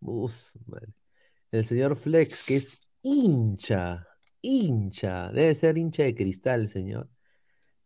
[0.00, 0.92] Us, madre.
[1.50, 4.06] El señor Flex, que es hincha,
[4.40, 7.08] hincha, debe ser hincha de cristal, señor.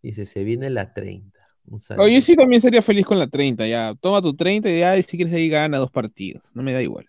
[0.03, 1.39] Dice, se viene la 30.
[1.67, 2.07] Un saludo.
[2.07, 3.95] Oye, sí también sería feliz con la 30, ya.
[4.01, 6.51] Toma tu 30 y ya, y si quieres ahí gana dos partidos.
[6.55, 7.07] No me da igual.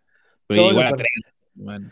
[0.47, 1.89] Pero igual a par- 30, mano.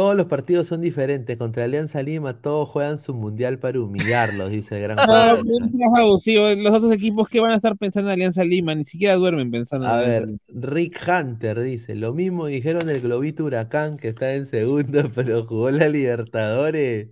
[0.00, 1.36] Todos los partidos son diferentes.
[1.36, 5.36] Contra Alianza Lima, todos juegan su mundial para humillarlos, dice el gran más
[5.94, 6.48] abusivo.
[6.54, 9.84] Los otros equipos que van a estar pensando en Alianza Lima, ni siquiera duermen pensando
[9.84, 10.38] en A ver, Lima.
[10.48, 15.70] Rick Hunter dice, lo mismo dijeron del Globito Huracán que está en segundo, pero jugó
[15.70, 17.10] la Libertadores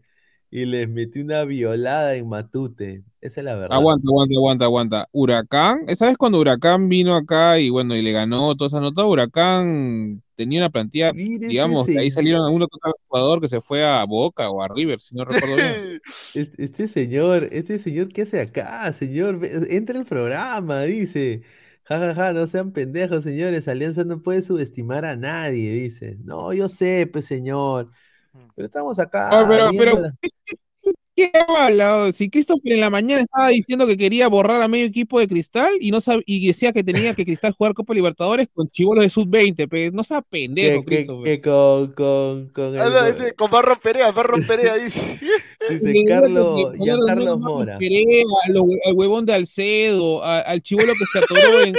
[0.51, 3.05] y les metió una violada en Matute.
[3.21, 3.77] Esa es la verdad.
[3.77, 5.09] Aguanta, aguanta, aguanta, aguanta.
[5.13, 9.05] Huracán, ¿sabes cuando Huracán vino acá y bueno, y le ganó toda esa nota?
[9.05, 14.05] Huracán tenía una plantilla, digamos, de ahí salieron algunos otro jugador que se fue a
[14.05, 16.01] Boca o a River, si no recuerdo bien.
[16.35, 19.41] Este, este señor, este señor, ¿qué hace acá, señor?
[19.71, 21.43] Entra al programa, dice.
[21.85, 23.67] Ja, ja, ja, no sean pendejos, señores.
[23.67, 26.17] Alianza no puede subestimar a nadie, dice.
[26.23, 27.91] No, yo sé, pues, señor.
[28.55, 30.13] Pero estamos acá Ah, pero, pero, la-
[31.19, 32.13] ¿qué habla?
[32.13, 35.73] Si Christopher en la mañana estaba diciendo que quería borrar a medio equipo de Cristal
[35.81, 39.11] y no sab- y decía que tenía que Cristal jugar Copa Libertadores con chivolos de
[39.11, 41.25] sub-20, pero no sea pendejo, que, que- Christopher.
[41.25, 45.19] que con, con, con Ah, el no, go- este, con Barro Perea, Barro Perea, dice.
[45.71, 47.79] dice Carlos, poner de Giancarlos nuevo a Mora.
[47.79, 51.75] Perea, a lo- al huevón de Alcedo, a- al chivolo que se atoró en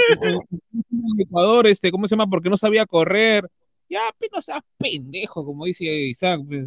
[1.18, 2.28] Ecuador, este, ¿cómo se llama?
[2.28, 3.48] Porque no sabía correr.
[3.88, 6.42] Ya, pero no seas pendejo, como dice Isaac.
[6.46, 6.66] pues.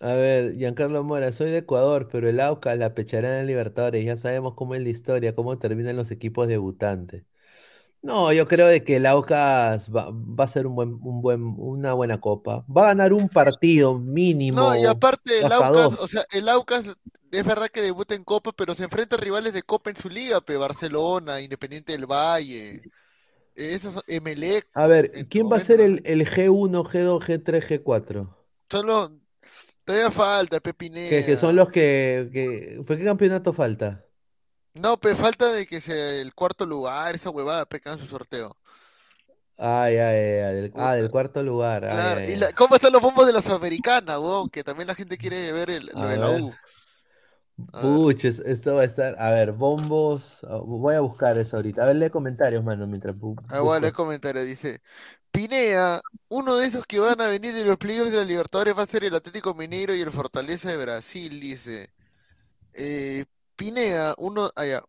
[0.00, 4.04] A ver, Giancarlo Mora, soy de Ecuador, pero el Aucas la pechará en Libertadores.
[4.04, 7.24] Ya sabemos cómo es la historia, cómo terminan los equipos debutantes.
[8.02, 11.42] No, yo creo de que el Aucas va, va a ser un buen, un buen,
[11.56, 12.64] una buena copa.
[12.68, 14.60] Va a ganar un partido mínimo.
[14.60, 16.00] No, y aparte el hasta Aucas, dos.
[16.00, 16.84] o sea, el Aucas
[17.30, 20.08] es verdad que debuta en Copa, pero se enfrenta a rivales de Copa en su
[20.08, 22.82] liga, pe, Barcelona, Independiente del Valle,
[23.54, 28.36] esos Emelec, A ver, ¿quién va a ser el, el G1, G2, G3, G4?
[28.70, 29.10] solo
[29.84, 30.60] todavía falta,
[31.08, 31.24] Que, Pepinea.
[31.24, 32.82] que son los que, que...
[32.86, 34.04] ¿Por qué campeonato falta?
[34.74, 38.56] No, pe, falta de que sea el cuarto lugar, esa huevada, pe, que su sorteo.
[39.56, 41.84] Ay, ay, ay, del, ah, del cuarto lugar.
[41.84, 44.50] ay, Claro, ay, y la- ¿cómo están los bombos de la Sudamericana, weón?
[44.50, 46.30] Que también la gente quiere ver el, lo A de la.
[46.30, 46.60] U.
[47.72, 47.80] A.
[47.80, 49.14] Puches, esto va a estar.
[49.18, 50.42] A ver, bombos.
[50.44, 51.82] ah, Voy a buscar eso ahorita.
[51.82, 53.16] A ver, lee comentarios, mano, mientras
[53.48, 53.94] Ah, bueno, el busco.
[53.94, 54.80] comentario dice,
[55.34, 58.84] Pinea, uno de esos que van a venir de los playoffs de la Libertadores va
[58.84, 61.90] a ser el Atlético Mineiro y el Fortaleza de Brasil, dice.
[62.74, 63.24] Eh,
[63.56, 64.82] Pinea, uno, ah, ya.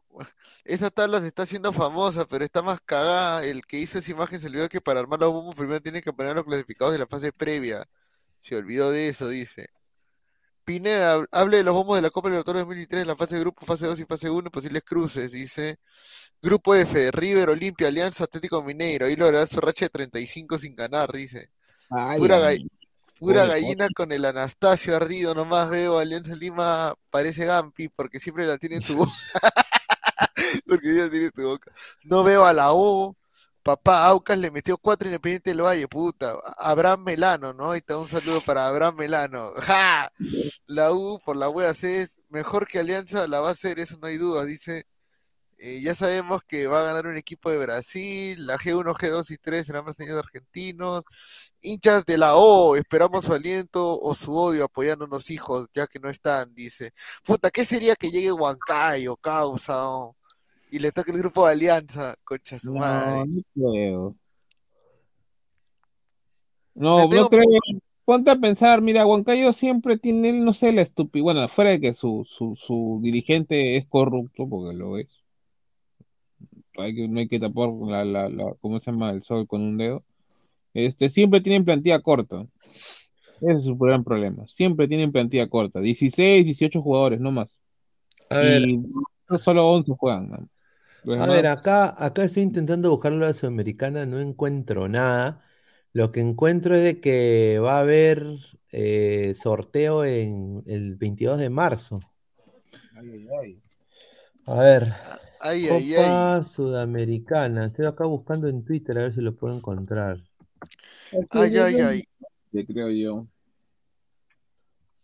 [0.65, 3.43] Esa tabla se está haciendo famosa, pero está más cagada.
[3.45, 6.13] El que hizo esa imagen se olvidó que para armar los bombos primero tiene que
[6.13, 7.85] poner los clasificados de la fase previa.
[8.39, 9.69] Se olvidó de eso, dice.
[10.65, 13.65] Pineda, hab- hable de los bombos de la Copa Libertadores 2023, la fase de grupo,
[13.65, 15.77] fase 2 y fase 1, posibles cruces, dice.
[16.41, 19.05] Grupo F, River, Olimpia, Alianza, Atlético Mineiro.
[19.07, 21.49] Ahí logrará su racha de 35 sin ganar, dice.
[21.89, 28.45] Ay, Pura, gallina con el Anastasio ardido, nomás veo Alianza Lima, parece Gampi, porque siempre
[28.45, 29.11] la tiene en su boca.
[30.67, 31.71] porque ella tiene en su boca.
[32.03, 33.15] No veo a la U.
[33.65, 36.35] Papá Aucas le metió cuatro Independiente del Valle, puta.
[36.57, 37.71] Abraham Melano, ¿no?
[37.71, 39.51] Ahí está un saludo para Abraham Melano.
[39.57, 40.07] ¡Ja!
[40.67, 43.97] La U por la wea C es mejor que Alianza, la va a hacer, eso
[43.99, 44.85] no hay duda, dice.
[45.57, 49.37] Eh, ya sabemos que va a ganar un equipo de Brasil, la G1, G2 y
[49.37, 51.03] 3 serán brasileños argentinos.
[51.61, 55.87] Hinchas de la O, esperamos su aliento o su odio apoyando a unos hijos, ya
[55.87, 56.93] que no están, dice.
[57.23, 60.15] Puta, ¿qué sería que llegue Huancayo, causa, oh,
[60.76, 63.23] y le toque el grupo de Alianza, concha su No, madre?
[63.27, 64.15] no creo.
[66.73, 67.47] No, creo.
[68.03, 71.23] Ponte a pensar, mira, Huancayo siempre tiene, no sé, la estupidez.
[71.23, 75.07] Bueno, fuera de que su, su, su dirigente es corrupto, porque lo es.
[76.77, 79.11] Hay que, no hay que tapar la, la, la, ¿cómo se llama?
[79.11, 80.03] El sol con un dedo.
[80.73, 82.45] Este, siempre tienen plantilla corta.
[83.39, 84.45] Ese es su gran problema.
[84.47, 85.80] Siempre tienen plantilla corta.
[85.80, 87.47] 16, 18 jugadores, no más.
[88.30, 88.84] A ver, Y
[89.38, 90.30] solo 11 juegan.
[90.30, 90.49] ¿no?
[91.06, 95.45] Los a ver, acá, acá estoy intentando buscarlo a la Sudamericana, no encuentro nada.
[95.94, 98.26] Lo que encuentro es de que va a haber
[98.72, 101.99] eh, sorteo en el 22 de marzo.
[102.95, 103.61] Ay, ay, ay.
[104.48, 104.94] A ver,
[105.40, 105.95] Ay, ay, ay.
[105.95, 107.68] Copa Sudamericana.
[107.68, 110.18] Estoy acá buscando en Twitter a ver si lo puedo encontrar.
[111.30, 112.03] Ay, ay, ay.
[112.52, 113.27] Te creo yo.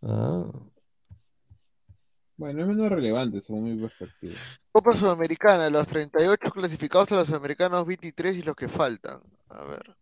[0.02, 0.52] Ah,
[2.42, 4.34] Bueno, es menos relevante según mi perspectiva.
[4.72, 9.20] Copa Sudamericana, los 38 clasificados a los Sudamericanos 23 y los que faltan.
[9.50, 9.96] A ver.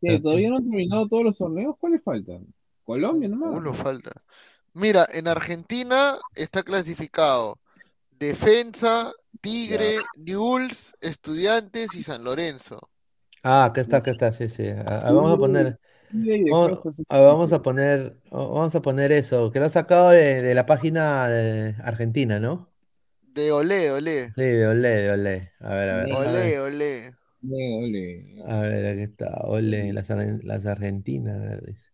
[0.00, 1.74] ¿Qué, ¿Todavía no han terminado todos los torneos?
[1.80, 2.46] ¿Cuáles faltan?
[2.84, 3.50] Colombia nomás.
[3.50, 4.12] Uno falta.
[4.72, 7.58] Mira, en Argentina está clasificado
[8.12, 9.10] Defensa,
[9.40, 12.88] Tigre, Newell's, Estudiantes y San Lorenzo.
[13.42, 14.68] Ah, acá está, acá está, sí, sí.
[14.68, 15.80] Ah, ah, vamos a poner, ahí de
[17.08, 21.28] vamos, a poner, vamos a poner eso, que lo ha sacado de, de la página
[21.28, 22.70] de Argentina, ¿no?
[23.34, 24.34] De Olé, Olé.
[24.34, 25.52] Sí, de Olé, de Olé.
[25.60, 27.14] A ver, a ver, a Olé, ver, Olé.
[27.42, 28.06] Ole, ole.
[28.46, 30.08] a ver, aquí está, Olé, las,
[30.44, 31.36] las Argentinas.
[31.36, 31.90] a ver, dice.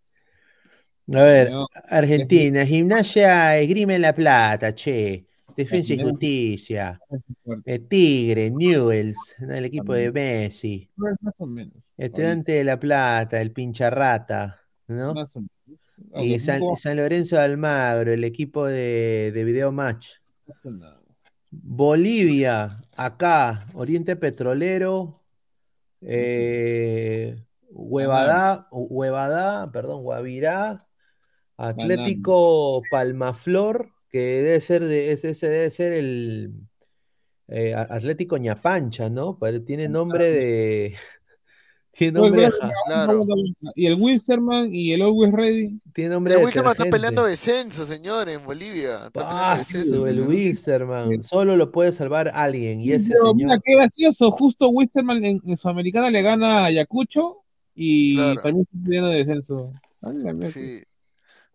[1.13, 5.27] A ver, No, Argentina, Gimnasia Esgrima La Plata, che,
[5.57, 6.03] Defensa y.
[6.03, 7.01] Justicia,
[7.45, 7.75] fuerte.
[7.75, 11.75] eh, Tigre, Newell's, el equipo de Messi, Más o menos.
[11.97, 15.15] Estudiante de La Plata, el Pincharrata, ¿no?
[15.15, 15.57] Más o menos.
[16.15, 16.61] Y San,
[16.97, 20.09] Lorenzo de Almagro, el equipo de, de Video Match.
[21.51, 25.23] Bolivia, acá, Oriente Petrolero,
[26.03, 30.79] eh, Huevadá, Huevadá, perdón, Guavirá,
[31.57, 36.53] Atlético Palmaflor, que debe ser de, ese, ese debe ser el
[37.49, 39.39] eh, Atlético Ñapancha, ¿no?
[39.39, 40.95] Pero tiene nombre de.
[41.99, 42.53] Tiene Pues, de,
[42.89, 43.25] Claro.
[43.75, 45.79] Y el Wilsterman y el Always Ready.
[45.95, 49.09] tiene nombre El de Wilstermann está peleando descenso, señor, en Bolivia.
[49.15, 50.07] Peleando Ah, descenso.
[50.07, 51.23] el Wilstermann.
[51.23, 52.83] Solo lo puede salvar alguien.
[52.83, 53.37] Y ese Pero señor.
[53.37, 54.31] mira, qué gracioso.
[54.31, 57.39] Justo Wilsterman en, en Sudamericana le gana a Ayacucho
[57.75, 58.43] y Claro.
[58.43, 59.73] también está pidiendo descenso.
[60.03, 60.47] Ay, mierda.
[60.49, 60.83] Sí.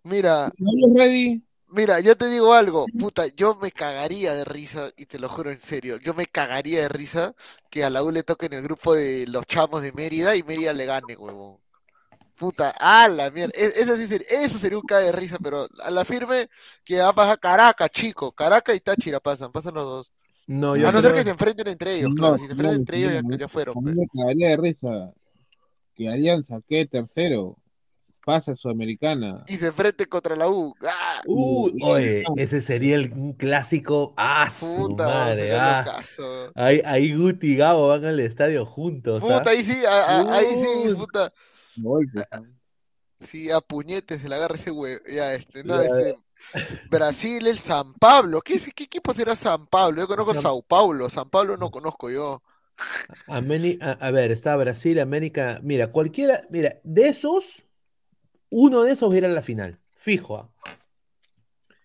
[0.04, 1.44] Mira, El Always Ready.
[1.72, 5.52] Mira, yo te digo algo, puta, yo me cagaría de risa, y te lo juro
[5.52, 7.36] en serio, yo me cagaría de risa
[7.70, 10.44] que a la U le toque en el grupo de los chamos de Mérida y
[10.44, 11.60] Mérida le gane, huevón.
[12.36, 15.68] Puta, a la mierda, e- eso, sí sería, eso sería un cague de risa, pero
[15.84, 16.50] a la firme
[16.86, 20.14] que va a pasar Caracas, chico, Caracas y Táchira pasan, pasan los dos.
[20.48, 22.54] No, A yo no ser que se enfrenten entre ellos, No, claro, si se no,
[22.54, 23.76] enfrentan entre ellos ya, no, ya fueron.
[23.76, 23.98] A mí pues.
[23.98, 25.14] me cagaría de risa
[25.96, 27.58] que Alianza quede tercero,
[28.26, 29.44] pasa a Sudamericana.
[29.48, 30.76] Y se enfrenten contra la U.
[30.84, 31.22] ¡Ah!
[31.28, 34.14] Y- oye, ese sería el, un clásico.
[34.18, 35.42] ¡Ah, su Puta, madre!
[35.44, 36.02] sería ah.
[36.56, 39.22] Ahí, ahí Guti y Gabo van al estadio juntos.
[39.24, 39.40] ¿ah?
[39.40, 41.34] Puta, ahí sí, a- a- ahí sí, Puta.
[43.20, 45.00] Sí, a puñetes se le agarra ese hue...
[45.08, 46.20] Ya, este, no, Ya, este.
[46.90, 48.42] Brasil, el San Pablo.
[48.42, 50.02] ¿Qué, es- qué equipo será San Pablo?
[50.02, 51.10] Yo conozco San- Sao Paulo.
[51.10, 52.42] San Pablo no conozco yo.
[53.28, 55.60] Ameni- a, a ver, está Brasil, América.
[55.62, 56.42] Mira, cualquiera.
[56.50, 57.64] Mira, de esos,
[58.52, 59.80] uno de esos va a ir a la final.
[59.98, 60.38] Fijo.
[60.38, 60.50] ¿ah?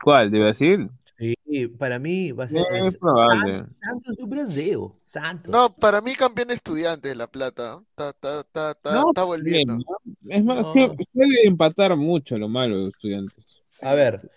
[0.02, 0.30] ¿Cuál?
[0.30, 0.90] ¿De Brasil?
[1.18, 2.60] Sí, para mí va a ser.
[2.60, 3.64] No, es probable.
[3.80, 4.78] Santos do Brasil.
[5.02, 5.50] Santos.
[5.50, 7.82] No, para mí campeón estudiante de La Plata.
[7.90, 9.76] Está, está, está, está, No, está volviendo.
[9.76, 10.30] bien, ¿no?
[10.30, 10.94] Es más, No.
[11.14, 13.46] puede empatar mucho lo malo de estudiantes.
[13.68, 13.86] Sí.
[13.86, 14.30] A ver,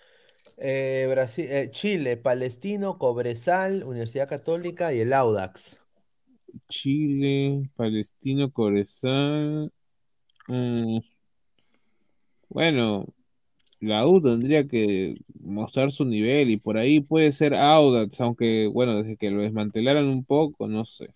[0.56, 5.78] eh, Brasil, eh, Chile, Palestino, Cobresal, Universidad Católica y el Audax.
[6.68, 9.70] Chile, Palestino, Corezal.
[10.48, 10.98] mm,
[12.50, 13.06] bueno,
[13.80, 18.98] la U tendría que mostrar su nivel y por ahí puede ser Audax, aunque bueno,
[19.02, 21.14] desde que lo desmantelaran un poco, no sé.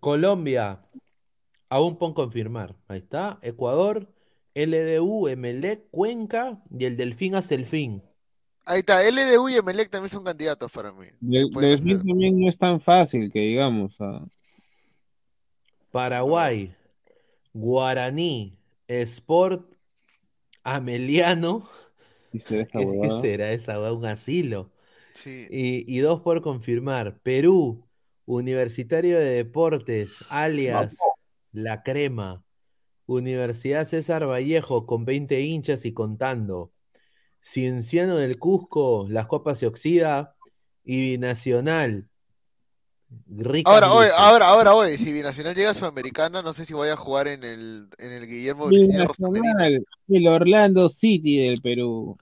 [0.00, 0.80] Colombia,
[1.68, 2.74] aún por confirmar.
[2.88, 3.38] Ahí está.
[3.42, 4.08] Ecuador,
[4.54, 8.02] LDU, Emelec, Cuenca y el Delfín hace el fin.
[8.66, 11.06] Ahí está, LDU y Emelec también son candidatos para mí.
[11.20, 12.06] De- Pueden Delfín ser.
[12.06, 13.94] también no es tan fácil que digamos.
[14.00, 14.24] ah.
[15.90, 16.72] Paraguay,
[17.52, 18.56] Guaraní,
[18.90, 19.76] Sport,
[20.64, 21.68] Ameliano.
[22.32, 23.30] ¿Y será esa ¿Qué, qué huevada?
[23.30, 23.92] será esa hueá?
[23.92, 24.72] Un asilo.
[25.14, 25.50] Sí.
[25.50, 27.20] Y, y dos por confirmar.
[27.22, 27.88] Perú,
[28.26, 31.12] Universitario de Deportes, alias
[31.52, 32.44] La Crema.
[33.06, 36.72] Universidad César Vallejo con 20 hinchas y contando.
[37.42, 40.36] Cienciano del Cusco, Las Copas se oxida.
[40.84, 42.09] Y Binacional.
[43.62, 44.12] Ahora, luces.
[44.16, 47.44] ahora, ahora, oye, si Binacional llega a Sudamericana, no sé si vaya a jugar en
[47.44, 48.70] el, en el Guillermo.
[48.70, 52.16] Binacional, el Orlando City del Perú.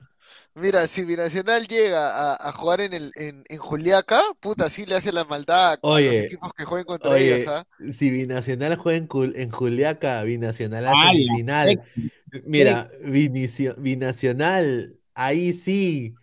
[0.54, 4.96] Mira, si Binacional llega a, a jugar en el en, en Juliaca, puta, sí le
[4.96, 7.64] hace la maldad a los Oye, equipos que jueguen contra Oye, ellos, ¿ah?
[7.92, 10.98] si Binacional juega en, Cul- en Juliaca, Binacional ¡Hala!
[10.98, 11.82] semifinal.
[11.92, 12.10] Sexy,
[12.44, 16.14] Mira, Vinicio- Binacional, ahí sí,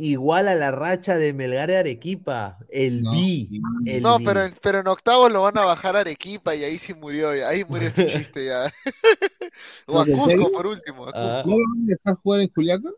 [0.00, 3.48] igual a la racha de Melgar de Arequipa, el No, B,
[3.84, 4.24] el No, B.
[4.24, 7.34] pero en, pero en octavos lo van a bajar a Arequipa y ahí sí murió,
[7.34, 8.70] ya, ahí murió este chiste ya.
[9.86, 11.12] O a ¿En Cusco por último, a.
[11.12, 11.50] Cusco.
[11.50, 12.90] ¿No van a dejar jugar en Juliaca?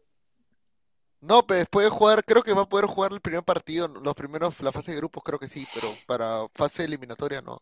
[1.21, 4.15] No, pero después de jugar, creo que va a poder jugar el primer partido, los
[4.15, 7.59] primeros, la fase de grupos creo que sí, pero para fase eliminatoria no.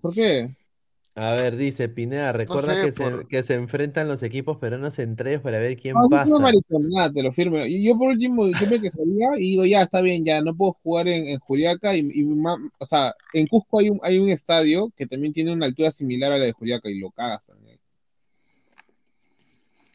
[0.00, 0.54] ¿Por qué?
[1.14, 4.98] A ver, dice Pineda, recuerda sé, que, se, por- que se enfrentan los equipos peruanos
[4.98, 6.38] entre ellos para ver quién No, una pasa.
[6.38, 7.58] mariconada, te lo firmo.
[7.66, 10.72] Y yo por último, yo me quejaría y digo, ya, está bien, ya, no puedo
[10.82, 12.24] jugar en, en Juliaca y, y
[12.78, 16.32] o sea, en Cusco hay un, hay un estadio que también tiene una altura similar
[16.32, 17.78] a la de Juliaca y lo cagas también.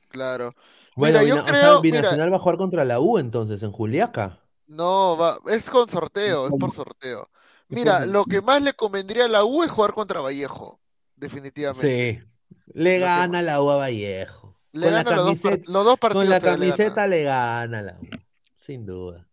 [0.10, 0.54] Claro.
[0.96, 3.20] Bueno, Mira, yo Bina- o sea, creo, mira, Binacional va a jugar contra la U
[3.20, 4.40] entonces, en Juliaca.
[4.68, 7.30] no, va, es con sorteo, es por sorteo.
[7.70, 10.80] Mira, lo que más le convendría a la U es jugar contra Vallejo,
[11.18, 12.22] definitivamente.
[12.24, 14.58] Sí, le gana la U a Vallejo.
[14.72, 16.24] Le Con la gana los dos, par- camiseta, los dos partidos.
[16.26, 16.58] con la le gana.
[16.58, 18.08] camiseta le gana la U,
[18.56, 19.28] sin duda.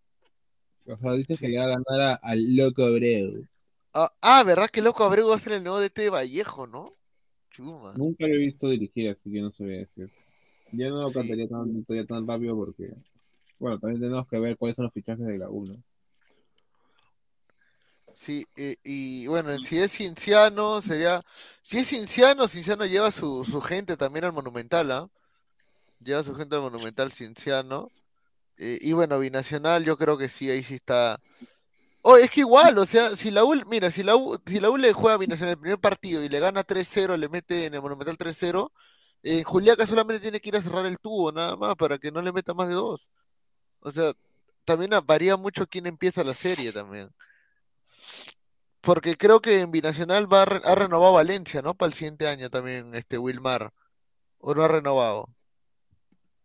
[0.87, 3.47] O sea, dice que le va a ganar al Loco Abreu.
[3.95, 6.93] Ah, ah, ¿verdad que loco Abreu va a ser el nuevo DT de Vallejo, no?
[7.51, 7.95] Chuma.
[7.97, 10.11] Nunca lo he visto dirigir, así que no sabía decir.
[10.73, 11.15] Yo no lo Sí.
[11.15, 12.93] cantaría tan, todavía tan rápido porque,
[13.61, 15.77] bueno, también tenemos que ver cuáles son los fichajes de la U, ¿no?
[18.15, 21.23] Sí, eh, y bueno, si es Cinciano, sería.
[21.63, 25.09] Si es Cinciano, Cinciano lleva su, su gente también al Monumental, ¿ah?
[26.01, 27.91] Lleva su gente al Monumental Cinciano.
[28.59, 31.21] Eh, y bueno, Binacional, yo creo que sí, ahí sí está.
[32.03, 34.71] Oh, es que igual, o sea, si la U, mira, si la U, si la
[34.71, 37.75] U le juega a Binacional el primer partido y le gana 3-0, le mete en
[37.75, 38.71] el Monumental 3-0,
[39.23, 42.23] en Juliaca solamente tiene que ir a cerrar el tubo, nada más, para que no
[42.23, 43.11] le meta más de dos.
[43.81, 44.13] O sea,
[44.65, 47.11] también varía mucho quién empieza la serie también.
[48.85, 51.75] Porque creo que en Binacional va a re- ha renovado Valencia, ¿no?
[51.75, 53.71] Para el siguiente año también, este Wilmar.
[54.39, 55.29] ¿O no ha renovado?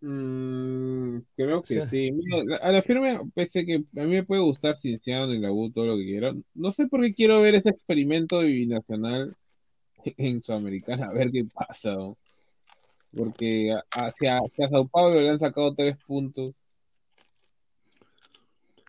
[0.02, 1.90] Mm, creo que Sí.
[2.08, 2.12] sí.
[2.14, 5.70] Mira, a la firme, pese que a mí me puede gustar Cinciano y la U,
[5.72, 6.34] todo lo que quiera.
[6.54, 9.36] No sé por qué quiero ver ese experimento de binacional
[10.06, 11.92] en Sudamericana, a ver qué pasa.
[11.92, 12.18] ¿no?
[13.16, 16.54] Porque hacia, hacia Sao Paulo le han sacado tres puntos.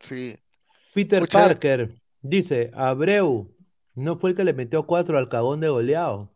[0.01, 0.37] Sí.
[0.95, 3.55] Peter Pucha, Parker dice, Abreu
[3.95, 6.33] no fue el que le metió cuatro al cagón de goleado.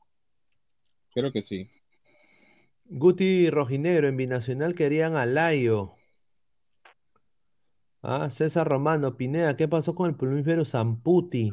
[1.13, 1.71] Creo que sí.
[2.87, 5.95] Guti Rojinegro en Binacional querían a Layo.
[8.03, 11.53] Ah, César Romano, Pineda, ¿qué pasó con el plumífero Zamputi?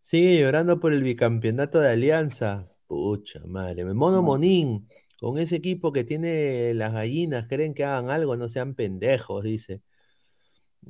[0.00, 2.68] Sigue llorando por el bicampeonato de Alianza.
[2.88, 3.84] Pucha madre.
[3.84, 4.22] Mono No.
[4.22, 4.88] Monín,
[5.20, 8.36] con ese equipo que tiene las gallinas, ¿creen que hagan algo?
[8.36, 9.82] No sean pendejos, dice.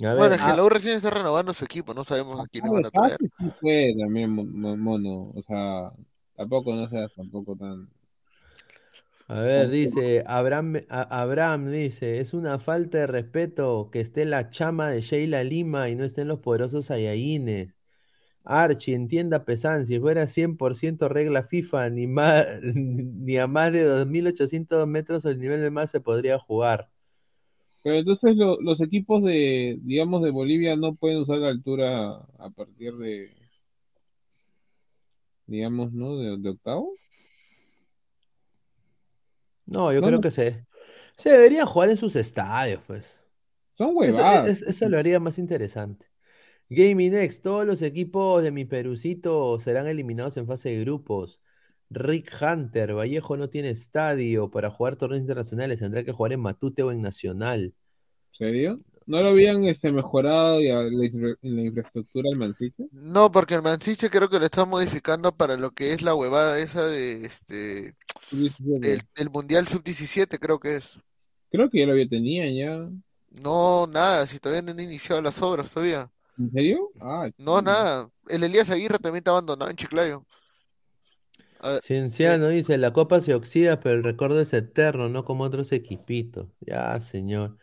[0.02, 2.40] A Bueno, ver, es que ah, la U recién está renovando su equipo, no sabemos
[2.40, 3.18] a quiénes Ah, van de a traer.
[3.38, 5.32] sí fue también mo- mo- mono.
[5.34, 5.92] O sea,
[6.36, 7.88] tampoco no seas tampoco tan.
[9.28, 14.88] A ver, dice, Abraham, Abraham dice, es una falta de respeto que esté la chama
[14.90, 17.74] de Sheila Lima y no estén los poderosos Saiyajines.
[18.44, 24.86] Archie, entienda Pesan, si fuera 100% regla FIFA, ni, más, ni a más de 2.800
[24.88, 26.90] metros el nivel del mar se podría jugar.
[27.86, 32.50] Pero entonces lo- los equipos de, digamos, de Bolivia no pueden usar la altura a
[32.50, 33.30] partir de,
[35.46, 36.16] digamos, ¿no?
[36.18, 36.94] De, de octavo.
[39.66, 40.66] No, yo No, creo que se,
[41.16, 43.22] se debería jugar en sus estadios, pues.
[43.76, 44.46] son Eso, huevadas.
[44.46, 46.06] es- eso lo haría más interesante.
[46.70, 51.42] Gaming Next, todos los equipos de mi Perucito serán eliminados en fase de grupos.
[51.90, 56.82] Rick Hunter, Vallejo no tiene estadio para jugar torneos internacionales, tendrá que jugar en Matute
[56.82, 57.74] o en Nacional.
[58.32, 58.80] ¿Serio?
[59.06, 62.84] ¿No lo habían este, mejorado ya la, infra- la infraestructura del Mansiche?
[62.90, 66.58] No, porque el Mansiche creo que lo están modificando para lo que es la huevada
[66.58, 67.94] esa de este
[68.80, 70.98] del, del Mundial Sub-17, creo que es.
[71.50, 72.88] Creo que ya lo había tenía ya.
[73.40, 76.10] No, nada, si todavía no han iniciado las obras todavía.
[76.38, 76.90] ¿En serio?
[77.00, 78.10] Ah, No, nada.
[78.28, 80.26] El Elías Aguirre también está abandonado en Chiclayo.
[81.60, 85.44] A ver, Cienciano dice, la copa se oxida, pero el recuerdo es eterno, no como
[85.44, 86.48] otros equipitos.
[86.60, 87.56] Ya, señor.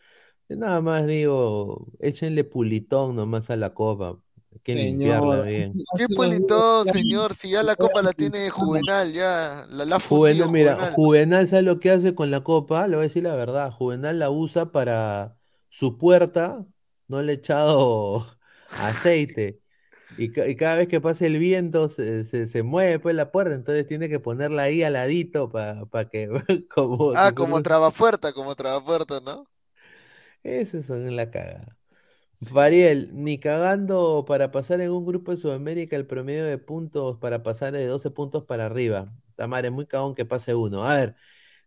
[0.48, 4.18] Yo nada más digo, échenle pulitón nomás a la copa.
[4.52, 5.74] Hay que limpiarla bien.
[5.98, 7.34] ¿Qué pulitón, señor?
[7.34, 9.66] Si ya la copa la tiene Juvenal, ya.
[9.70, 10.94] La, la Juvenal, mira, Juvenal.
[10.94, 12.86] Juvenal, ¿sabe lo que hace con la copa?
[12.86, 13.70] Le voy a decir la verdad.
[13.72, 15.36] Juvenal la usa para
[15.70, 16.64] su puerta,
[17.08, 18.26] no le he echado
[18.68, 19.60] aceite.
[20.16, 23.32] Y, ca- y cada vez que pasa el viento se, se, se mueve pues la
[23.32, 26.28] puerta, entonces tiene que ponerla ahí al ladito para que
[26.70, 29.46] como Ah, si como trabapuerta, como trabapuerta, ¿no?
[30.42, 31.78] Esos son la cagada.
[32.42, 37.42] Fariel, ni cagando para pasar en un grupo de Sudamérica el promedio de puntos para
[37.42, 39.12] pasar de 12 puntos para arriba.
[39.36, 40.84] Tamara, es muy cagón que pase uno.
[40.86, 41.16] A ver,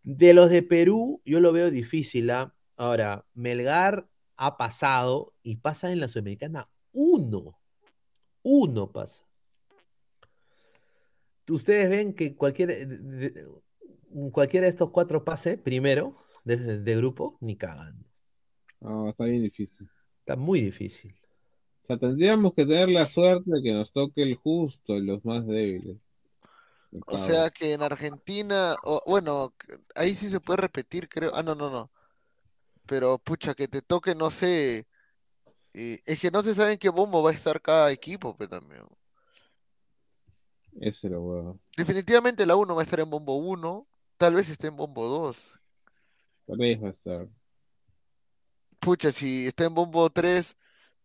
[0.04, 2.54] de los de Perú, yo lo veo difícil, ¿ah?
[2.76, 7.57] Ahora, Melgar ha pasado y pasa en la Sudamericana uno.
[8.50, 9.24] Uno pasa.
[11.50, 13.48] Ustedes ven que cualquier, de- de-
[14.32, 18.06] cualquiera de estos cuatro pase primero de, de grupo, ni cagando.
[18.80, 19.86] Ah, está bien difícil.
[20.20, 21.14] Está muy difícil.
[21.82, 25.46] O sea, tendríamos que tener la suerte de que nos toque el justo, los más
[25.46, 25.98] débiles.
[27.06, 29.54] O sea que en Argentina, o, bueno,
[29.94, 31.30] ahí sí se puede repetir, creo.
[31.34, 31.90] Ah, no, no, no.
[32.86, 34.86] Pero pucha, que te toque, no sé.
[35.78, 38.50] Eh, es que no se sabe en qué bombo va a estar cada equipo, pero
[38.50, 38.84] también.
[40.80, 41.60] Ese era huevo.
[41.78, 43.88] Definitivamente la 1 va a estar en bombo 1,
[44.18, 45.54] tal vez esté en bombo 2.
[46.46, 47.28] Tal vez va a estar.
[48.80, 50.56] Pucha, si está en bombo 3,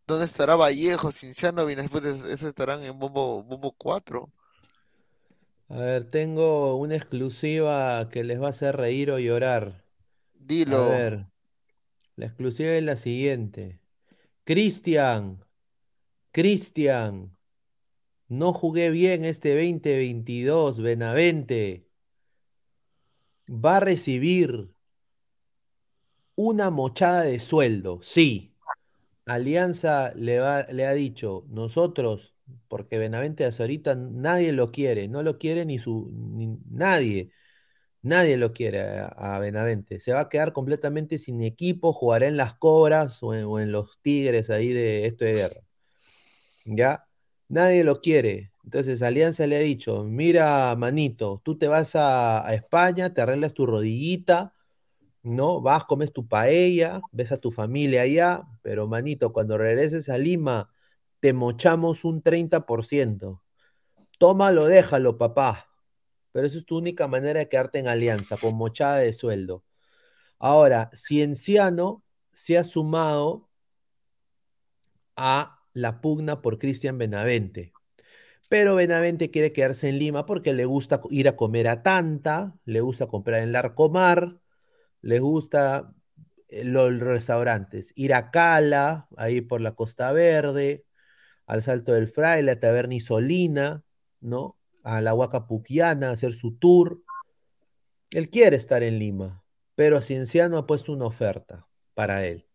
[0.08, 4.32] ¿dónde estará Vallejo, Cinciano, Después esos estarán en bombo, bombo 4.
[5.70, 9.84] A ver, tengo una exclusiva que les va a hacer reír o llorar.
[10.68, 10.84] A Dilo.
[10.84, 11.28] ver,
[12.18, 13.82] la exclusiva es la siguiente.
[14.46, 15.44] Cristian,
[16.32, 17.38] Cristian,
[18.30, 21.88] no jugué bien este 2022, Benavente.
[23.66, 24.52] Va a recibir
[26.36, 28.50] una mochada de sueldo, sí.
[29.26, 32.36] Alianza le, ha dicho, nosotros,
[32.70, 37.32] porque Benavente hasta ahorita nadie lo quiere, no lo quiere ni su, ni- nadie,
[38.04, 40.00] nadie lo quiere a, Benavente.
[40.00, 43.72] Se va a quedar completamente sin equipo, jugará en las Cobras o en, o en
[43.72, 45.62] los Tigres ahí de esto de guerra.
[46.66, 47.06] ¿Ya?
[47.50, 48.52] Nadie lo quiere.
[48.64, 53.54] Entonces Alianza le ha dicho, mira, manito, tú te vas a, a España, te arreglas
[53.54, 54.54] tu rodillita,
[55.24, 55.62] ¿no?
[55.62, 60.72] Vas, comes tu paella, ves a tu familia allá, pero manito, cuando regreses a Lima,
[61.20, 63.42] te mochamos un 30%.
[64.20, 65.73] Tómalo, déjalo, papá.
[66.34, 69.64] Pero eso es tu única manera de quedarte en Alianza, con mochada de sueldo.
[70.40, 72.04] Ahora, Cienciano
[72.34, 73.50] se ha sumado
[75.16, 77.74] a la pugna por Cristian Benavente.
[78.50, 82.82] Pero Benavente quiere quedarse en Lima porque le gusta ir a comer a Tanta, le
[82.82, 84.40] gusta comprar en Larcomar,
[85.02, 85.94] le gusta
[86.50, 90.86] eh, los restaurantes, ir a Cala, ahí por la Costa Verde,
[91.48, 93.84] al Salto del Fraile, a Taberna Isolina,
[94.22, 94.58] ¿no?
[94.84, 97.02] A la Huaca Puquiana, hacer su tour.
[98.12, 99.44] Él quiere estar en Lima,
[99.76, 102.46] pero Cienciano ha puesto una oferta para él.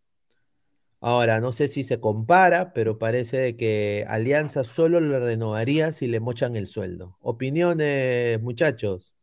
[1.00, 6.18] Ahora, no sé si se compara, pero parece que Alianza solo le renovaría si le
[6.18, 7.16] mochan el sueldo.
[7.20, 9.14] Opiniones, muchachos.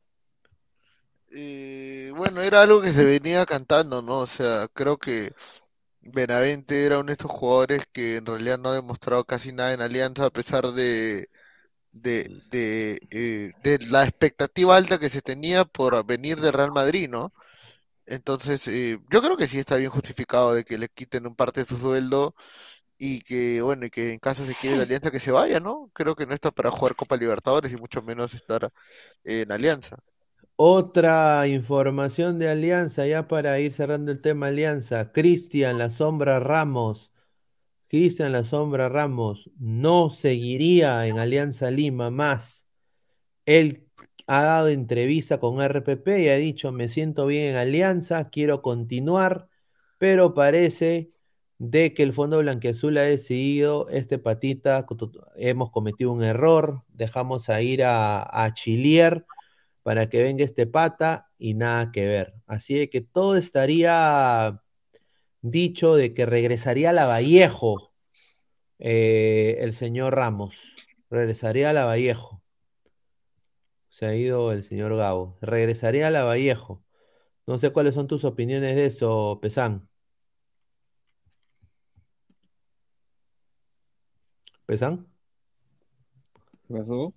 [1.31, 4.19] Eh, bueno, era algo que se venía cantando, ¿no?
[4.19, 5.33] O sea, creo que
[6.01, 9.81] Benavente era uno de estos jugadores que en realidad no ha demostrado casi nada en
[9.81, 11.29] Alianza a pesar de,
[11.95, 17.09] de, de, eh, de la expectativa alta que se tenía por venir del Real Madrid,
[17.09, 17.33] ¿no?
[18.07, 21.61] Entonces, eh, yo creo que sí está bien justificado de que le quiten un parte
[21.61, 22.35] de su sueldo
[22.97, 25.91] y que, bueno, y que en caso se quiere de Alianza que se vaya, ¿no?
[25.93, 28.69] Creo que no está para jugar Copa Libertadores y mucho menos estar
[29.25, 29.97] en Alianza.
[30.57, 35.11] Otra información de Alianza, ya para ir cerrando el tema Alianza.
[35.13, 37.11] Cristian La Sombra Ramos.
[37.87, 42.67] Cristian La Sombra Ramos no seguiría en Alianza Lima más.
[43.45, 43.87] Él
[44.27, 49.47] ha dado entrevista con RPP y ha dicho, me siento bien en Alianza, quiero continuar,
[49.97, 51.09] pero parece
[51.57, 54.85] de que el Fondo Blanquiazul ha decidido, este patita,
[55.35, 59.25] hemos cometido un error, dejamos a ir a, a Chilier
[59.83, 62.33] para que venga este pata y nada que ver.
[62.47, 64.61] Así de que todo estaría
[65.51, 67.93] dicho de que regresaría a Lavallejo
[68.79, 70.75] eh, el señor Ramos.
[71.09, 72.41] Regresaría a Lavallejo.
[73.89, 75.37] Se ha ido el señor Gabo.
[75.41, 76.83] Regresaría a Lavallejo.
[77.47, 79.87] No sé cuáles son tus opiniones de eso, Pesán.
[84.65, 85.07] ¿Pesán?
[86.67, 87.13] ¿Qué pasó?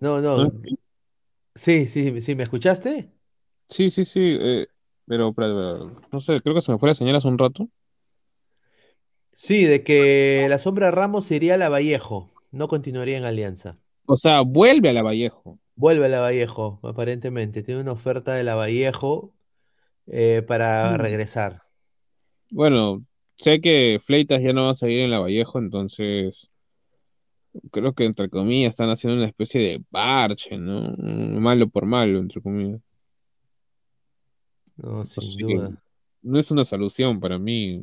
[0.00, 0.52] No, no.
[1.54, 3.10] Sí, sí, sí, ¿me escuchaste?
[3.68, 4.66] Sí, sí, sí, eh,
[5.06, 5.32] pero,
[6.12, 7.68] no sé, creo que se me fue la señal hace un rato.
[9.36, 13.78] Sí, de que la sombra Ramos iría a Lavallejo, no continuaría en Alianza.
[14.06, 15.58] O sea, vuelve a Lavallejo.
[15.76, 17.62] Vuelve a Lavallejo, aparentemente.
[17.62, 19.32] Tiene una oferta de Lavallejo
[20.06, 20.96] eh, para Mm.
[20.98, 21.62] regresar.
[22.50, 23.04] Bueno,
[23.36, 26.50] sé que Fleitas ya no va a seguir en Lavallejo, entonces
[27.70, 30.94] creo que entre comillas están haciendo una especie de parche, ¿no?
[31.40, 32.80] Malo por malo, entre comillas.
[34.76, 35.82] No, sin sé, duda.
[36.22, 37.82] no es una solución para mí.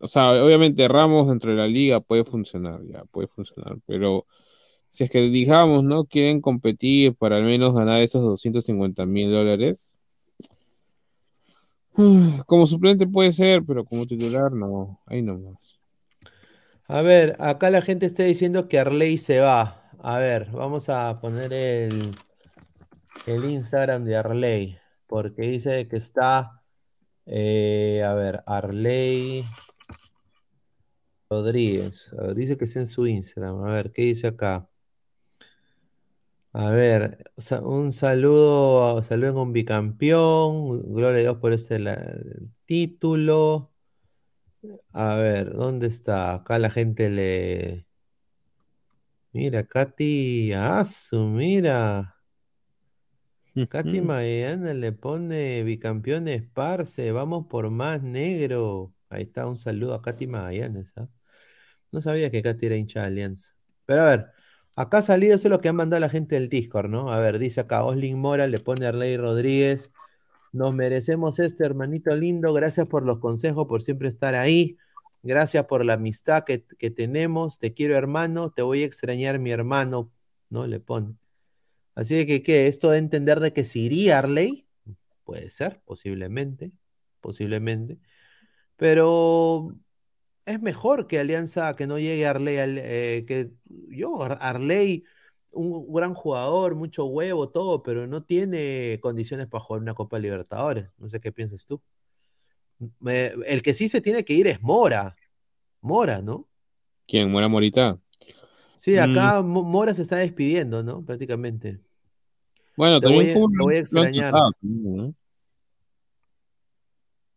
[0.00, 4.26] O sea, obviamente Ramos dentro de la liga puede funcionar, ya puede funcionar, pero
[4.90, 6.04] si es que digamos, ¿no?
[6.04, 9.92] Quieren competir para al menos ganar esos 250 mil dólares.
[12.46, 15.80] Como suplente puede ser, pero como titular no, ahí nomás.
[16.86, 19.90] A ver, acá la gente está diciendo que Arley se va.
[20.00, 22.12] A ver, vamos a poner el,
[23.26, 24.77] el Instagram de Arley,
[25.08, 26.62] porque dice que está,
[27.26, 29.44] eh, a ver, Arley
[31.30, 32.10] Rodríguez.
[32.36, 33.64] Dice que está en su Instagram.
[33.64, 34.68] A ver, ¿qué dice acá?
[36.52, 37.18] A ver,
[37.62, 40.92] un saludo, saludo un bicampeón.
[40.92, 41.78] Gloria a Dios por este
[42.66, 43.70] título.
[44.92, 46.34] A ver, ¿dónde está?
[46.34, 47.86] Acá la gente le.
[49.32, 52.17] Mira, Katy Asu, mira.
[53.66, 57.12] Katy Maidana le pone bicampeones, parce.
[57.12, 58.92] Vamos por más negro.
[59.08, 60.92] Ahí está, un saludo a Katy Magallanes.
[61.90, 63.54] No sabía que Katy era hincha de Alianza.
[63.86, 64.26] Pero a ver,
[64.76, 67.10] acá ha salido, eso es lo que han mandado la gente del Discord, ¿no?
[67.12, 69.90] A ver, dice acá Oslin Mora, le pone Arley Rodríguez.
[70.52, 72.52] Nos merecemos este hermanito lindo.
[72.52, 74.76] Gracias por los consejos, por siempre estar ahí.
[75.22, 77.58] Gracias por la amistad que, que tenemos.
[77.58, 78.50] Te quiero, hermano.
[78.50, 80.10] Te voy a extrañar, mi hermano.
[80.50, 80.66] ¿No?
[80.66, 81.16] Le pone.
[81.98, 82.68] Así que, ¿qué?
[82.68, 84.68] Esto de entender de que si iría Arley,
[85.24, 86.70] puede ser, posiblemente,
[87.20, 87.98] posiblemente.
[88.76, 89.76] Pero
[90.46, 93.52] es mejor que Alianza, que no llegue Arley, al- eh, que
[93.90, 95.04] yo, Ar- Arley,
[95.50, 100.88] un gran jugador, mucho huevo, todo, pero no tiene condiciones para jugar una Copa Libertadores.
[100.98, 101.82] No sé qué piensas tú.
[103.00, 105.16] Me- el que sí se tiene que ir es Mora.
[105.80, 106.48] Mora, ¿no?
[107.06, 107.30] ¿Quién?
[107.30, 107.98] ¿Muera Morita?
[108.76, 111.04] Sí, Mm, acá Mo- Mora se está despidiendo, ¿no?
[111.04, 111.80] Prácticamente.
[112.78, 114.32] Bueno, Te también voy como lo, voy a extrañar.
[114.32, 115.14] tratado, también, ¿no?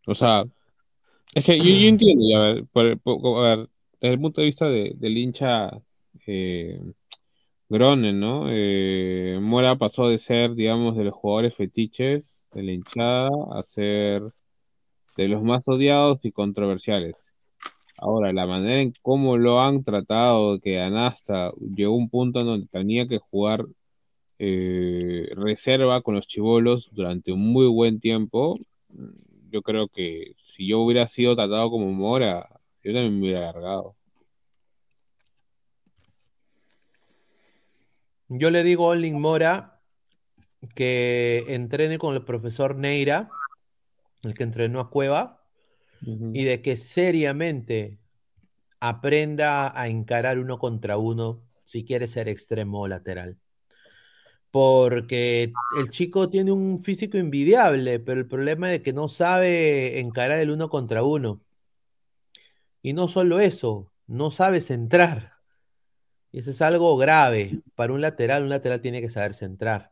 [0.07, 0.43] O sea,
[1.35, 3.69] es que yo, yo entiendo, ya, a ver, por, por- a ver,
[4.01, 5.71] desde el punto de vista de- del hincha
[6.27, 6.81] eh,
[7.69, 8.45] Gronen, ¿no?
[8.49, 14.23] Eh, Mora pasó de ser, digamos, de los jugadores fetiches de la hinchada a ser
[15.17, 17.27] de los más odiados y controversiales.
[17.97, 22.47] Ahora, la manera en cómo lo han tratado, que Anasta llegó a un punto en
[22.47, 23.65] donde tenía que jugar
[24.43, 28.57] eh, reserva con los chivolos durante un muy buen tiempo,
[29.51, 32.49] yo creo que si yo hubiera sido tratado como Mora,
[32.83, 33.95] yo también me hubiera largado.
[38.29, 39.79] Yo le digo a Olin Mora
[40.73, 43.29] que entrene con el profesor Neira,
[44.23, 45.45] el que entrenó a Cueva,
[46.01, 47.99] y de que seriamente
[48.79, 53.37] aprenda a encarar uno contra uno si quiere ser extremo o lateral.
[54.51, 60.39] Porque el chico tiene un físico envidiable, pero el problema es que no sabe encarar
[60.39, 61.41] el uno contra uno.
[62.81, 65.33] Y no solo eso, no sabe centrar.
[66.33, 67.61] Y eso es algo grave.
[67.75, 69.91] Para un lateral, un lateral tiene que saber centrar.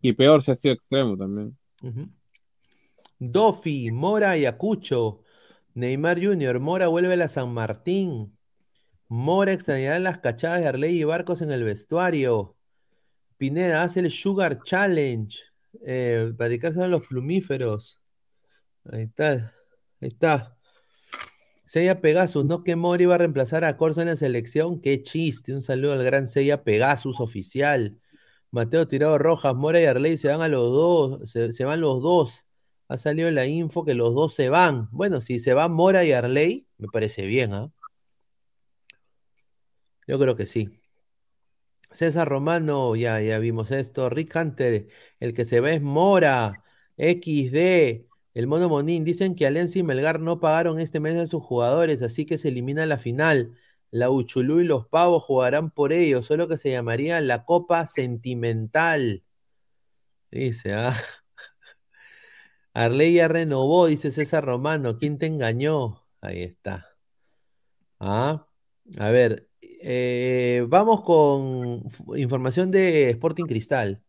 [0.00, 1.56] Y peor si ha sido extremo también.
[3.18, 5.22] Dofi, Mora y Acucho.
[5.74, 8.36] Neymar Jr., Mora vuelve a la San Martín.
[9.08, 12.56] Mora extrañará las cachadas de Arley y Barcos en el vestuario.
[13.42, 15.36] Pineda hace el Sugar Challenge.
[15.84, 18.00] Eh, a los plumíferos.
[18.84, 19.52] Ahí está.
[20.00, 20.56] Ahí está.
[21.66, 22.62] Seiya Pegasus, ¿no?
[22.62, 24.80] Que Mora iba a reemplazar a Corso en la selección.
[24.80, 25.52] Qué chiste.
[25.52, 27.98] Un saludo al gran Seiya Pegasus oficial.
[28.52, 31.28] Mateo Tirado Rojas, Mora y Arley se van a los dos.
[31.28, 32.46] Se, se van los dos.
[32.86, 34.88] Ha salido la info que los dos se van.
[34.92, 37.72] Bueno, si se van Mora y Arley, me parece bien, ¿ah?
[40.06, 40.81] Yo creo que sí.
[41.94, 44.08] César Romano, ya, ya vimos esto.
[44.10, 44.88] Rick Hunter,
[45.20, 46.64] el que se ve es Mora.
[46.96, 49.04] XD, el Mono Monín.
[49.04, 52.48] Dicen que Alianza y Melgar no pagaron este mes a sus jugadores, así que se
[52.48, 53.56] elimina la final.
[53.90, 59.24] La Uchulú y los Pavos jugarán por ello, solo que se llamaría la Copa Sentimental.
[60.30, 60.94] Dice, ah.
[62.74, 64.98] Arley ya renovó, dice César Romano.
[64.98, 66.06] ¿Quién te engañó?
[66.20, 66.86] Ahí está.
[68.00, 68.46] Ah,
[68.98, 69.48] a ver,
[69.84, 71.84] eh, vamos con
[72.16, 74.02] información de Sporting Cristal.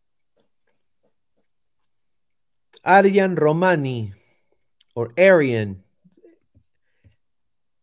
[2.82, 4.12] Aryan Romani,
[4.94, 5.82] o Aryan.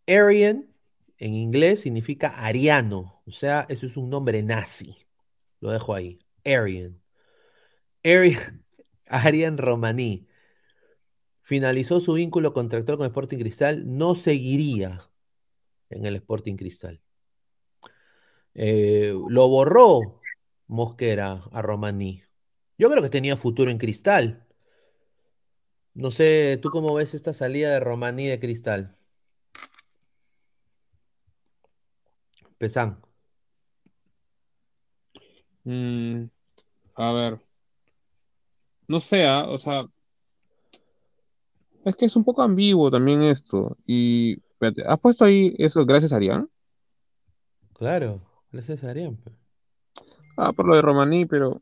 [0.08, 0.68] Aryan
[1.18, 4.96] en inglés significa ariano, o sea, eso es un nombre nazi.
[5.60, 6.20] Lo dejo ahí.
[6.46, 7.02] Aryan,
[9.08, 10.28] Aryan Romaní
[11.42, 15.10] finalizó su vínculo contractual con Sporting Cristal, no seguiría
[15.90, 17.02] en el Sporting Cristal.
[18.54, 20.22] Eh, lo borró
[20.68, 22.24] Mosquera a Romaní.
[22.78, 24.48] Yo creo que tenía futuro en Cristal.
[25.94, 28.98] No sé, ¿tú cómo ves esta salida de Romaní de Cristal?
[32.58, 33.02] Pesán.
[35.64, 36.26] Mm,
[36.96, 37.40] a ver.
[38.88, 39.86] No sé, ah, o sea,
[41.86, 43.78] es que es un poco ambiguo también esto.
[43.86, 46.50] Y, espérate, ¿has puesto ahí eso gracias a Arián?
[47.74, 48.22] Claro,
[48.52, 49.16] gracias a Arián.
[49.18, 49.32] pe.
[50.38, 51.62] Ah, por lo de Romaní, pero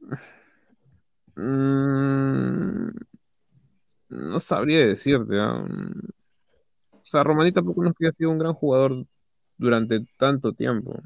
[1.35, 2.89] mm,
[4.09, 5.39] no sabría decirte.
[5.39, 5.65] ah.
[6.91, 9.05] O sea, Romaní tampoco no sido un gran jugador
[9.57, 11.01] durante tanto tiempo.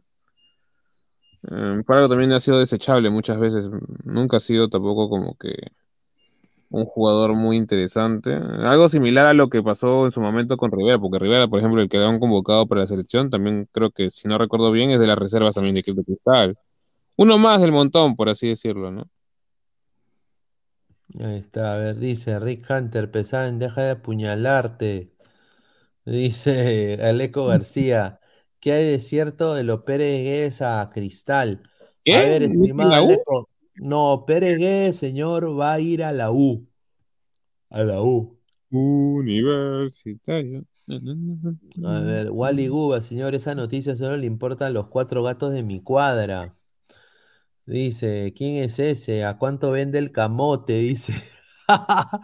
[1.50, 3.70] Eh, por algo también ha sido desechable muchas veces.
[4.04, 5.72] Nunca ha sido tampoco como que
[6.74, 8.34] un jugador muy interesante.
[8.34, 11.80] Algo similar a lo que pasó en su momento con Rivera, porque Rivera, por ejemplo,
[11.82, 15.00] el que han convocado para la selección, también creo que, si no recuerdo bien, es
[15.00, 16.58] de las reservas también de de Cristal.
[17.16, 19.08] Uno más del montón, por así decirlo, ¿no?
[21.20, 25.14] Ahí está, a ver, dice Rick Hunter, Pesán, deja de apuñalarte.
[26.06, 28.20] Dice Aleco García,
[28.60, 31.62] ¿qué hay de cierto de lo Pérez a Cristal?
[32.10, 32.94] A ver, ¿No está en estimado?
[32.94, 36.68] Aleco, no, Pérez Guedes, señor, va a ir a la U.
[37.70, 38.40] A la U.
[38.70, 40.66] Universitario.
[41.86, 45.82] A ver, Wally Guba, señor, esa noticia solo le importan los cuatro gatos de mi
[45.82, 46.56] cuadra.
[47.66, 49.24] Dice, ¿quién es ese?
[49.24, 50.74] ¿A cuánto vende el camote?
[50.80, 51.14] Dice.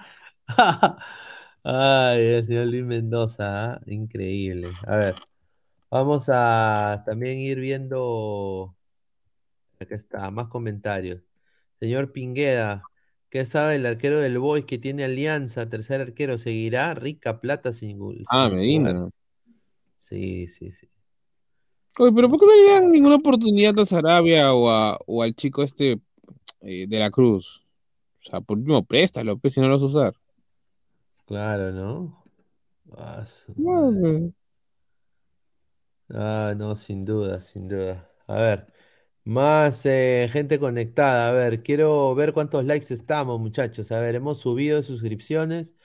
[1.63, 3.81] Ay, el señor Luis Mendoza, ¿ah?
[3.87, 4.69] Increíble.
[4.87, 5.15] A ver,
[5.91, 8.75] vamos a también ir viendo.
[9.79, 11.21] Acá está, más comentarios.
[11.79, 12.83] Señor Pingueda,
[13.29, 15.69] ¿qué sabe el arquero del Boys que tiene alianza?
[15.69, 16.93] Tercer arquero, ¿seguirá?
[16.93, 19.09] Rica plata sin, gu- Ah, Medina.
[19.97, 20.89] Sí, sí, sí.
[21.99, 25.33] Oye, pero ¿por qué no le dan ninguna oportunidad a Sarabia o, a- o al
[25.35, 25.99] chico este
[26.61, 27.63] eh, de la Cruz?
[28.19, 30.13] O sea, por último, préstalo, pues, si no lo vas a usar.
[31.25, 32.23] Claro, ¿no?
[32.97, 34.33] Ah, su No, madre.
[36.13, 38.09] Ah, no, sin duda, sin duda.
[38.27, 38.73] A ver,
[39.29, 41.29] más eh, gente conectada.
[41.29, 43.91] A ver, quiero ver cuántos likes estamos, muchachos.
[43.91, 45.75] A ver, hemos subido suscripciones.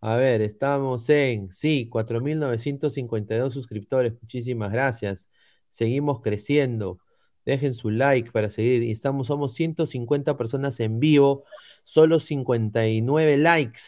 [0.00, 4.14] A ver, estamos en, sí, 4.952 suscriptores.
[4.20, 5.30] Muchísimas gracias.
[5.70, 6.98] Seguimos creciendo.
[7.46, 8.82] Dejen su like para seguir.
[8.82, 11.44] Y estamos, somos 150 personas en vivo.
[11.84, 13.80] Solo 59 likes.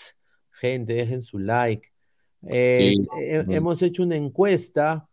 [0.52, 1.93] Gente, dejen su like.
[2.52, 3.52] Eh, Sí, he- bueno.
[3.55, 5.09] hemos hecho una encuesta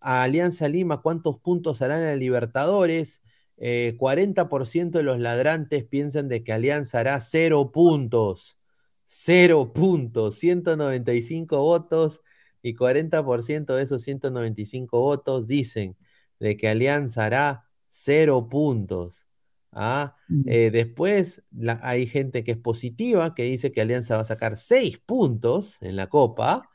[0.00, 3.22] a Alianza Lima cuántos puntos harán en Libertadores.
[3.56, 8.58] Eh, 40% de los ladrantes piensan de que Alianza hará cero puntos.
[9.06, 12.22] Cero puntos, 195 votos
[12.62, 15.96] y 40% de esos 195 votos dicen
[16.40, 19.26] de que Alianza hará cero puntos.
[19.72, 20.16] ¿ah?
[20.44, 24.56] Eh, después la- hay gente que es positiva, que dice que Alianza va a sacar
[24.56, 26.68] seis puntos en la Copa,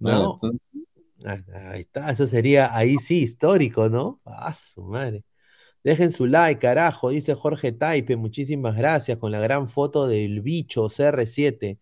[0.00, 0.40] ¿no?
[0.42, 0.50] Ah,
[1.24, 4.20] Ahí está, eso sería ahí sí histórico, ¿no?
[4.24, 5.24] Ah, su madre.
[5.82, 10.88] Dejen su like, carajo, dice Jorge Taipe, muchísimas gracias con la gran foto del bicho
[10.90, 11.78] CR7.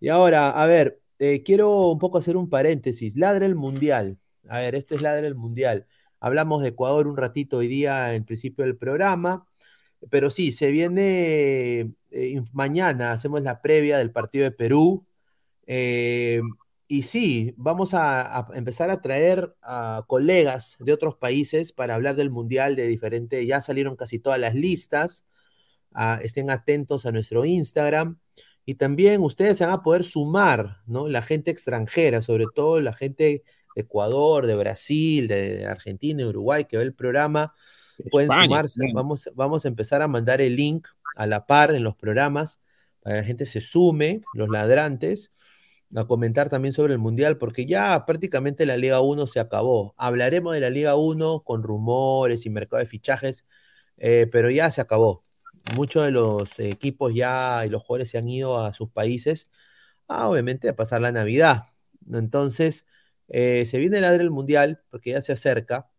[0.00, 3.16] Y ahora, a ver, eh, quiero un poco hacer un paréntesis.
[3.16, 4.18] Ladra el Mundial.
[4.48, 5.86] A ver, este es Ladra el Mundial.
[6.20, 9.46] Hablamos de Ecuador un ratito hoy día en principio del programa,
[10.10, 15.04] pero sí, se viene eh, mañana, hacemos la previa del partido de Perú.
[15.66, 16.40] Eh,
[16.86, 22.14] y sí, vamos a, a empezar a traer a colegas de otros países para hablar
[22.14, 25.24] del Mundial de diferentes, ya salieron casi todas las listas,
[25.92, 28.18] ah, estén atentos a nuestro Instagram
[28.66, 31.08] y también ustedes se van a poder sumar, ¿no?
[31.08, 36.64] La gente extranjera, sobre todo la gente de Ecuador, de Brasil, de Argentina, de Uruguay
[36.64, 37.54] que ve el programa,
[38.10, 38.80] pueden España, sumarse.
[38.82, 38.94] bien.
[38.94, 40.86] Vamos, vamos a empezar a mandar el link
[41.16, 42.60] a la par en los programas
[43.00, 45.30] para que la gente se sume, los ladrantes,
[46.02, 49.94] a comentar también sobre el Mundial, porque ya prácticamente la Liga 1 se acabó.
[49.96, 53.46] Hablaremos de la Liga 1 con rumores y mercado de fichajes,
[53.98, 55.24] eh, pero ya se acabó.
[55.76, 59.46] Muchos de los equipos ya y los jugadores se han ido a sus países,
[60.08, 61.64] a, obviamente a pasar la Navidad.
[62.12, 62.86] Entonces,
[63.28, 65.90] eh, se viene el del Mundial, porque ya se acerca,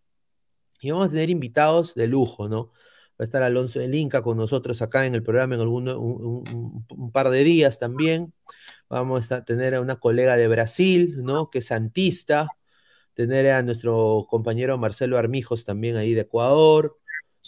[0.82, 2.72] y vamos a tener invitados de lujo, ¿no?
[3.20, 6.44] Va a estar Alonso del Inca con nosotros acá en el programa en alguno, un,
[6.54, 8.34] un- un par de días también.
[8.90, 11.50] Vamos a tener a una colega de Brasil, ¿no?
[11.50, 12.48] Que es santista.
[13.14, 16.98] Tener a nuestro compañero Marcelo Armijos también ahí de Ecuador.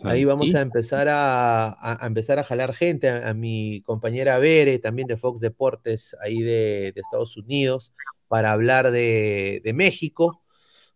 [0.03, 4.37] Ahí vamos a empezar a, a- a empezar a jalar gente, a, a mi compañera
[4.39, 7.93] Bere, también de Fox Deportes, ahí de, de Estados Unidos,
[8.27, 10.43] para hablar de, de México,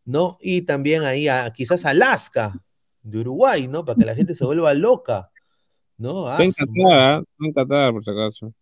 [0.05, 0.37] ¿no?
[0.41, 2.53] Y también ahí a, quizás Alaska,
[3.03, 3.83] de Uruguay, ¿no?
[3.85, 5.31] Para que la gente se vuelva loca,
[5.97, 6.29] ¿no?
[6.29, 6.99] Está en Qatar.
[6.99, 7.17] ¿ah?
[7.19, 8.53] Está en Qatar, por si acaso.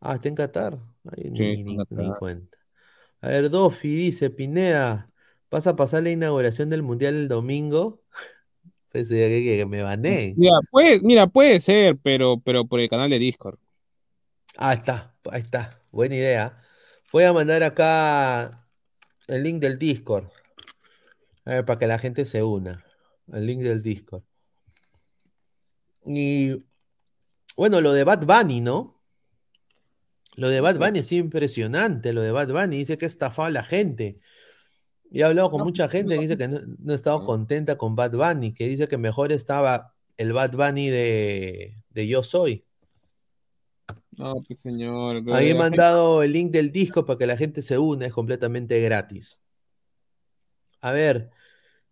[0.00, 0.78] Ah, está en Qatar.
[1.16, 2.18] Ay, Sí, ni, Qatar.
[2.18, 2.58] cuenta.
[3.20, 5.10] A ver, Dofi dice, Pineda,
[5.50, 8.02] ¿vas a pasar la inauguración del Mundial el domingo?
[8.94, 10.34] Ya que, que me baneen.
[10.36, 13.58] Mira, puede, mira, puede ser, pero, pero por el canal de Discord.
[14.58, 15.80] Ah, está, ahí está.
[15.92, 16.62] Buena idea.
[17.10, 18.66] Voy a mandar acá
[19.28, 20.26] el link del Discord.
[21.46, 22.84] A ver, para que la gente se una.
[23.30, 24.22] El link del Discord.
[26.06, 26.64] Y
[27.56, 29.00] bueno, lo de Bad Bunny, ¿no?
[30.34, 32.12] Lo de Bad Bunny es impresionante.
[32.12, 34.18] Lo de Bad Bunny dice que ha estafado a la gente.
[35.10, 37.76] Y he hablado con No, mucha gente que dice que no, no ha estado contenta
[37.76, 42.64] con Bad Bunny, que dice que mejor estaba el Bad Bunny de, de Yo Soy.
[44.12, 45.16] No, pues señor.
[45.34, 48.12] Ahí he gente- mandado el link del disco para que la gente se una, es
[48.12, 49.38] completamente gratis.
[50.80, 51.30] A ver,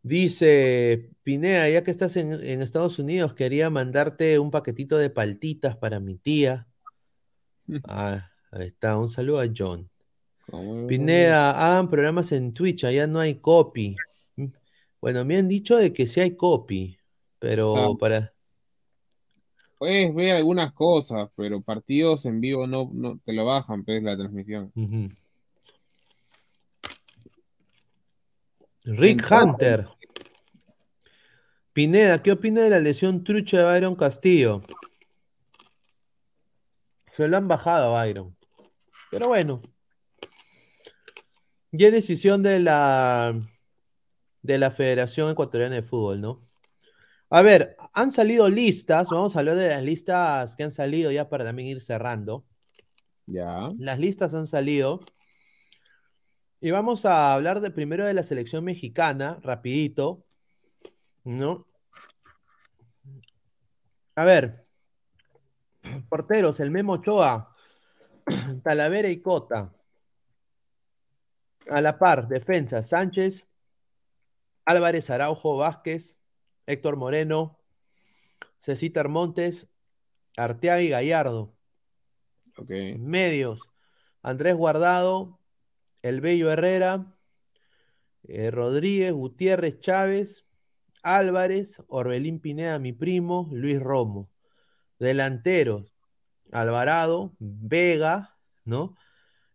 [0.03, 5.77] dice Pinea, ya que estás en, en Estados Unidos, quería mandarte un paquetito de paltitas
[5.77, 6.67] para mi tía.
[7.89, 9.89] Ah, ahí está, un saludo a John.
[10.87, 13.97] Pineda, hagan programas en Twitch, allá no hay copy.
[14.37, 14.47] Mm,
[15.01, 16.99] Bueno, me han dicho de que sí hay copy,
[17.39, 18.35] pero O sea, para...
[19.79, 24.17] Puedes ver algunas cosas, pero partidos en vivo no, no te lo bajan, pues, la
[24.17, 24.73] transmisión.
[24.77, 25.11] Ujú.
[28.85, 29.89] Rick Entonces- Hunter.
[31.73, 34.63] Pineda, ¿qué opina de la lesión trucha de Byron Castillo?
[37.13, 38.37] Se lo han bajado a Byron.
[39.11, 39.63] Pero bueno.
[41.73, 43.41] Ya es decisión de la
[44.43, 46.49] de la Federación Ecuatoriana de Fútbol, ¿no?
[47.29, 51.29] A ver, han salido listas, vamos a hablar de las listas que han salido ya
[51.29, 52.45] para también ir cerrando.
[53.27, 53.69] Ya.
[53.79, 55.01] Las listas han salido.
[56.63, 60.27] Y vamos a hablar de primero de la selección mexicana, rapidito,
[61.25, 61.67] ¿no?
[64.15, 64.67] A ver,
[66.11, 67.57] porteros, el Memo Ochoa,
[68.63, 69.73] Talavera y Cota.
[71.71, 73.47] A la par, defensa, Sánchez,
[74.67, 76.19] Álvarez, Araujo, Vázquez,
[76.67, 77.59] Héctor Moreno,
[78.59, 79.67] Cecitar Montes,
[80.37, 81.55] Arteaga y Gallardo.
[82.59, 82.71] Ok.
[82.99, 83.63] Medios,
[84.23, 85.40] Andrés Guardado,
[86.03, 87.17] El Bello Herrera,
[88.25, 90.47] eh, Rodríguez, Gutiérrez, Chávez,
[91.03, 94.31] Álvarez, Orbelín Pineda, mi primo, Luis Romo.
[94.99, 95.95] Delanteros,
[96.53, 98.97] Alvarado, Vega, ¿no?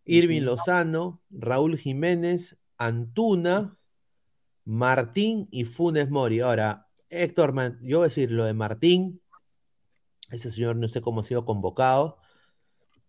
[0.06, 0.42] Irving.
[0.42, 3.78] Lozano, Raúl Jiménez, Antuna,
[4.64, 6.40] Martín y Funes Mori.
[6.40, 9.22] Ahora, Héctor, yo voy a decir lo de Martín,
[10.32, 12.18] ese señor no sé cómo ha sido convocado.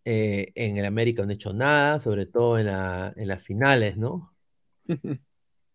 [0.06, 3.98] Eh, en el América no ha hecho nada, sobre todo en, la- en las finales,
[3.98, 4.34] ¿no?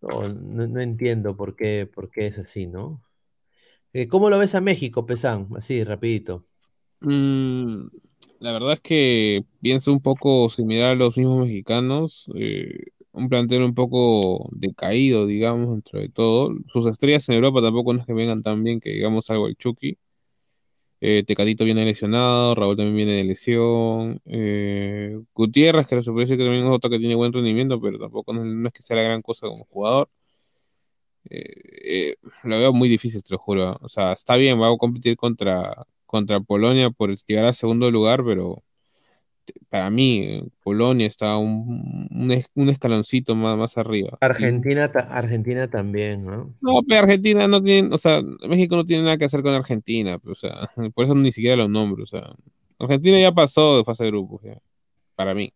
[0.02, 3.03] No, no- no entiendo por qué, por qué es así, ¿no?
[3.94, 5.49] Eh, ¿cómo lo ves a México, Pesán?
[5.58, 6.48] Así, rapidito.
[6.99, 7.88] Mm,
[8.40, 12.78] la verdad es que pienso un poco similar a los mismos mexicanos, eh,
[13.12, 16.52] un plantel un poco decaído, digamos, dentro de todo.
[16.72, 19.56] Sus estrellas en Europa tampoco no es que vengan tan bien que digamos algo el
[19.58, 19.98] Chucky.
[21.02, 24.22] Eh, Tecatito viene lesionado, Raúl también viene de lesión.
[24.26, 28.34] eh, Gutiérrez, que puede decir que también es otro que tiene buen rendimiento, pero tampoco
[28.34, 30.10] no, es que sea la gran cosa como jugador.
[31.30, 33.78] Eh, eh, lo veo muy difícil, te lo juro.
[33.82, 38.23] O sea, está bien, va a competir contra, contra Polonia por llegar a segundo lugar,
[38.26, 38.64] pero
[39.69, 44.19] para mí eh, Polonia está un, un, es- un escaloncito más, más arriba.
[44.19, 46.56] Argentina, ta- Argentina también, ¿no?
[46.60, 50.19] no, pero Argentina no tiene, o sea, México no tiene nada que hacer con Argentina,
[50.19, 52.34] pues, o sea, por eso ni siquiera los nombro, o sea,
[52.80, 54.57] Argentina ya pasó de fase de grupos, ya,
[55.15, 55.53] para mí.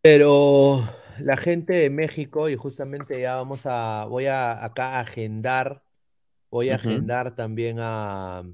[0.00, 0.82] Pero
[1.20, 5.82] la gente de México, y justamente ya vamos a, voy a acá a agendar
[6.50, 8.44] Voy a agendar también a,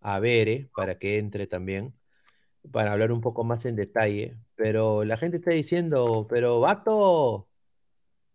[0.00, 1.94] a Bere para que entre también,
[2.70, 4.36] para hablar un poco más en detalle.
[4.56, 7.48] Pero la gente está diciendo, pero vato,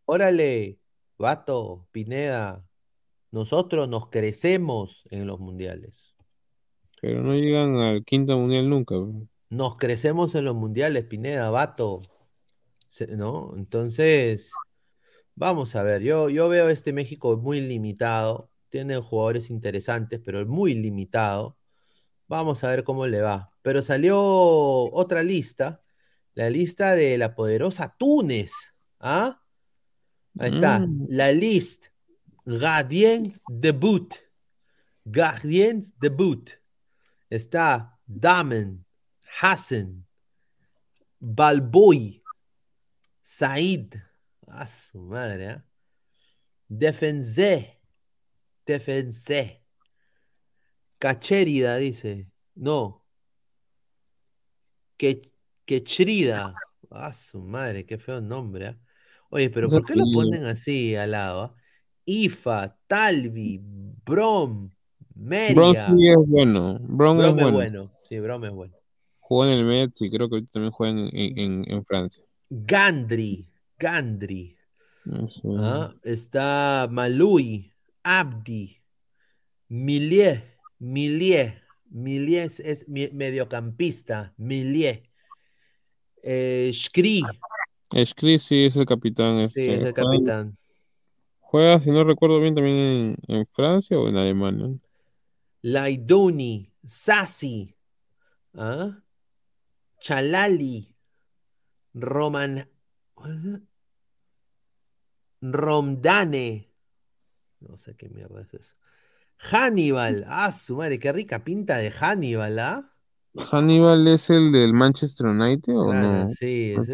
[0.06, 0.80] órale,
[1.18, 2.66] vato, Pineda,
[3.32, 6.14] nosotros nos crecemos en los mundiales.
[7.02, 8.96] Pero no llegan al quinto mundial nunca.
[9.50, 12.02] Nos crecemos en los mundiales, Pineda, vato.
[13.10, 13.54] ¿No?
[13.58, 14.52] Entonces,
[15.36, 18.50] vamos a ver, yo, yo veo este México muy limitado.
[18.70, 21.58] Tienen jugadores interesantes, pero muy limitado.
[22.28, 23.52] Vamos a ver cómo le va.
[23.62, 25.82] Pero salió otra lista,
[26.34, 28.52] la lista de la poderosa Túnez.
[29.00, 29.42] ¿Ah?
[30.40, 31.06] Ahí está, Mm.
[31.10, 31.88] la lista.
[32.46, 34.16] Gardien de but.
[35.06, 36.50] Gardiens de but.
[37.30, 38.86] Está Damen,
[39.42, 40.06] Hassan,
[41.20, 42.22] Balboy,
[43.22, 43.94] Said.
[44.48, 45.66] A su madre, ¿ah?
[46.68, 47.80] Defense.
[48.66, 49.63] Defense.
[51.04, 52.32] Cachérida, dice.
[52.56, 53.04] No.
[54.96, 55.34] Que,
[55.66, 56.56] Quechrida.
[56.92, 58.68] A su madre, qué feo nombre.
[58.68, 58.78] ¿ah?
[59.30, 61.42] Oye, pero ¿por qué lo ponen así al lado?
[61.42, 61.56] ah?
[62.06, 63.60] Ifa, Talvi,
[64.06, 64.72] Brom,
[65.14, 65.88] Meria.
[65.88, 66.80] sí es bueno.
[66.80, 67.52] Brom es bueno.
[67.52, 67.92] bueno.
[68.08, 68.74] Sí, Brom es bueno.
[69.20, 72.24] Jugó en el Mets y creo que también juega en, en, en Francia.
[72.50, 73.46] Gandri,
[73.78, 74.56] Gandri.
[75.04, 75.42] No sé.
[75.60, 75.94] ¿ah?
[76.02, 77.74] Está Malui,
[78.04, 78.78] Abdi,
[79.68, 80.53] Milie,
[80.84, 81.62] Milie.
[81.90, 84.34] Milie es, mediocampista.
[84.38, 85.10] Milie.
[86.22, 87.24] Eh, Shkri,
[88.40, 89.48] sí es el capitán.
[89.48, 90.58] sí, Este, es el capitán.
[91.40, 94.68] juega, si no recuerdo bien, también en, en Francia o en Alemania.
[95.62, 97.74] Laidoni, Sassi,
[98.56, 99.00] ¿ah?
[100.02, 100.94] Chalali,
[101.94, 102.70] Roman?
[105.42, 106.70] Romdane,
[107.62, 108.76] no sé qué mierda es eso.
[109.52, 112.94] Hannibal, ah, su madre, qué rica pinta de Hannibal, ¿ah?
[113.52, 116.36] ¿Hannibal es el del Manchester United o Claro, no?
[116.40, 116.90] sí, es,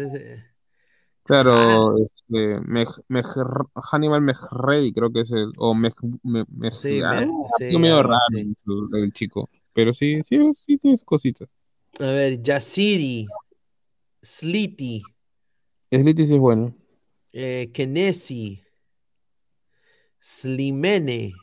[1.24, 3.24] Claro, este, Mej- Mej-
[3.92, 5.92] Hannibal Mejredi creo que es el, o Mej,
[6.24, 8.56] Me- Mej- Sí, ah, me- sí, apellido medio raro el,
[8.94, 11.48] el chico, pero sí, sí, sí tiene sus cositas.
[12.00, 13.36] A ver, Yasiri,
[14.22, 15.14] Sliti,
[15.92, 16.74] Slity sí es bueno.
[17.32, 18.62] eh, Kenesi,
[20.22, 21.42] Slimene,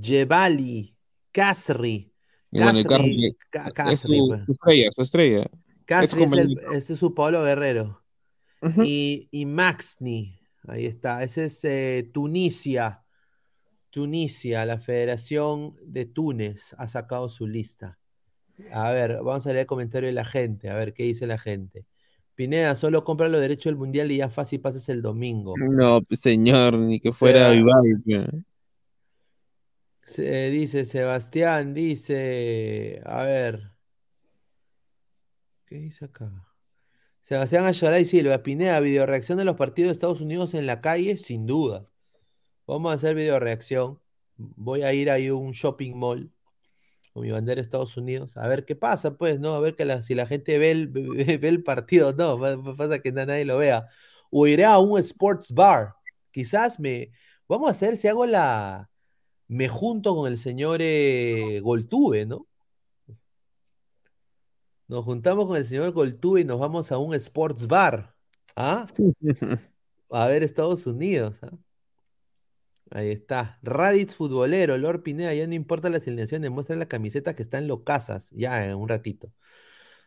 [0.00, 0.94] Jebali,
[1.32, 2.12] Kasri.
[2.50, 3.36] Bueno, Kasri,
[3.90, 4.08] es su,
[4.46, 5.42] su estrella, su estrella.
[5.42, 8.02] Ex Kasri es, el, ese es su Pablo Guerrero.
[8.84, 11.22] Y, y Maxni, ahí está.
[11.22, 13.04] Ese es eh, Tunisia.
[13.90, 17.98] Tunisia, la Federación de Túnez ha sacado su lista.
[18.72, 20.68] A ver, vamos a leer el comentario de la gente.
[20.68, 21.86] A ver, ¿qué dice la gente?
[22.34, 25.54] Pineda, solo compra los derechos del mundial y ya fácil pasas el domingo.
[25.56, 27.92] No, señor, ni que fuera Ibai.
[30.08, 33.72] Se- dice Sebastián, dice, a ver,
[35.66, 36.30] ¿qué dice acá?
[37.20, 41.18] Sebastián Ayalay Silva, Pineda, video reacción de los partidos de Estados Unidos en la calle,
[41.18, 41.88] sin duda.
[42.66, 44.00] Vamos a hacer video reacción.
[44.36, 46.32] Voy a ir ahí a un shopping mall
[47.12, 49.54] con mi bandera de Estados Unidos, a ver qué pasa, pues, ¿no?
[49.56, 52.76] A ver que la- si la gente ve el, ve, el partido, no, pa- pa-
[52.76, 53.88] pasa que na- nadie lo vea.
[54.30, 55.94] O iré a un sports bar.
[56.32, 57.12] Quizás me,
[57.48, 58.90] vamos a hacer, si hago la,
[59.48, 62.46] me junto con el señor eh, Goltube, ¿no?
[64.86, 68.14] Nos juntamos con el señor Goltube y nos vamos a un sports bar,
[68.56, 68.86] ¿ah?
[70.10, 71.52] A ver Estados Unidos, ¿ah?
[72.90, 73.58] Ahí está.
[73.62, 77.68] Raditz futbolero, Lord Pineda, ya no importa las alineaciones, muestra la camiseta que está en
[77.68, 79.30] los casas, ya en un ratito.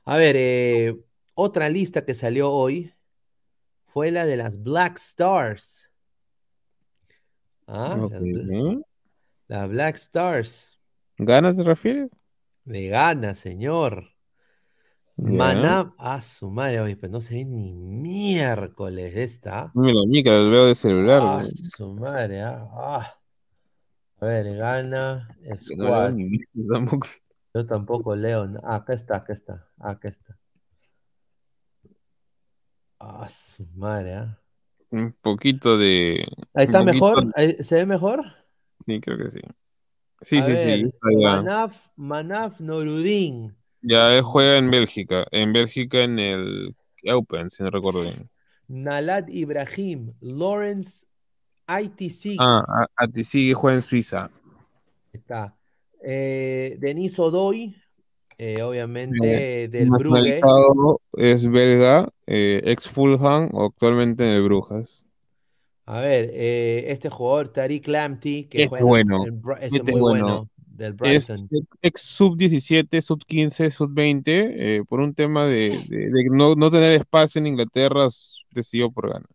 [0.04, 0.98] A ver, eh,
[1.36, 2.94] otra lista que salió hoy
[3.86, 5.92] fue la de las Black Stars.
[7.68, 8.82] Ah, las,
[9.52, 10.80] Las Black Stars.
[11.18, 12.10] ¿Ganas te refieres?
[12.64, 14.06] De gana, señor.
[15.18, 15.30] Ya.
[15.30, 19.69] Maná, a su madre, oye, pues no se ve ni miércoles esta.
[19.73, 21.22] Mira, mica, lo veo de celular.
[21.22, 21.52] Ah, güey.
[21.53, 23.19] su madre, ah, ah.
[24.22, 26.14] A ver, gana, no squad.
[26.14, 27.07] ni mierda tampoco.
[27.53, 28.49] Yo tampoco leo.
[28.64, 30.38] Ah, acá está, acá está, acá está.
[32.99, 34.40] Ah, su madre, ah.
[34.91, 36.26] Un poquito de.
[36.53, 38.41] Ahí está mejor, ¿se ve mejor?
[38.92, 39.40] Sí, creo que sí.
[40.22, 40.92] Sí, A sí, ver, sí.
[41.16, 43.56] Manaf, Manaf Norudin.
[43.82, 45.26] Ya él juega en Bélgica.
[45.32, 46.76] En Bélgica en el
[47.10, 48.30] Open, si no recuerdo bien.
[48.68, 51.06] Nalat Ibrahim, Lawrence
[51.68, 52.36] ITC.
[52.40, 52.88] Ah,
[53.24, 54.30] sigue juega en Suiza.
[55.14, 55.56] Está.
[56.04, 57.76] Eh, Denis Odoy,
[58.38, 60.42] eh, obviamente del Brugge.
[61.14, 65.06] Es belga, eh, ex Fulham o actualmente en el Brujas.
[65.92, 70.00] A ver, eh, este jugador, Tariq Lamptey, que Este juega bueno, en ese este muy
[70.00, 70.26] bueno.
[70.26, 71.30] bueno, del Es
[71.82, 76.56] ex sub 17, sub 15, sub 20, eh, por un tema de, de- de no,
[76.56, 78.08] no tener espacio en Inglaterra,
[78.52, 79.28] decidió por ganar.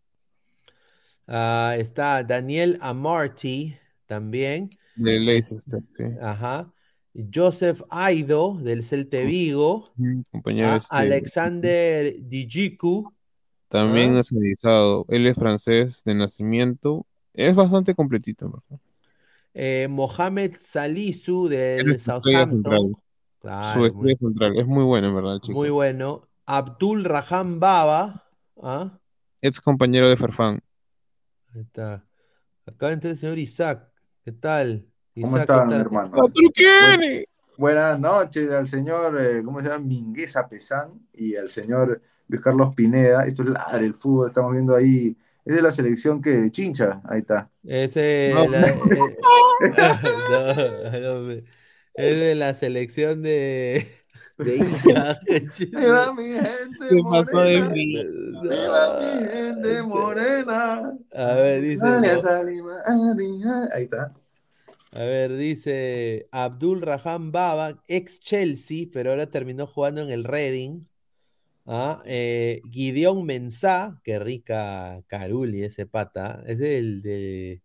[1.27, 3.75] Ah, está Daniel Amarty
[4.07, 4.71] también.
[4.95, 6.03] De Es- Leicester, sí.
[6.21, 6.73] ajá.
[7.33, 9.91] Joseph Aido del Celte Vigo.
[10.31, 13.13] Compañero Ah, este, Alexander Dijiku.
[13.69, 14.15] También Ah.
[14.15, 15.05] nacionalizado.
[15.09, 17.05] Él es francés de nacimiento.
[17.33, 18.81] Es bastante completito, verdad.
[19.53, 22.49] eh, Mohamed Salisu del es su estrella Southampton.
[22.49, 22.95] central.
[23.61, 24.57] Su Claro, estrella muy, central.
[24.57, 25.59] Es muy bueno, en verdad, el chico.
[25.59, 26.27] muy bueno.
[26.45, 28.25] Abdul Raham Baba.
[28.61, 28.99] ¿ah?
[29.41, 30.59] Ex compañero de Farfán.
[31.53, 32.05] Ahí está.
[32.65, 33.89] Acá entra el señor Isaac.
[34.23, 34.85] ¿Qué tal?
[35.19, 35.81] ¿Cómo Isaac, ¿qué están, tal?
[35.81, 36.13] hermanos?
[36.13, 37.25] ¡Ah, pero quién!
[37.57, 39.83] Buenas noches al señor, eh, ¿cómo se llama?
[39.83, 43.25] Mingueza Pesán y al señor Luis Carlos Pineda.
[43.25, 45.15] Esto es Ladre el fútbol, estamos viendo ahí.
[45.45, 47.49] Es de la selección que de Chincha, ahí está.
[47.63, 48.47] Ese, No.
[48.49, 48.73] la- eh,
[50.29, 51.43] no, no, me-
[51.93, 53.87] es de la selección de,
[54.37, 54.57] de
[55.89, 57.95] va mi gente Se pasó de mí.
[57.95, 60.93] Va mi gente morena.
[61.15, 61.81] A ver, dice.
[63.73, 64.13] Ahí está.
[64.91, 70.81] a ver, dice Abdul Raham Baba, ex Chelsea, pero ahora terminó jugando en el Reading.
[71.69, 77.61] Ah, eh, Gideon Mensah, qué rica Caruli ese pata, es del, de,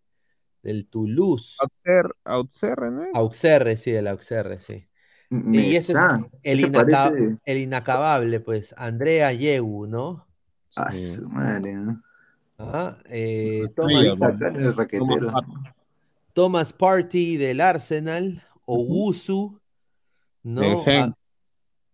[0.60, 1.54] del Toulouse.
[1.60, 3.04] Auxerre, Auxerre, ¿no?
[3.14, 4.88] Auxerre, sí, del Auxerre, sí.
[5.30, 10.26] Y ese es el, Ese inaca- parece el inacabable, pues, Andrea Yegu, ¿no?
[10.74, 11.14] a Sí.
[11.14, 12.02] su madre, ¿no?
[12.58, 13.68] Ah, eh,
[16.32, 19.60] Thomas Party del Arsenal, Owusu,
[20.42, 20.84] ¿no?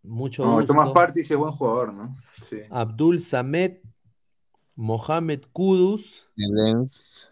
[0.03, 0.69] Mucho No, gusto.
[0.73, 2.17] Tomás Party sí es buen jugador, ¿no?
[2.49, 2.59] Sí.
[2.71, 3.83] Abdul Samet,
[4.75, 6.29] Mohamed Kudus.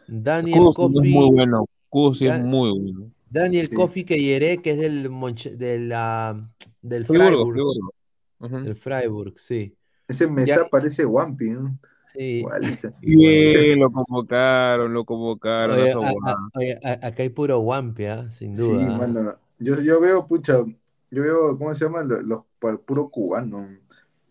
[0.09, 1.67] Daniel Kudus sí es muy bueno.
[1.89, 3.11] Kudus sí es muy bueno.
[3.31, 3.75] Daniel Sí.
[3.75, 6.49] Kofi Keyere, que es del, Monche- de la-
[6.83, 7.57] del Freiburg,
[8.41, 9.75] del Freiburg, sí.
[10.09, 11.79] Ese Mesá Ya- parece Wampi, ¿no?
[12.13, 12.45] Sí.
[13.01, 15.77] Bien, lo convocaron, lo convocaron.
[15.79, 18.95] Oye, a- a- oye, a- acá hay puro Wampia, sin Sí, duda.
[18.95, 18.99] ¿ah?
[18.99, 19.35] mano.
[19.59, 20.59] Yo, yo veo, pucha,
[21.11, 22.03] yo veo, ¿cómo se llama?
[22.03, 22.45] Los, los
[22.85, 23.67] puro cubano.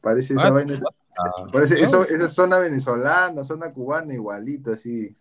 [0.01, 0.73] Parece esa Ah, vaina.
[1.17, 1.83] ah, Parece ¿no?
[1.83, 5.15] eso, esa zona venezolana, zona cubana, igualito, así.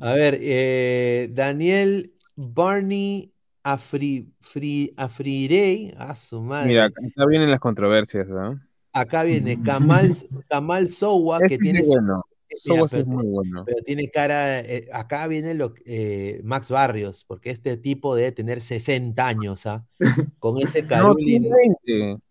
[0.00, 3.32] A ver, eh, Daniel Barney
[3.62, 6.68] Afri, Fri- Afrirey, a su madre.
[6.68, 8.60] Mira, acá vienen las controversias, ¿no?
[8.92, 10.14] Acá viene Kamal,
[10.48, 12.22] Kamal Sowa, que Este sí tiene, bueno.
[12.56, 13.64] Sowas es pero- muy bueno.
[13.64, 18.60] pero tiene cara, eh, acá viene lo, eh, Max Barrios, porque este tipo debe tener
[18.60, 19.84] 60 años, ¿ah?
[20.38, 21.50] Con ese No, Caruli, tiene
[21.88, 22.22] 20.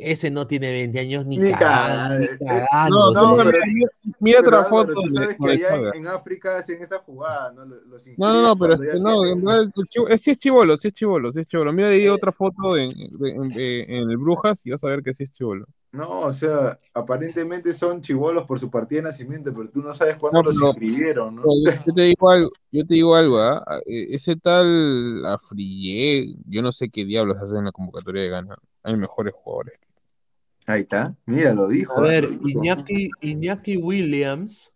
[0.00, 2.46] ese no tiene 20 años ni, Ni cagando, ni cagando.
[2.70, 3.58] cagando, No, no, pero-
[4.20, 4.92] mira, otra Álvaro, foto.
[5.00, 7.64] tú sabes que allá en, en África hacen esa jugada, ¿no?
[7.64, 9.64] Los, los No, no, no, pero es que no, en verdad,
[10.08, 11.72] eh, sí es chivolo, sí es chivolo, sí es chivolo.
[11.72, 15.14] Mira ahí otra foto en, en, en- en el Brujas y vas a ver que
[15.14, 15.66] sí es chivolo.
[15.90, 20.16] No, o sea, aparentemente son chivolos por su partida de nacimiento, pero tú no sabes
[20.18, 21.42] cuándo No, los pero- inscribieron, ¿no?
[21.86, 23.64] Yo, te digo algo, yo te digo algo, ¿ah?
[23.86, 28.56] Eh, Ese tal Afrié, yo no sé qué diablos hace en la convocatoria de Ghana.
[28.82, 29.78] Hay mejores jugadores.
[30.66, 31.96] Ahí está, mira, lo dijo.
[31.98, 32.28] A ver.
[32.44, 34.70] Iñaki, Iñaki Williams,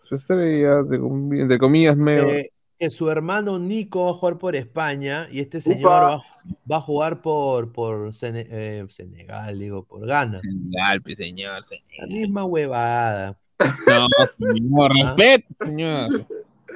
[0.00, 0.98] Su estrella, de,
[1.46, 2.28] de comillas, medio.
[2.28, 2.50] eh,
[2.80, 6.22] que su hermano Nico va a jugar por España y este señor va,
[6.70, 10.40] va a jugar por, por Sene- eh, Senegal, digo, por Ghana.
[10.40, 11.84] Señal, pe, señor, señor.
[11.98, 13.38] La misma huevada.
[13.86, 14.08] No,
[14.48, 15.14] señor, Ah.
[15.14, 16.26] respeto, señor.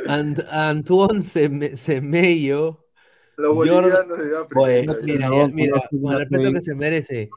[0.07, 2.85] Ant- Antoine Seme- Semeyo.
[3.39, 4.93] Los Jordan- bolivianos de África.
[4.95, 5.03] Ya.
[5.07, 7.31] mira, no, mira, no, con el respeto que se merece.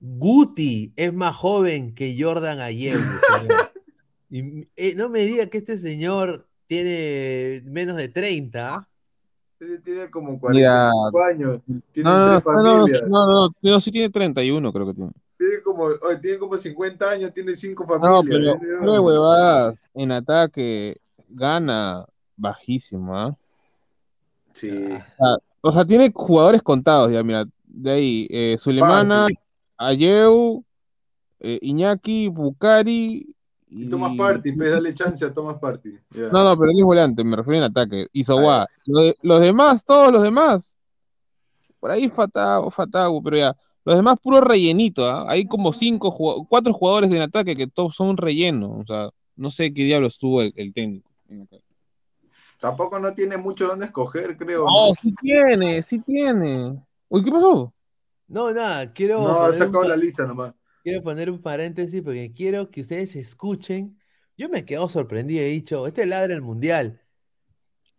[0.00, 3.00] Guti es más joven que Jordan Ayew.
[4.30, 8.74] Y eh, no me diga que este señor tiene menos de 30.
[8.74, 8.88] ¿ah?
[9.58, 10.92] Ese Tiene como Mira.
[11.10, 14.72] 45 años, tiene No, no, tres no, no, familias, no, no, no, sí tiene 31,
[14.72, 15.10] creo que tiene.
[15.36, 18.24] tiene, como, oye, tiene como 50 años, tiene cinco No, familias.
[18.28, 18.78] pero, ¿eh?
[18.80, 20.96] pero huevadas, en ataque
[21.28, 23.36] gana bajísimo, ¿ah?
[24.52, 24.88] Sí.
[25.60, 29.26] O sea, tiene jugadores contados ya, mira, de ahí, eh, Sulemana,
[29.76, 30.64] Ayeu,
[31.40, 33.34] eh, Iñaki, Bukari
[33.70, 35.92] Y Thomas Party, pues dale chance a Thomas Party.
[36.10, 36.28] ya.
[36.28, 38.06] No, no, pero él es volante, me refiero en ataque.
[38.12, 38.66] Y Sowa.
[38.86, 40.74] De- los demás, todos los demás.
[41.78, 43.56] Por ahí Fatagu, Fatagu, pero ya.
[43.84, 45.26] Los demás puro rellenito, ¿ah?
[45.28, 46.14] Hay como cinco,
[46.48, 48.78] cuatro jugadores en ataque que todos son relleno.
[48.80, 51.08] O sea, no sé qué diablos tuvo el, el técnico.
[52.60, 54.64] Tampoco no tiene mucho donde escoger, creo.
[54.64, 56.82] No, sí tiene, sí tiene.
[57.08, 57.72] Uy, ¿qué pasó?
[58.26, 60.54] No, nada, quiero, No, ha un, sacado la lista nomás.
[60.88, 63.98] Quiero poner un paréntesis porque quiero que ustedes escuchen
[64.36, 67.00] Yo me quedo sorprendido y he dicho, este ladra el mundial.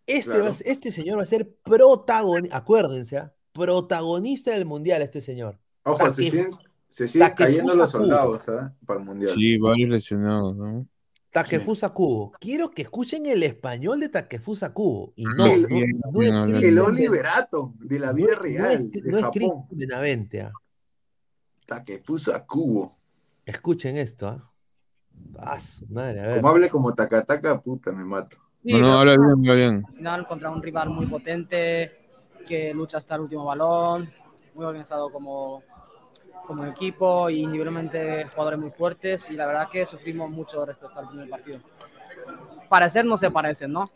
[0.06, 0.44] Este, Claro.
[0.46, 3.34] va este señor va a ser protagonista, acuérdense, ¿ah?
[3.52, 5.58] protagonista del mundial, este señor.
[5.84, 6.50] Ojo, se siguen,
[6.88, 8.74] se siguen Takefusa cayendo los soldados ¿ah?
[8.86, 9.32] para el mundial.
[9.34, 10.86] Sí, varios lesionados, ¿no?
[11.30, 12.32] Takefusa Kubo.
[12.40, 15.12] Quiero que escuchen el español de Takefusa Kubo.
[15.14, 18.98] Y no, El- no, no es Oliverato de la vida no es- real, no de
[18.98, 19.30] es Japón.
[19.30, 20.52] Cristian Benavente, ¿ah?
[21.70, 22.92] Takefusa Kubo.
[23.46, 24.50] Escuchen esto, ¿ah?
[25.38, 26.36] Ah, su madre, a ver.
[26.40, 28.36] Como hable como Takataka, puta, me mato.
[28.64, 29.84] Sí, No, no, creo habla que bien, habla bien.
[29.86, 31.92] al final contra un rival muy potente,
[32.44, 34.12] que lucha hasta el último balón,
[34.54, 35.62] muy organizado como,
[36.44, 41.06] como equipo y individualmente jugadores muy fuertes y la verdad que sufrimos mucho respecto al
[41.08, 41.60] primer partido.
[42.68, 43.88] Parecer no se parecen, ¿no?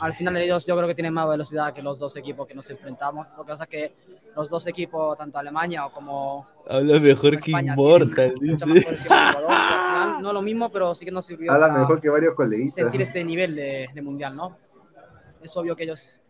[0.00, 2.68] Al final ellos yo creo que tienen más velocidad que los dos equipos que nos
[2.70, 3.26] enfrentamos.
[3.36, 3.92] Lo que pasa es que
[4.36, 8.58] los dos equipos, tanto Alemania o como Habla mejor como que España, Immortal, de
[10.22, 12.82] no es lo mismo, pero sí que nos sirvió Habla para- mejor que varios coleguistas.
[12.84, 14.56] sentir este nivel de, de mundial, ¿no?
[15.42, 16.20] Es obvio que ellos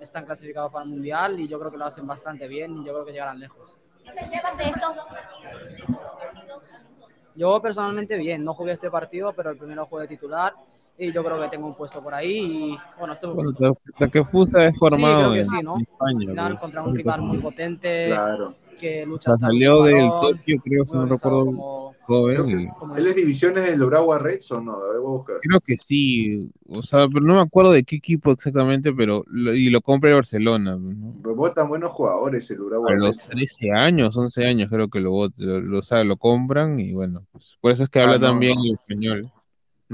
[0.00, 2.92] están clasificados para el mundial y yo creo que lo hacen bastante bien y yo
[2.92, 3.74] creo que llegarán lejos.
[4.04, 5.64] ¿Qué te llevas de estos dos partidos?
[5.64, 7.14] De estos partidos amistosos?
[7.36, 10.54] Yo personalmente bien, no jugué este partido, pero el primero jugué titular
[10.98, 12.38] y yo creo que tengo un puesto por ahí
[12.72, 15.76] y bueno, esto Bueno, Ta- Takefusa es formado creo que en, sí, ¿no?
[15.76, 16.18] en España.
[16.20, 16.60] al final pues.
[16.60, 18.54] contra un rival muy potente Claro.
[18.78, 21.94] que O lucha sea, hasta el salió del balón, Tokio, creo, si no recuerdo, como-
[22.06, 22.44] joven.
[22.44, 24.72] Creo es- como- ¿Él es divisiones del Urawa Reds o no?
[24.74, 25.36] A ver, voy a buscar.
[25.40, 29.54] Creo que sí, o sea, pero no me acuerdo de qué equipo exactamente, pero lo-
[29.54, 31.14] y lo compra el Barcelona, ¿no?
[31.22, 33.28] Pues Botan buenos jugadores el Urawa A los Reds.
[33.30, 37.22] 13 años, 11 años creo que lo, lo, lo, o sea, lo compran y bueno,
[37.32, 38.64] pues, por eso es que Ah, habla no, también no.
[38.64, 39.30] el español.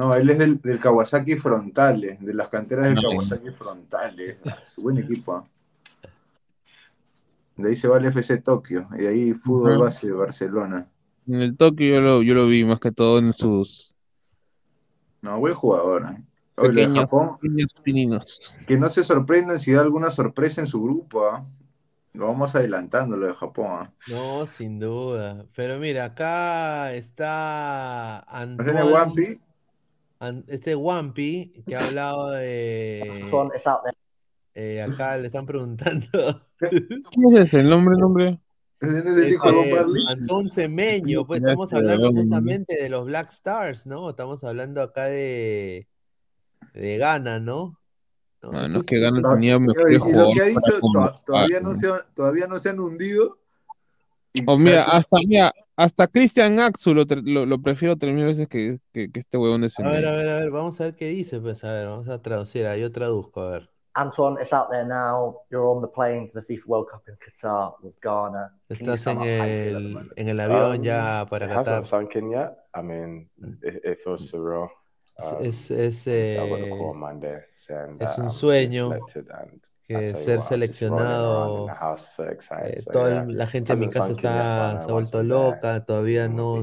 [0.00, 4.38] No, él es del, del Kawasaki Frontales, de las canteras del No, Kawasaki Frontales.
[4.62, 5.46] Es un buen equipo.
[7.54, 10.88] De ahí se va el FC Tokio, y de ahí fútbol base de Barcelona.
[11.26, 13.94] En el Tokio yo lo, yo lo vi más que todo en sus
[15.20, 16.06] No, buen jugador.
[16.16, 16.24] ¿eh?
[16.72, 18.40] De Japón, pequeños pininos.
[18.66, 21.26] que no se sorprendan si da alguna sorpresa en su grupo.
[21.26, 21.46] ¿ah?
[22.14, 23.66] Lo vamos adelantando, lo de Japón.
[23.68, 23.92] ¿ah?
[24.08, 25.44] No, sin duda.
[25.54, 29.26] Pero mira, acá está ¿No tiene Antoine, Wampi?
[29.26, 29.49] An-
[30.48, 33.24] este Wampi, que ha hablado de...
[34.54, 36.08] eh, acá le están preguntando.
[37.14, 37.60] ¿Cómo es ese?
[37.60, 38.40] ¿El nombre, el nombre?
[38.80, 40.12] ¿Ese no es el hijo de Bob Este?
[40.12, 42.20] Antón Semeño, pues estamos hablando va, ¿no?
[42.20, 44.10] justamente de los Black Stars, ¿no?
[44.10, 45.86] Estamos hablando acá de,
[46.74, 47.78] de Ghana, ¿no?
[48.42, 48.50] ¿No?
[48.54, 50.80] Ah, no, es que Ghana tenía mejores y lo que ha dicho,
[51.26, 53.38] todavía, no se, han- todavía no se han hundido.
[54.32, 55.52] Y O mira, hasta, mira,
[55.82, 59.62] hasta Christian Axu lo, lo, lo prefiero tres mil veces que, que, que este huevón
[59.62, 61.86] de A ver, a ver, a ver, vamos a ver qué dice, pues, a ver,
[61.86, 63.70] vamos a traducir, yo traduzco, a ver.
[63.94, 65.36] Antoine, it's out there now.
[65.50, 68.52] You're on the plane to the FIFA World Cup in Qatar with Ghana.
[68.68, 71.82] Can Estás en el, en el avión Um, ya para it Qatar.
[71.82, 72.56] hasn't sunk in yet.
[72.72, 73.28] I mean,
[73.62, 74.68] it, it feels surreal.
[75.18, 76.36] Es, Um, es, es, eh,
[76.70, 83.24] call on Monday saying es un I'm sueño and que ser seleccionado, eh, So toda
[83.24, 86.62] la gente en mi casa está, se ha vuelto loca, todavía no,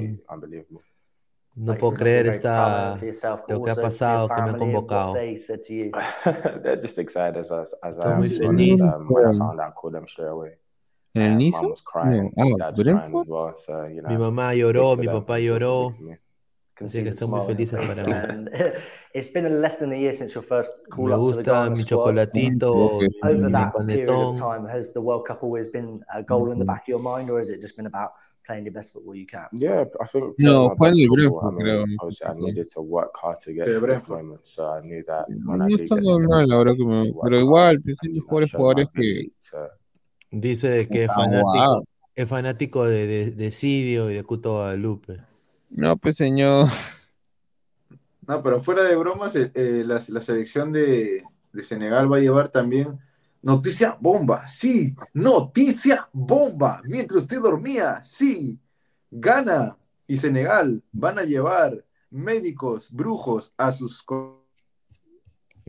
[1.56, 2.96] no puedo creer esta,
[3.48, 5.14] lo que ha pasado, que me what convocado.
[5.14, 5.92] they said to you.
[6.64, 8.80] They're just excited as, as, as I Estoy muy feliz.
[8.80, 9.38] When I Brentford.
[9.38, 10.54] found out, I called them straight away.
[11.14, 11.52] ¿En el.
[11.52, 11.76] So,
[13.88, 15.96] you Mi mamá lloró, mi papá lloró,
[16.80, 16.90] big.
[16.90, 17.88] Can see que the muy smile feliz face.
[17.88, 18.14] para mí.
[18.30, 18.50] And
[19.14, 21.44] it's been less than a year since your first call Me up to the gusta
[21.44, 21.88] Ghana mi squad.
[21.88, 25.68] chocolatito, Creo que mi, Over mi that period of time, has the World Cup always
[25.68, 26.74] been a goal in the mm-hmm.
[26.74, 28.12] back of your mind, or has it just been about
[28.46, 29.48] playing your best football you can?
[29.52, 31.48] Yeah, I think No, my fue en best football.
[31.48, 34.18] I mean, obviously, I needed to work hard to get De to this Brentford.
[34.24, 34.48] moment.
[34.48, 37.02] So I knew that when No do está get mal, selected, ahora que me...
[37.02, 39.32] need to work Pero igual, pues, and hay you know, mejores jugadores que...
[40.30, 41.84] Dice que es fanático,
[42.16, 45.22] es fanático de, de, de Sidio y de Cuto Guadalupe.
[45.70, 46.70] No, pues señor.
[48.28, 51.24] No, pero fuera de bromas, eh, eh, la, selección de,
[51.54, 53.00] de Senegal va a llevar también
[53.42, 56.82] noticia bomba, sí, noticia bomba.
[56.84, 58.60] Mientras usted dormía, sí,
[59.10, 64.06] Ghana y Senegal van a llevar médicos, brujos a sus...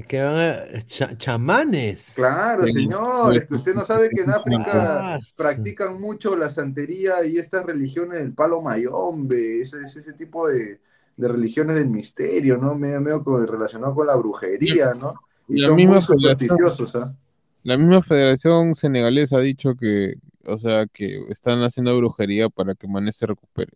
[0.06, 2.14] que van a, cha- chamanes.
[2.14, 7.24] Claro, Sí, señor, es que usted no sabe que en África practican mucho la santería
[7.24, 10.80] y estas religiones del palo mayombe, ese, ese, ese tipo de,
[11.16, 12.74] de religiones del misterio, ¿no?
[12.74, 15.20] Medio, relacionado con la brujería, ¿no?
[15.46, 17.14] Y La son misma muy supersticiosos, ¿ah?
[17.62, 20.14] La misma Federación Senegalesa ha dicho que,
[20.44, 23.72] o sea, que están haciendo brujería para que Mané se recupere.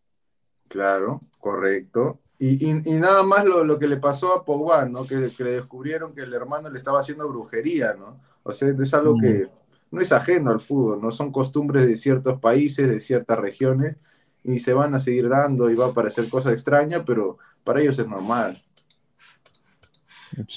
[0.68, 2.20] Claro, correcto.
[2.38, 5.06] Y, y- y nada más lo, lo que le pasó a Pogba, ¿no?
[5.06, 8.20] Que, que le descubrieron que el hermano le estaba haciendo brujería, ¿no?
[8.42, 9.48] O sea, es algo que
[9.90, 11.10] no es ajeno al fútbol, ¿no?
[11.12, 13.96] Son costumbres de ciertos países, de ciertas regiones,
[14.44, 17.98] y se van a seguir dando y va a parecer cosa extraña, pero para ellos
[17.98, 18.62] es normal.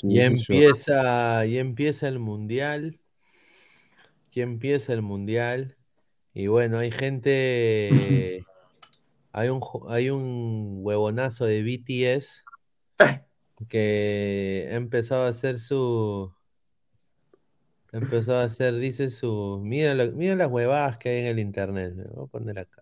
[0.07, 2.99] Y empieza, y empieza el mundial.
[4.31, 5.77] Y empieza el mundial.
[6.33, 8.47] Y bueno, hay gente.
[9.37, 9.59] Hay un,
[9.89, 12.45] hay un huevonazo de BTS
[13.67, 16.31] que ha empezado a hacer su.
[17.91, 19.59] ha empezado a hacer, dice su.
[19.61, 21.93] Mira, lo- mira las huevadas que hay en el internet.
[22.13, 22.81] Voy a poner acá.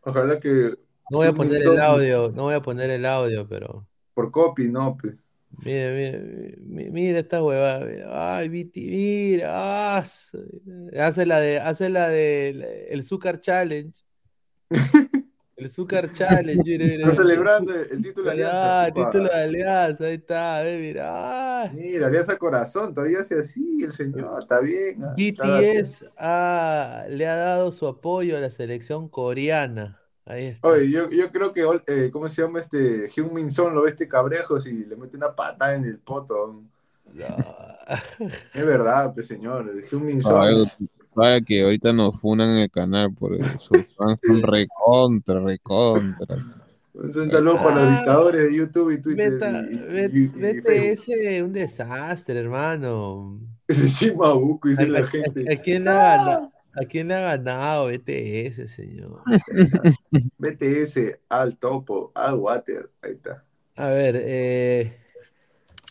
[0.00, 0.78] Ojalá que.
[1.10, 3.86] No voy a poner el audio, no voy a poner el audio, pero.
[4.14, 5.22] Por copy, no, pues.
[5.62, 6.18] Mira, mira,
[6.62, 8.38] mi- mira esta huevada, mira.
[8.38, 9.50] Ay, Viti, mira.
[9.52, 13.92] ah, hace la de, hace la de el Zucker Challenge.
[15.60, 17.08] El Zucker Challenge, mira.
[17.08, 18.82] Está celebrando el título de Alianza.
[18.84, 21.06] Ah, título de Alianza, ahí está, ve, mira.
[21.10, 21.70] ah.
[21.74, 25.04] Mira, Alianza Corazón, todavía hace así el señor, está bien.
[25.04, 30.00] ah, está- BTS ah, le ha dado su apoyo a la selección coreana.
[30.24, 30.68] Ahí está.
[30.68, 33.08] Oye, yo, yo creo que, eh, ¿cómo se llama este?
[33.10, 36.62] Hyun Min Son lo ve este cabrejos y le mete una patada en el poto.
[38.54, 40.70] Es verdad, pues señor, el Hyun Min Son.
[41.20, 43.58] Vaya que ahorita nos funan en el canal por eso.
[43.58, 46.36] Sus fans son recontra, recontra.
[46.94, 49.32] Un saludo para los dictadores de YouTube y Twitter.
[49.32, 53.38] Meta- y- y- y ese un desastre, hermano.
[53.68, 55.52] Ese Shimabuco, dice ¿A, la a- gente.
[55.52, 56.52] a quién le ha ganado?
[56.74, 59.22] ¿A quién le ha ganado BTS, señor?
[60.38, 62.90] BTS, al topo, al water.
[63.02, 63.44] Ahí está.
[63.76, 64.96] A ver, eh,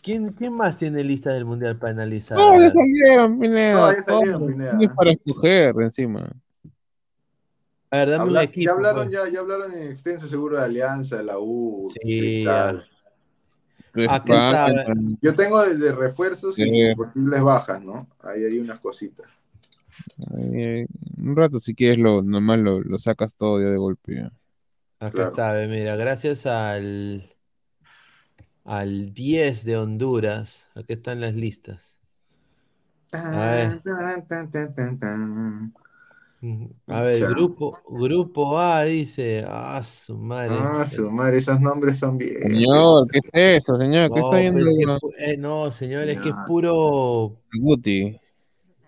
[0.02, 2.36] ¿quién, quién más tiene lista del mundial para analizar?
[2.38, 3.72] No, ya salieron, Pineda.
[3.74, 4.46] No, ya salieron.
[4.46, 4.78] Pineda.
[4.78, 6.30] Tienes para escoger encima.
[7.92, 8.64] A ver, dame un Habla- equipo.
[8.64, 9.16] ya hablaron, pues.
[9.16, 12.86] ya, ya hablaron en extenso seguro de Alianza, de la U, Sí, Cristal.
[14.08, 14.86] Aquí está, a ver.
[15.20, 18.06] Yo tengo el de refuerzos y posibles bajas, ¿no?
[18.20, 19.26] Ahí hay unas cositas.
[20.28, 24.14] Un rato, si quieres, lo, nomás lo, lo sacas todo ya de golpe.
[24.14, 24.32] ya.
[25.00, 25.30] Acá Claro.
[25.30, 27.29] está, mira, gracias al,
[28.76, 31.82] al 10 de Honduras, aquí están las listas.
[33.32, 33.76] A ver.
[33.84, 35.72] Tan, tan, tan, tan, tan.
[36.42, 36.74] Ujú.
[36.86, 37.28] A ver, Ya.
[37.28, 40.72] grupo, grupo A dice, ah, su madre.
[40.72, 42.38] Ah, su madre, esos nombres son bien.
[42.42, 43.30] Señor, ¿qué es
[43.64, 44.12] eso, señor?
[44.12, 44.64] ¿Qué No, está viendo?
[44.64, 44.86] pues, es que
[45.18, 48.19] eh, no, señor, es que es puro, Guti.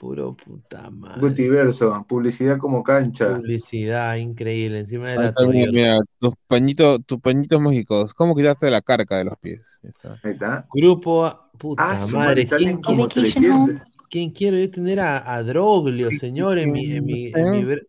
[0.03, 1.20] Puro puta madre.
[1.20, 3.37] Gutiverso, publicidad como cancha.
[3.37, 8.12] Publicidad increíble, encima de la mira, tus pañitos, tus pañitos mágicos.
[8.12, 9.79] ¿Cómo quitarte la carga de los pies?
[9.85, 10.19] Esa.
[10.24, 10.66] Ahí está.
[10.74, 13.83] Grupo A, puta Ah, madre, ¿quién, como quién- 300.
[14.11, 17.87] quién quiero yo tener a, a Droglio, señor, en mi, en mi, en mi ver-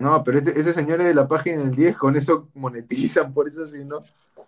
[0.00, 3.46] No, pero este, este señor es de la página del 10, con eso monetizan, por
[3.46, 4.02] eso si no.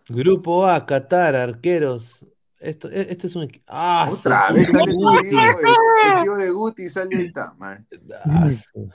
[0.08, 2.26] Grupo A, Qatar, arqueros.
[2.64, 7.32] Esto, e- este es un Ah, Otra vez sale el, tío de Guti sale ahí
[7.58, 7.86] man.
[8.24, 8.90] Ah, su-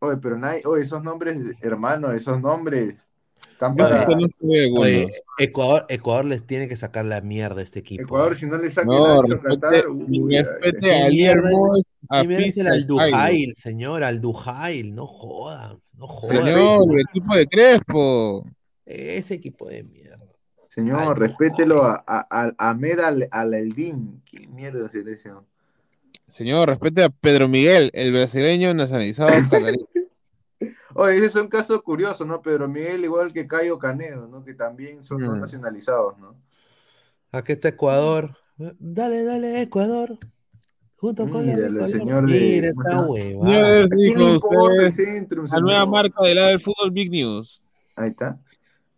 [0.00, 3.10] Oye, pero nadie, oye, esos nombres, hermano, esos nombres
[3.50, 4.06] están para.
[4.76, 5.08] Oye,
[5.38, 8.02] Ecuador, Ecuador les tiene que sacar la mierda a este equipo.
[8.02, 11.02] Ecuador, si no le saca No, respete, Qatar, uy, ay, respete ¿Qué a
[13.56, 16.44] señor, Aldujail, no jodan, no jodan.
[16.44, 18.44] Señor, el equipo de Crespo.
[18.84, 19.97] Ese equipo de mierda.
[20.78, 24.22] Señor, Ay, respételo a, a, a Ahmed Al- Alaeldin.
[24.30, 25.44] ¿Qué mierda eso?
[26.28, 29.28] Señor, respete a Pedro Miguel, el brasileño nacionalizado.
[30.94, 32.40] Oye, ese es un caso curioso, ¿no?
[32.42, 34.44] Pedro Miguel, igual que Cayo Canedo, ¿no?
[34.44, 35.40] Que también son Mm.
[35.40, 36.36] nacionalizados, ¿no?
[37.32, 38.36] Aquí está Ecuador.
[38.56, 40.16] Dale, dale, Ecuador.
[40.96, 43.06] Junto con Mira, el señor de- Mira ¿cómo esta se llama?
[43.08, 43.52] huevada.
[43.52, 46.60] Señores, ¿A quién le dijo importa el usted, Centrum, la nueva marca del lado del
[46.60, 47.64] fútbol Big News.
[47.96, 48.38] Ahí está.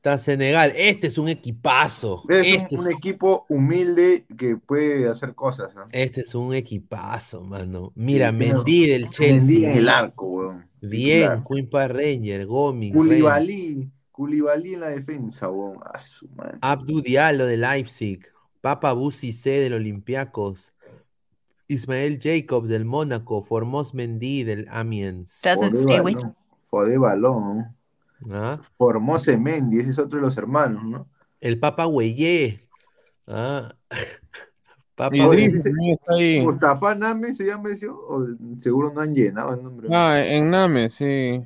[0.01, 0.73] Está Senegal.
[0.77, 2.23] Este es un equipazo.
[2.31, 5.85] Es Este un, es, un equipo humilde que puede hacer cosas, ¿no?
[5.93, 7.93] este es un equipazo, mano.
[7.95, 9.73] Mira, Sí, Mendy del Mendy Chelsea.
[9.73, 10.67] en el arco, weón.
[10.81, 15.77] Bien, Park Ranger, Gomi, Koulibaly, Koulibaly en la defensa, weón.
[15.93, 16.57] A su madre.
[16.63, 18.25] Abdu Diallo de Leipzig.
[18.63, 20.73] Papa Busi C del Olympiacos.
[21.69, 23.43] Ismael Jacobs del Mónaco.
[23.43, 25.41] Formos Mendy del Amiens.
[25.45, 26.17] Doesn't stay with.
[26.71, 27.77] Fodé balón.
[28.31, 28.61] ¿Ah?
[28.77, 31.09] Formose Mendy, ese es otro de los hermanos, ¿no?
[31.41, 32.59] El Papa Güeyé.
[33.27, 33.75] ¿Ah?
[34.95, 35.73] Papa Oye, dice-.
[36.43, 38.27] Mustafa Name se llama ese, o
[38.59, 39.89] seguro no han llenado el nombre.
[39.91, 41.41] Ah, en Name, sí.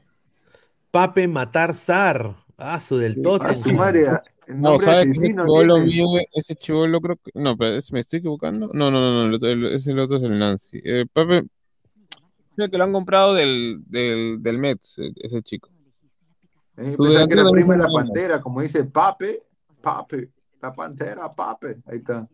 [0.91, 2.37] Pape Matar Sar.
[2.57, 3.55] Ah, su del A Tottenham.
[3.55, 6.07] su madre, a- el No, nombre ¿sabes qué asesino chivolo mío?
[6.33, 7.31] Ese chivolo creo que...
[7.35, 8.71] No, pero es- me estoy equivocando.
[8.73, 10.81] No, no, no, no, el ese el otro es el Nancy.
[10.85, 11.39] Eh, Pepe,
[12.51, 15.69] es el que lo han comprado del, del, del Mets, eh, ese chico.
[16.77, 19.43] Eh, pensaba que era prima de la pantera, como dice Pape,
[19.81, 20.31] Pape,
[20.61, 21.79] la pantera, Pape.
[21.87, 22.29] Ahí está.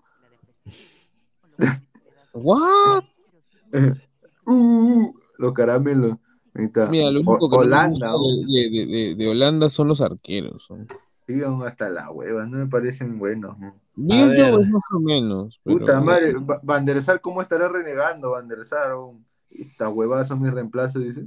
[2.32, 3.04] ¿What?
[4.46, 6.16] Uh, uh, los caramelos.
[6.54, 6.88] Ahí está.
[6.88, 8.08] Mira, lo O- único que no Holanda.
[8.08, 8.18] ¿no?
[8.46, 10.64] de, de- de- de Holanda son los arqueros.
[10.66, 13.56] son- partidos hasta la hueva, no me parecen buenos.
[13.58, 13.74] ¿no?
[13.94, 15.60] Bien, es más o menos.
[15.62, 18.92] pero- Puta madre, Va- Van der Sar, ¿cómo estará renegando Van der Sar?
[18.92, 19.16] oh?
[19.50, 21.26] Esta huevada son mis reemplazos, dice.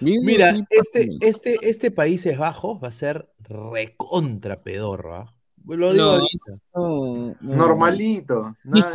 [0.00, 1.16] Mira, este, menos.
[1.22, 5.34] este, este Países Bajos va a ser recontra pedorro, ¿ah?
[5.66, 6.52] Lo digo No, ahorita.
[6.74, 7.56] no, no.
[7.56, 8.56] Normalito.
[8.64, 8.90] Nada-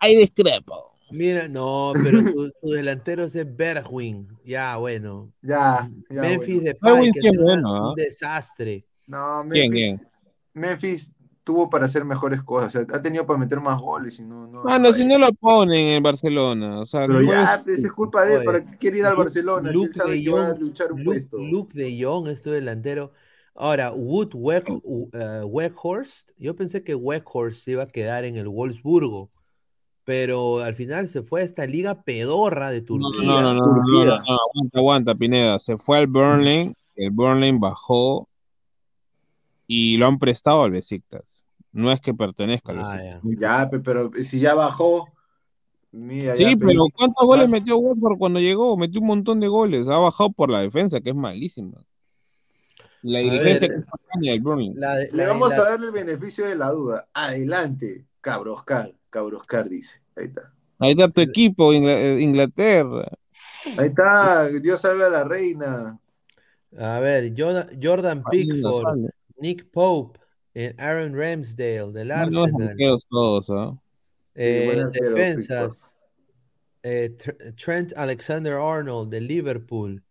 [0.00, 0.92] Hay discrepo.
[1.10, 4.28] Mira, no, pero tu, tu delantero es Bergwijn.
[4.44, 5.32] Ya, bueno.
[5.40, 6.22] Ya, ya.
[6.22, 7.12] Memphis bueno.
[7.14, 7.88] Que es bueno, ¿ah?
[7.90, 8.84] un desastre.
[9.06, 10.04] No, ¿Quién, Memphis,
[10.52, 11.10] Memphis
[11.48, 12.66] tuvo para hacer mejores cosas.
[12.76, 14.46] O sea, ha tenido para meter más goles y no.
[14.46, 16.78] no Ah, no, si no lo ponen en Barcelona.
[16.80, 18.44] O sea, Pero ya, es- pues, es culpa de él.
[18.44, 19.68] ¿Para qué quiere ir al Luke- Barcelona?
[19.70, 21.38] Si Luke él sabe de que va a Jong- luchar un Luke, puesto.
[21.38, 23.12] Luke de Jong es tu delantero.
[23.54, 25.08] Ahora, Wood Weg- uh,
[26.38, 29.30] yo pensé que Weghorst se iba a quedar en el Wolfsburgo,
[30.04, 33.26] pero al final se fue a esta liga pedorra de No, Turquía.
[33.26, 34.04] no, no, no, no, no, Turquía.
[34.10, 35.58] no, no, aguanta, aguanta, Pineda.
[35.58, 38.28] Se fue al Burnley, el Burnley bajó
[39.66, 41.37] y lo han prestado al Besiktas.
[41.72, 43.20] No es que pertenezca al Ah.
[43.22, 45.08] Ya, pe- pero si ya bajó.
[45.90, 48.76] Mira, Sí, ya, pero ¿cuántos goles más- metió Watford cuando llegó?
[48.76, 49.88] Metió un montón de goles.
[49.88, 51.82] Ha bajado por la defensa, que es malísima.
[53.02, 54.72] La dirigencia ver, que es España del Burnley.
[54.74, 57.08] La Le la de vamos la- a darle el beneficio de la duda.
[57.14, 58.92] Adelante, Cabroscar.
[59.08, 60.02] Cabroscar dice.
[60.16, 60.52] Ahí está.
[60.80, 63.08] Ahí está tu equipo, Ingla- Inglaterra.
[63.78, 64.48] Ahí está.
[64.48, 65.98] Dios salve a la reina.
[66.78, 69.08] A ver, Jordan, Pickford.
[69.40, 70.18] Nick Pope,
[70.60, 72.76] eh, Aaron Ramsdale del No, no, Arsenal.
[73.08, 73.78] todos, ¿ah?
[74.34, 75.96] Eh, buen arquero, defensas.
[76.82, 80.02] eh, Tr- Trent Alexander Arnold del Liverpool.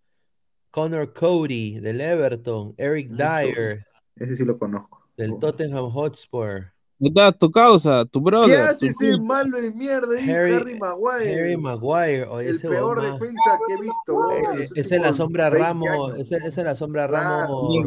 [0.71, 2.73] Connor Cody del Everton.
[2.77, 3.09] Eric.
[3.09, 3.83] Dyer
[4.15, 5.09] Ese sí lo conozco.
[5.17, 6.71] del Tottenham Hotspur.
[6.99, 8.55] Está tu causa, tu brother.
[8.55, 11.39] ¿Qué hace ese malo de mierda ahí, Harry- Harry, Maguire?
[11.41, 12.23] Harry Maguire.
[12.25, 14.31] oye, el ese peor defensa que he visto.
[14.31, 16.17] Eh, los Esa es la sombra 20 Ramos.
[16.17, 17.05] Esa esa es la sombra.
[17.05, 17.85] Ramos.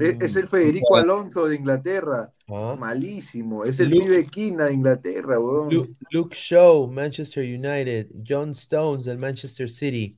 [0.00, 2.30] Es, es el Federico Alonso de Inglaterra.
[2.48, 2.74] Ah.
[2.78, 3.64] Malísimo.
[3.64, 5.72] Es el Luke- pibe Quina de Inglaterra, weón.
[5.72, 8.08] Luke, Luke Shaw, Manchester United.
[8.28, 10.16] John Stones del Manchester City.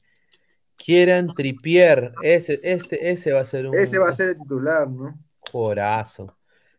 [0.77, 2.13] Kieran Trippier.
[2.23, 5.19] Ese, este, ese va a ser un Ese va a ser el titular, ¿no?
[5.39, 6.35] jugadorazo.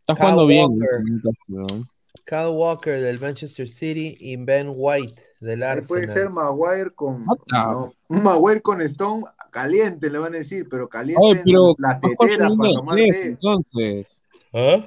[0.06, 0.66] Está Kyle jugando bien.
[0.68, 1.86] Walker.
[2.26, 5.86] Kyle Walker del Manchester City y Ben White del Arsenal.
[5.88, 7.22] puede ser Maguire con.
[7.50, 11.74] No, un Maguire con Stone caliente, le van a decir, pero caliente Oye, pero en
[11.78, 13.28] las teteras para línea de tomar tres, té.
[13.28, 14.20] entonces.
[14.52, 14.86] ¿Ah?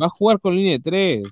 [0.00, 1.22] Va a jugar con línea de tres.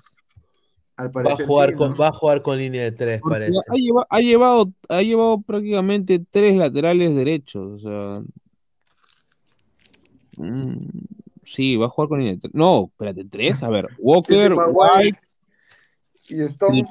[0.97, 1.95] Al Va a, parecer jugar sí, con, ¿no?
[1.97, 3.59] va a jugar con línea de tres, Porque parece.
[3.67, 7.83] ha, lleva- ha llevado, ha llevado prácticamente tres laterales derechos.
[7.83, 8.21] O sea.
[10.37, 10.87] mm,
[11.53, 12.53] sí, va a jugar con línea de tres.
[12.53, 13.61] No, espérate, tres.
[13.63, 15.19] A ver, Walker, Maguire White
[16.29, 16.83] y y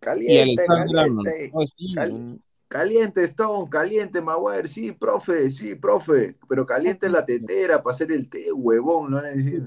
[0.00, 1.50] Caliente, caliente.
[1.52, 2.40] Oh, sí, Cali-.
[2.68, 8.28] Caliente Stone, caliente Maguire, sí, profe, sí, profe, pero caliente la tetera para hacer el
[8.28, 9.62] té, huevón, lo van a decir.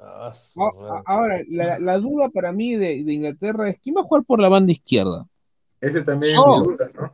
[0.00, 0.88] Ah, su A- madre.
[0.90, 4.24] a- Ahora, la, la duda para mí de, de Inglaterra es quién va a jugar
[4.24, 5.26] por la banda izquierda.
[5.80, 7.12] Ese también es mi duda, ¿no?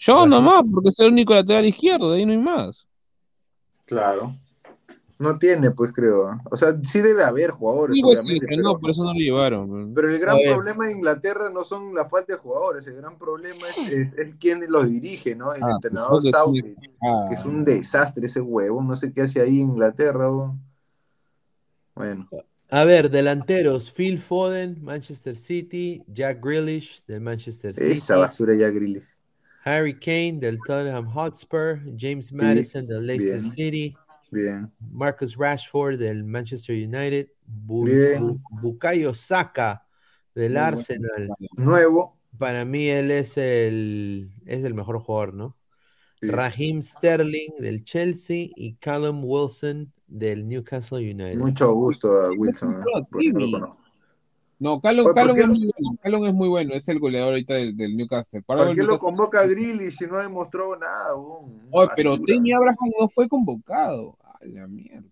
[0.00, 2.86] Yo nomás, porque es el único lateral izquierdo, de ahí no hay más.
[3.84, 4.32] Claro.
[5.20, 6.40] No tiene, pues creo.
[6.48, 9.18] O sea, sí debe haber jugadores, sí, obviamente, pero pero, no, por eso no lo
[9.18, 9.92] llevaron.
[9.92, 13.66] pero el gran problema de Inglaterra no son la falta de jugadores, el gran problema
[13.68, 15.52] es, es, es quién los dirige, ¿no?
[15.52, 16.30] El Ah, entrenador pues, sí.
[16.30, 20.28] Southgate, Ah, que es un desastre ese huevón, no sé qué hace ahí en Inglaterra.
[21.96, 22.28] Bueno,
[22.70, 28.68] A ver, delanteros, Phil Foden, Manchester City, Jack Grealish del Manchester City, esa basura ya
[28.68, 29.16] Grilis.
[29.64, 33.52] Harry Kane del Tottenham Hotspur, James Madison del Leicester bien.
[33.52, 33.96] City,
[34.30, 34.70] Bien.
[34.90, 38.22] Marcus Rashford del Manchester United, Bu- Bien.
[38.22, 39.86] Bu- Bukayo Saka
[40.34, 40.60] del Muy.
[40.60, 41.28] Arsenal.
[41.56, 42.18] Nuevo.
[42.36, 45.56] Para mí él es el, es el mejor jugador, ¿no?
[46.20, 46.26] Sí.
[46.28, 51.38] Raheem Sterling del Chelsea y Callum Wilson del Newcastle United.
[51.38, 52.84] Mucho gusto a Wilson, ¿eh?
[53.10, 53.77] Porque no lo conozco.
[54.60, 57.54] No, Callum, ¿por Callum es muy bueno, Callum es muy bueno, es el goleador ahorita
[57.54, 58.42] del, del Newcastle.
[58.42, 61.14] Para ¿Por qué lo convoca a Grealish si no ha demostrado nada?
[61.14, 62.18] Oye, pero.
[62.18, 64.16] Tammy Abraham no fue convocado.
[64.20, 65.08] A la mierda.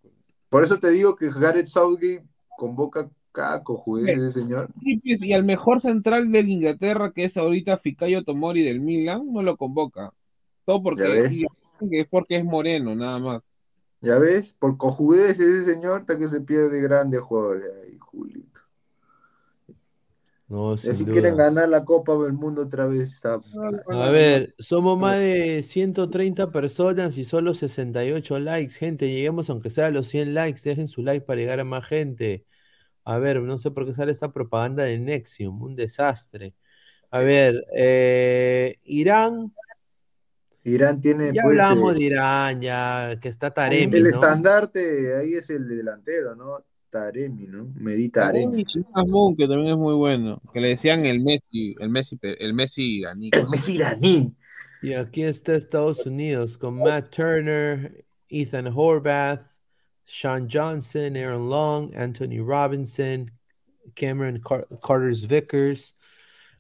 [0.49, 2.25] Por eso te digo que Gareth Southgate
[2.57, 4.69] convoca cada cojudez ese señor.
[4.81, 9.43] Y, pues, al mejor central de Inglaterra, que es ahorita Fikayo Tomori del Milan, no
[9.43, 10.13] lo convoca.
[10.65, 11.47] Todo porque
[11.91, 13.43] es porque es moreno, nada más.
[14.01, 14.55] ¿Ya ves?
[14.59, 17.71] Por cojudez ese señor hasta que se pierde grandes jugadores.
[17.85, 18.61] Ay, Julito.
[20.49, 21.13] No, duda.
[21.13, 23.21] quieren ganar la Copa del Mundo otra vez.
[23.25, 28.75] A ver, somos más de 130 personas y solo 68 likes.
[28.75, 30.61] Gente, lleguemos aunque sea a los 100 likes.
[30.63, 32.47] Dejen su like para llegar a más gente.
[33.03, 35.61] A ver, no sé por qué sale esta propaganda de Nexium.
[35.63, 36.55] Un desastre.
[37.11, 39.53] A ver, eh, Irán.
[40.63, 44.09] Irán tiene Ya pues hablamos eh, de Irán, ya que está Taremi, el ¿no?
[44.09, 46.65] estandarte ahí es el delantero, ¿no?
[46.97, 47.73] Taremi, ¿no?
[47.75, 48.65] Medi Taremi.
[49.07, 50.41] Moon, que también es muy bueno.
[50.53, 53.31] Que le decían el Messi, el Messi, el Messi iraní.
[53.33, 54.35] El Messi iraní.
[54.83, 59.43] Y aquí está Estados Unidos con Matt Turner, Ethan Horvath,
[60.05, 63.31] Sean Johnson, Aaron Long, Anthony Robinson,
[63.95, 65.99] Cameron Car- Carter's Vickers,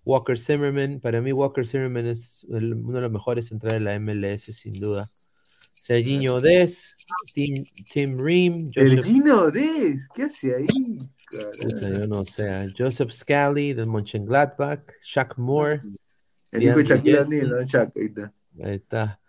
[0.04, 1.00] Walker Zimmerman.
[1.00, 4.72] Para mí, Walker Zimmerman es el- uno de los mejores centrales de la MLS, sin
[4.74, 5.04] duda.
[5.74, 6.95] Serginho Des,
[7.34, 10.66] Tim, Tim Ream, El Joseph, Gino Des, ¿qué hace ahí?
[11.62, 15.80] puta, yo no sé, ah, Joseph Scally del Mönchengladbach, Shaq Moore,
[16.52, 17.18] El hijo de Shaquille.
[17.20, 17.62] O'Neal, ¿no?
[17.62, 18.32] Shaq, ahí está.
[18.62, 19.20] Ahí está.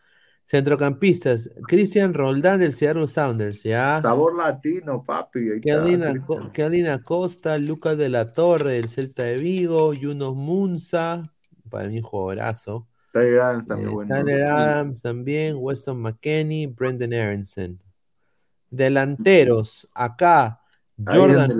[0.45, 4.01] Centrocampistas, Cristian Roldán del Seattle Sounders, ¿ya?
[4.01, 5.59] Sabor latino, papi.
[5.61, 11.23] Kelvin Acosta, Lucas de la Torre del Celta de Vigo, Yunus Munza,
[11.69, 12.87] para mí jugadorazo.
[13.19, 14.15] Tyler Adams también Eh, bueno.
[14.15, 17.79] Tyler Adams también, Weston McKenney, Brendan Aronson.
[18.69, 20.61] Delanteros, acá,
[21.05, 21.51] Jordan.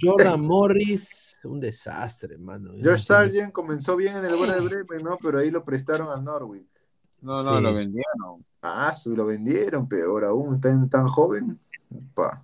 [0.00, 2.72] Jordan Morris, un desastre, mano.
[2.82, 5.16] Josh Sargent comenzó bien en el Werder Bremen, ¿no?
[5.22, 6.66] Pero ahí lo prestaron al Norwich.
[7.22, 7.62] No, no, Sí.
[7.62, 8.44] lo vendieron.
[8.62, 11.58] Ah, lo vendieron, peor aún, tan, tan joven.
[12.14, 12.42] Pa.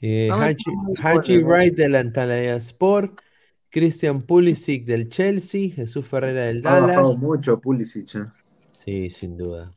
[0.00, 1.54] Eh, Ah, Haji, muy Haji bueno, ¿no?
[1.54, 3.20] Wright del Antalya Sport,
[3.70, 7.18] Christian Pulisic del Chelsea, Jesús Ferreira del Ha bajado Dallas.
[7.18, 8.14] mucho Pulisic.
[8.16, 8.24] ¿eh?
[8.72, 9.70] Sí, sin duda.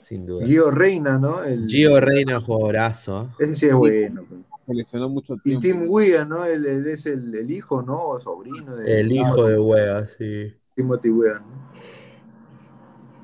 [0.00, 0.44] Sin duda.
[0.46, 1.42] Gio Reina, ¿no?
[1.44, 3.24] El, Gio Reina, jugadorazo.
[3.24, 3.44] ¿eh?
[3.44, 4.24] Ese sí es bueno.
[4.28, 4.40] pues.
[4.66, 5.80] Se lesionó mucho Y tiempo.
[5.80, 6.44] Tim Weah, ¿no?
[6.44, 8.08] Él, él es el, el hijo, ¿no?
[8.08, 10.54] O sobrino de El hijo de Wea, sí.
[10.76, 11.62] Timothy Weah, ¿no?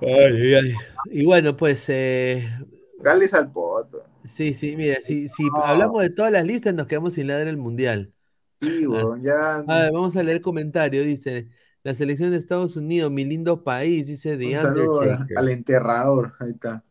[0.01, 0.73] Ay, ay, ay.
[1.11, 2.49] Y bueno, pues, eh,
[3.01, 4.03] Gales al poto.
[4.25, 7.57] sí, sí, mira, si, si hablamos de todas las listas, nos quedamos sin ladrar el
[7.57, 8.13] mundial.
[8.61, 9.59] Sí, weón, ya.
[9.59, 11.03] A ver, vamos a leer el comentario.
[11.03, 11.49] Dice:
[11.83, 15.01] La selección de Estados Unidos, mi lindo país, dice The Un saludo
[15.37, 16.35] al enterrador.
[16.41, 16.85] Ahí está.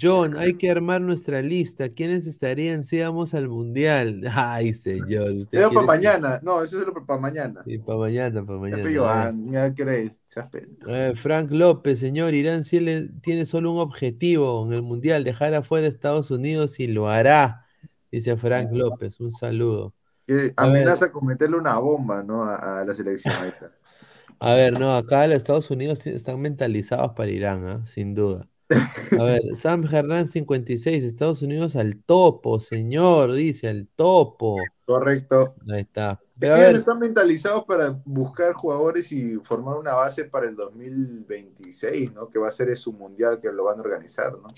[0.00, 1.88] John, hay que armar nuestra lista.
[1.88, 4.22] ¿Quiénes estarían si vamos al mundial?
[4.32, 5.32] Ay, señor.
[5.32, 6.40] usted Eso para mañana.
[6.42, 7.62] No, eso es lo para mañana.
[7.64, 9.32] Sí, para mañana, para mañana.
[9.50, 10.20] ya crees.
[10.86, 15.86] Eh, Frank López, señor, Irán tiene, tiene solo un objetivo en el Mundial, dejar afuera
[15.86, 17.66] a Estados Unidos y lo hará,
[18.10, 19.18] dice Frank López.
[19.20, 19.94] Un saludo.
[20.26, 22.44] Que A amenaza con meterle una bomba, ¿no?
[22.44, 23.34] A, a la selección.
[23.34, 23.70] Ahí está.
[24.44, 27.86] A ver, no, acá los Estados Unidos están mentalizados para Irán, ¿ah?
[27.86, 28.48] Sin duda.
[29.18, 34.56] A ver, Sam Hernán 56, Estados Unidos al topo, señor, dice, al topo.
[34.84, 35.54] Correcto.
[35.72, 36.20] Ahí está.
[36.38, 42.12] Pero que ellos están mentalizados para buscar jugadores y formar una base para el 2026,
[42.14, 42.28] ¿no?
[42.28, 44.48] Que va a ser su mundial que lo van a organizar, ¿no?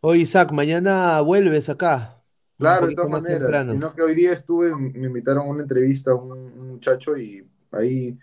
[0.00, 2.22] oye Isaac, mañana vuelves acá.
[2.64, 3.40] Claro, de todas maneras.
[3.40, 3.64] temprano.
[3.68, 7.46] Sino que hoy día estuve, me invitaron a una entrevista a un, un muchacho y
[7.72, 8.18] ahí,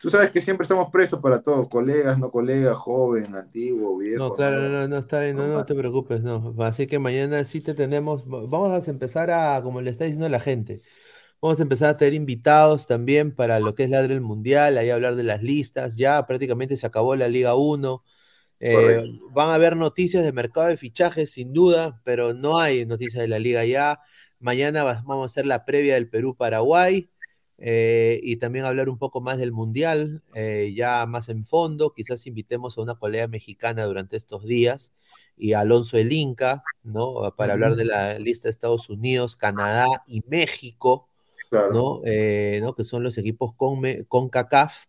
[0.00, 4.26] tú sabes que siempre estamos prestos para todo, colegas, no colegas, joven, antiguo, viejo.
[4.28, 6.54] No, claro, no, no, no, está bien, no, no te preocupes, no.
[6.60, 10.28] Así que mañana sí te tenemos, va- vamos a empezar a, como le está diciendo
[10.30, 10.80] la gente,
[11.42, 14.90] vamos a empezar a tener invitados también para lo que es Ladre el Mundial, ahí
[14.90, 18.04] hablar de las listas, ya prácticamente se acabó la Liga 1,
[18.60, 19.02] eh,
[19.34, 23.28] van a haber noticias de mercado de fichajes sin duda, pero no hay noticias de
[23.28, 24.00] la Liga ya.
[24.38, 27.10] Mañana va- vamos a hacer la previa del Perú-Paraguay.
[27.58, 32.26] eh, y también hablar un poco más del Mundial, eh, ya más en fondo, quizás
[32.26, 34.92] invitemos a una colega mexicana durante estos días
[35.38, 37.32] y a Alonso El Inca, ¿no?
[37.36, 41.08] Para hablar de la lista de Estados Unidos, Canadá y México,
[41.48, 41.72] Claro.
[41.72, 42.00] ¿no?
[42.60, 42.74] ¿no?
[42.74, 44.84] Que son los equipos con, con CACAF.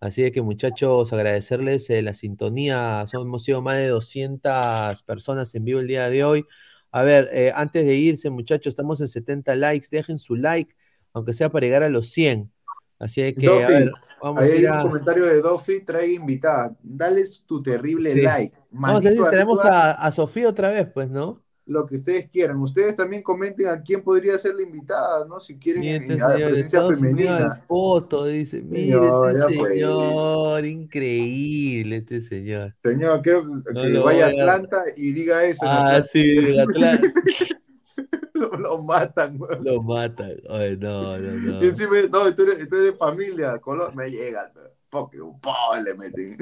[0.00, 3.04] Así que muchachos, agradecerles eh, la sintonía.
[3.08, 6.46] Son- hemos sido más de 200 personas en vivo el día de hoy.
[6.92, 9.88] A ver, eh, antes de irse, muchachos, estamos en 70 likes.
[9.90, 10.74] Dejen su like,
[11.12, 12.52] aunque sea para llegar a los 100.
[12.98, 13.92] Así que, a Dofi, ver,
[14.22, 14.82] vamos ahí a hay un a...
[14.82, 16.76] comentario de Dofi, trae invitada.
[16.82, 18.20] Dale tu terrible Sí.
[18.22, 18.56] like.
[18.70, 21.44] Vamos a ver si manito tenemos a, a Sofía otra vez, pues, ¿no?
[21.66, 22.58] Lo que ustedes quieran.
[22.58, 25.40] Ustedes también comenten a quién podría ser la invitada, ¿no?
[25.40, 27.36] Si quieren este a la señor, presencia femenina.
[27.38, 28.62] al poto, dice.
[28.62, 29.72] Mire, Señor, este ya pues.
[29.72, 32.76] señor, increíble este señor.
[32.84, 35.66] Señor, quiero que No que vaya a Atlanta y diga eso.
[35.66, 37.12] Ah, sí, Atlanta.
[38.34, 39.64] lo, lo matan, weón.
[39.64, 40.36] Lo matan.
[40.48, 41.62] Ay, no, no, no.
[41.64, 44.52] Y encima, no, eres de familia, Colón, me llega,
[44.88, 45.36] fuck you,
[45.84, 46.36] le meten.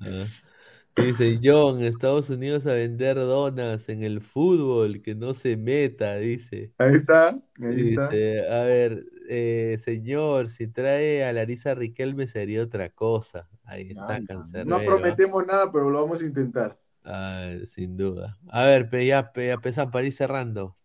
[0.00, 0.26] Ah.
[0.96, 6.72] Dice John, Estados Unidos a vender donas en el fútbol, que no se meta, dice.
[6.78, 8.08] Ahí está, ahí está.
[8.08, 13.48] Dice, a ver, eh, señor, si trae a Larisa Riquelme sería otra cosa.
[13.64, 14.78] Ahí está, cancerbero.
[14.78, 16.78] No prometemos nada, pero lo vamos a intentar.
[17.02, 18.38] Ah, sin duda.
[18.48, 20.76] A ver, pe, ya, pe, ya, Pesan, para ir cerrando.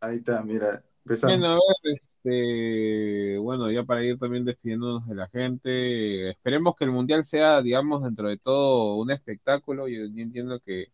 [0.00, 0.84] Ahí está, mira.
[1.04, 6.84] Bueno, a ver, este, bueno, ya para ir también despidiéndonos de la gente, esperemos que
[6.84, 9.88] el Mundial sea, digamos, dentro de todo un espectáculo.
[9.88, 10.92] Yo, yo entiendo que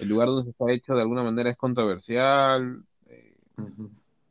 [0.00, 3.36] el lugar donde se está hecho de alguna manera es controversial, eh,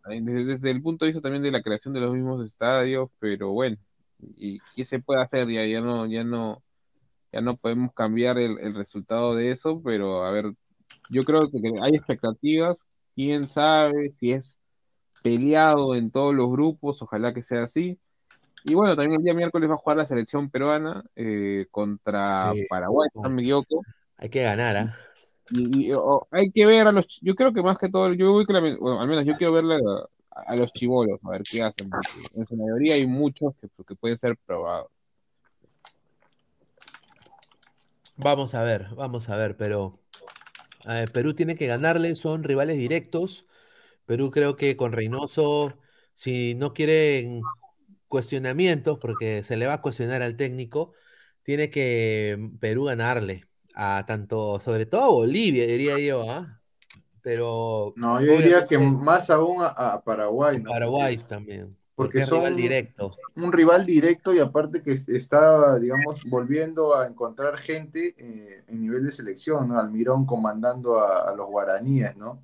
[0.05, 3.51] desde, desde el punto de vista también de la creación de los mismos estadios, pero
[3.51, 3.77] bueno,
[4.37, 6.63] y qué se puede hacer, ya, ya no, ya no,
[7.31, 10.53] ya no podemos cambiar el, el resultado de eso, pero a ver,
[11.09, 12.85] yo creo que hay expectativas,
[13.15, 14.57] quién sabe si es
[15.21, 17.97] peleado en todos los grupos, ojalá que sea así.
[18.63, 22.65] Y bueno, también el día miércoles va a jugar la selección peruana eh, contra Sí.
[22.69, 23.83] Paraguay, si no me equivoco.
[24.17, 24.95] Hay que ganar, ¿ah?
[25.49, 28.31] Y, y, o- hay que ver a los, yo creo que más que todo, yo
[28.31, 29.75] voy con la, bueno, al menos yo quiero verle
[30.31, 31.89] a, a los chivolos, a ver qué hacen,
[32.35, 34.87] en su mayoría hay muchos que, que pueden ser probados.
[38.15, 39.97] Vamos a ver, vamos a ver, pero
[41.11, 43.45] Perú tiene que ganarle, son rivales directos.
[44.05, 45.79] Perú creo que con Reynoso,
[46.13, 47.55] si no quieren
[48.07, 50.93] cuestionamientos, porque se le va a cuestionar al técnico,
[51.43, 56.61] tiene que mm, Perú ganarle a tanto, sobre todo a Bolivia, diría yo, ¿ah?
[57.21, 60.83] Pero No, yo diría que más aún a, a Paraguay, ¿no?
[60.89, 63.21] Paraguay también, porque Porque es rival directo.
[63.35, 68.81] un rival directo y aparte que es- está, digamos, volviendo a encontrar gente eh, en
[68.81, 69.79] nivel de selección, ¿no?
[69.79, 72.43] Almirón comandando a, a los guaraníes, ¿no?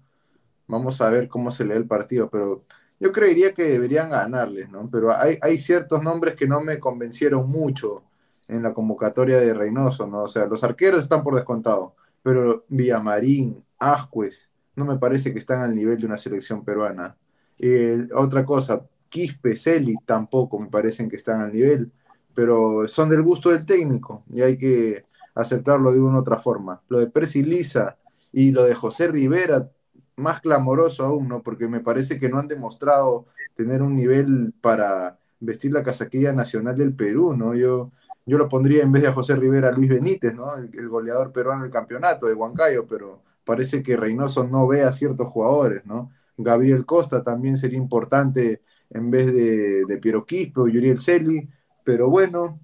[0.67, 2.63] Vamos a ver cómo se lee el partido, pero
[2.99, 4.89] yo creería que deberían ganarles, ¿no?
[4.91, 8.03] Pero hay, hay ciertos nombres que no me convencieron mucho
[8.47, 10.23] en la convocatoria de Reynoso, ¿no?
[10.23, 15.61] O sea, los arqueros están por descontado, pero Villamarín, Ascuez, no me parece que están
[15.61, 17.15] al nivel de una selección peruana.
[17.57, 21.91] Eh, otra cosa, Quispe, Celi tampoco me parecen que están al nivel,
[22.33, 26.81] pero son del gusto del técnico y hay que aceptarlo de una u otra forma.
[26.89, 27.97] Lo de Percy Lisa
[28.31, 29.69] y lo de José Rivera,
[30.17, 31.41] más clamoroso aún, ¿no?
[31.43, 36.75] Porque me parece que no han demostrado tener un nivel para vestir la casaquilla nacional
[36.75, 37.55] del Perú, ¿no?
[37.55, 37.91] Yo,
[38.25, 40.55] yo lo pondría en vez de José Rivera Luis Benítez, ¿no?
[40.55, 45.27] El, goleador peruano del campeonato de Huancayo, pero parece que Reynoso no ve a ciertos
[45.27, 46.11] jugadores, ¿no?
[46.35, 51.49] Gabriel Costa también sería importante en vez de, de Piero Quispe o Yuriel Celi,
[51.83, 52.59] pero bueno,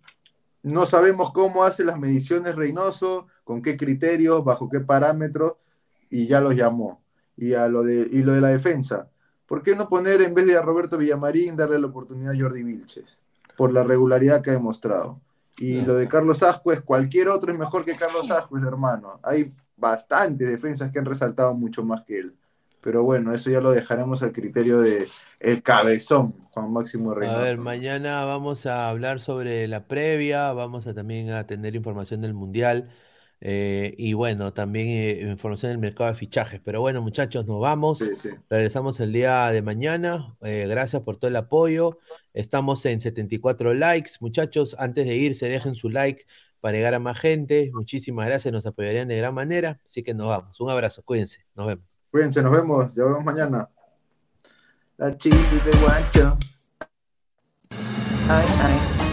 [0.64, 5.56] no sabemos cómo hace las mediciones Reynoso, con qué criterios, bajo qué parámetros,
[6.10, 7.03] y ya los llamó.
[7.36, 9.08] Y, a lo de, y lo de la defensa,
[9.46, 12.64] ¿por qué no poner en vez de a Roberto Villamarín, darle la oportunidad a Jordi
[12.64, 13.20] Vilches?
[13.58, 15.20] Por la regularidad que ha demostrado.
[15.58, 19.20] Y lo de Carlos Ascuez, cualquier otro es mejor que Carlos Ascuez, hermano.
[19.22, 22.34] Hay bastantes defensas que han resaltado mucho más que él.
[22.82, 25.08] Pero bueno, eso ya lo dejaremos al criterio de
[25.40, 27.42] el cabezón, Juan Máximo A Reynoso.
[27.42, 32.34] ver, mañana vamos a hablar sobre la previa, vamos a también a tener información del
[32.34, 32.90] Mundial
[33.46, 36.62] eh, y bueno, también eh, información del mercado de fichajes.
[36.64, 38.00] Pero bueno, muchachos, nos vamos.
[38.00, 38.30] Sí, sí.
[38.50, 40.38] Regresamos el día de mañana.
[40.42, 42.00] Eh, gracias por todo el apoyo.
[42.34, 44.12] Estamos en 74 likes.
[44.22, 46.26] Muchachos, antes de irse, dejen su like
[46.62, 47.70] para llegar a más gente.
[47.74, 49.82] Muchísimas gracias, nos apoyarían de gran manera.
[49.86, 50.58] Así que nos vamos.
[50.62, 51.46] Un abrazo, cuídense.
[51.54, 51.86] Nos vemos.
[52.12, 53.70] Cuídense, nos vemos, ya vemos mañana.
[54.96, 56.38] La de guancho.
[58.30, 59.13] Ay, ay.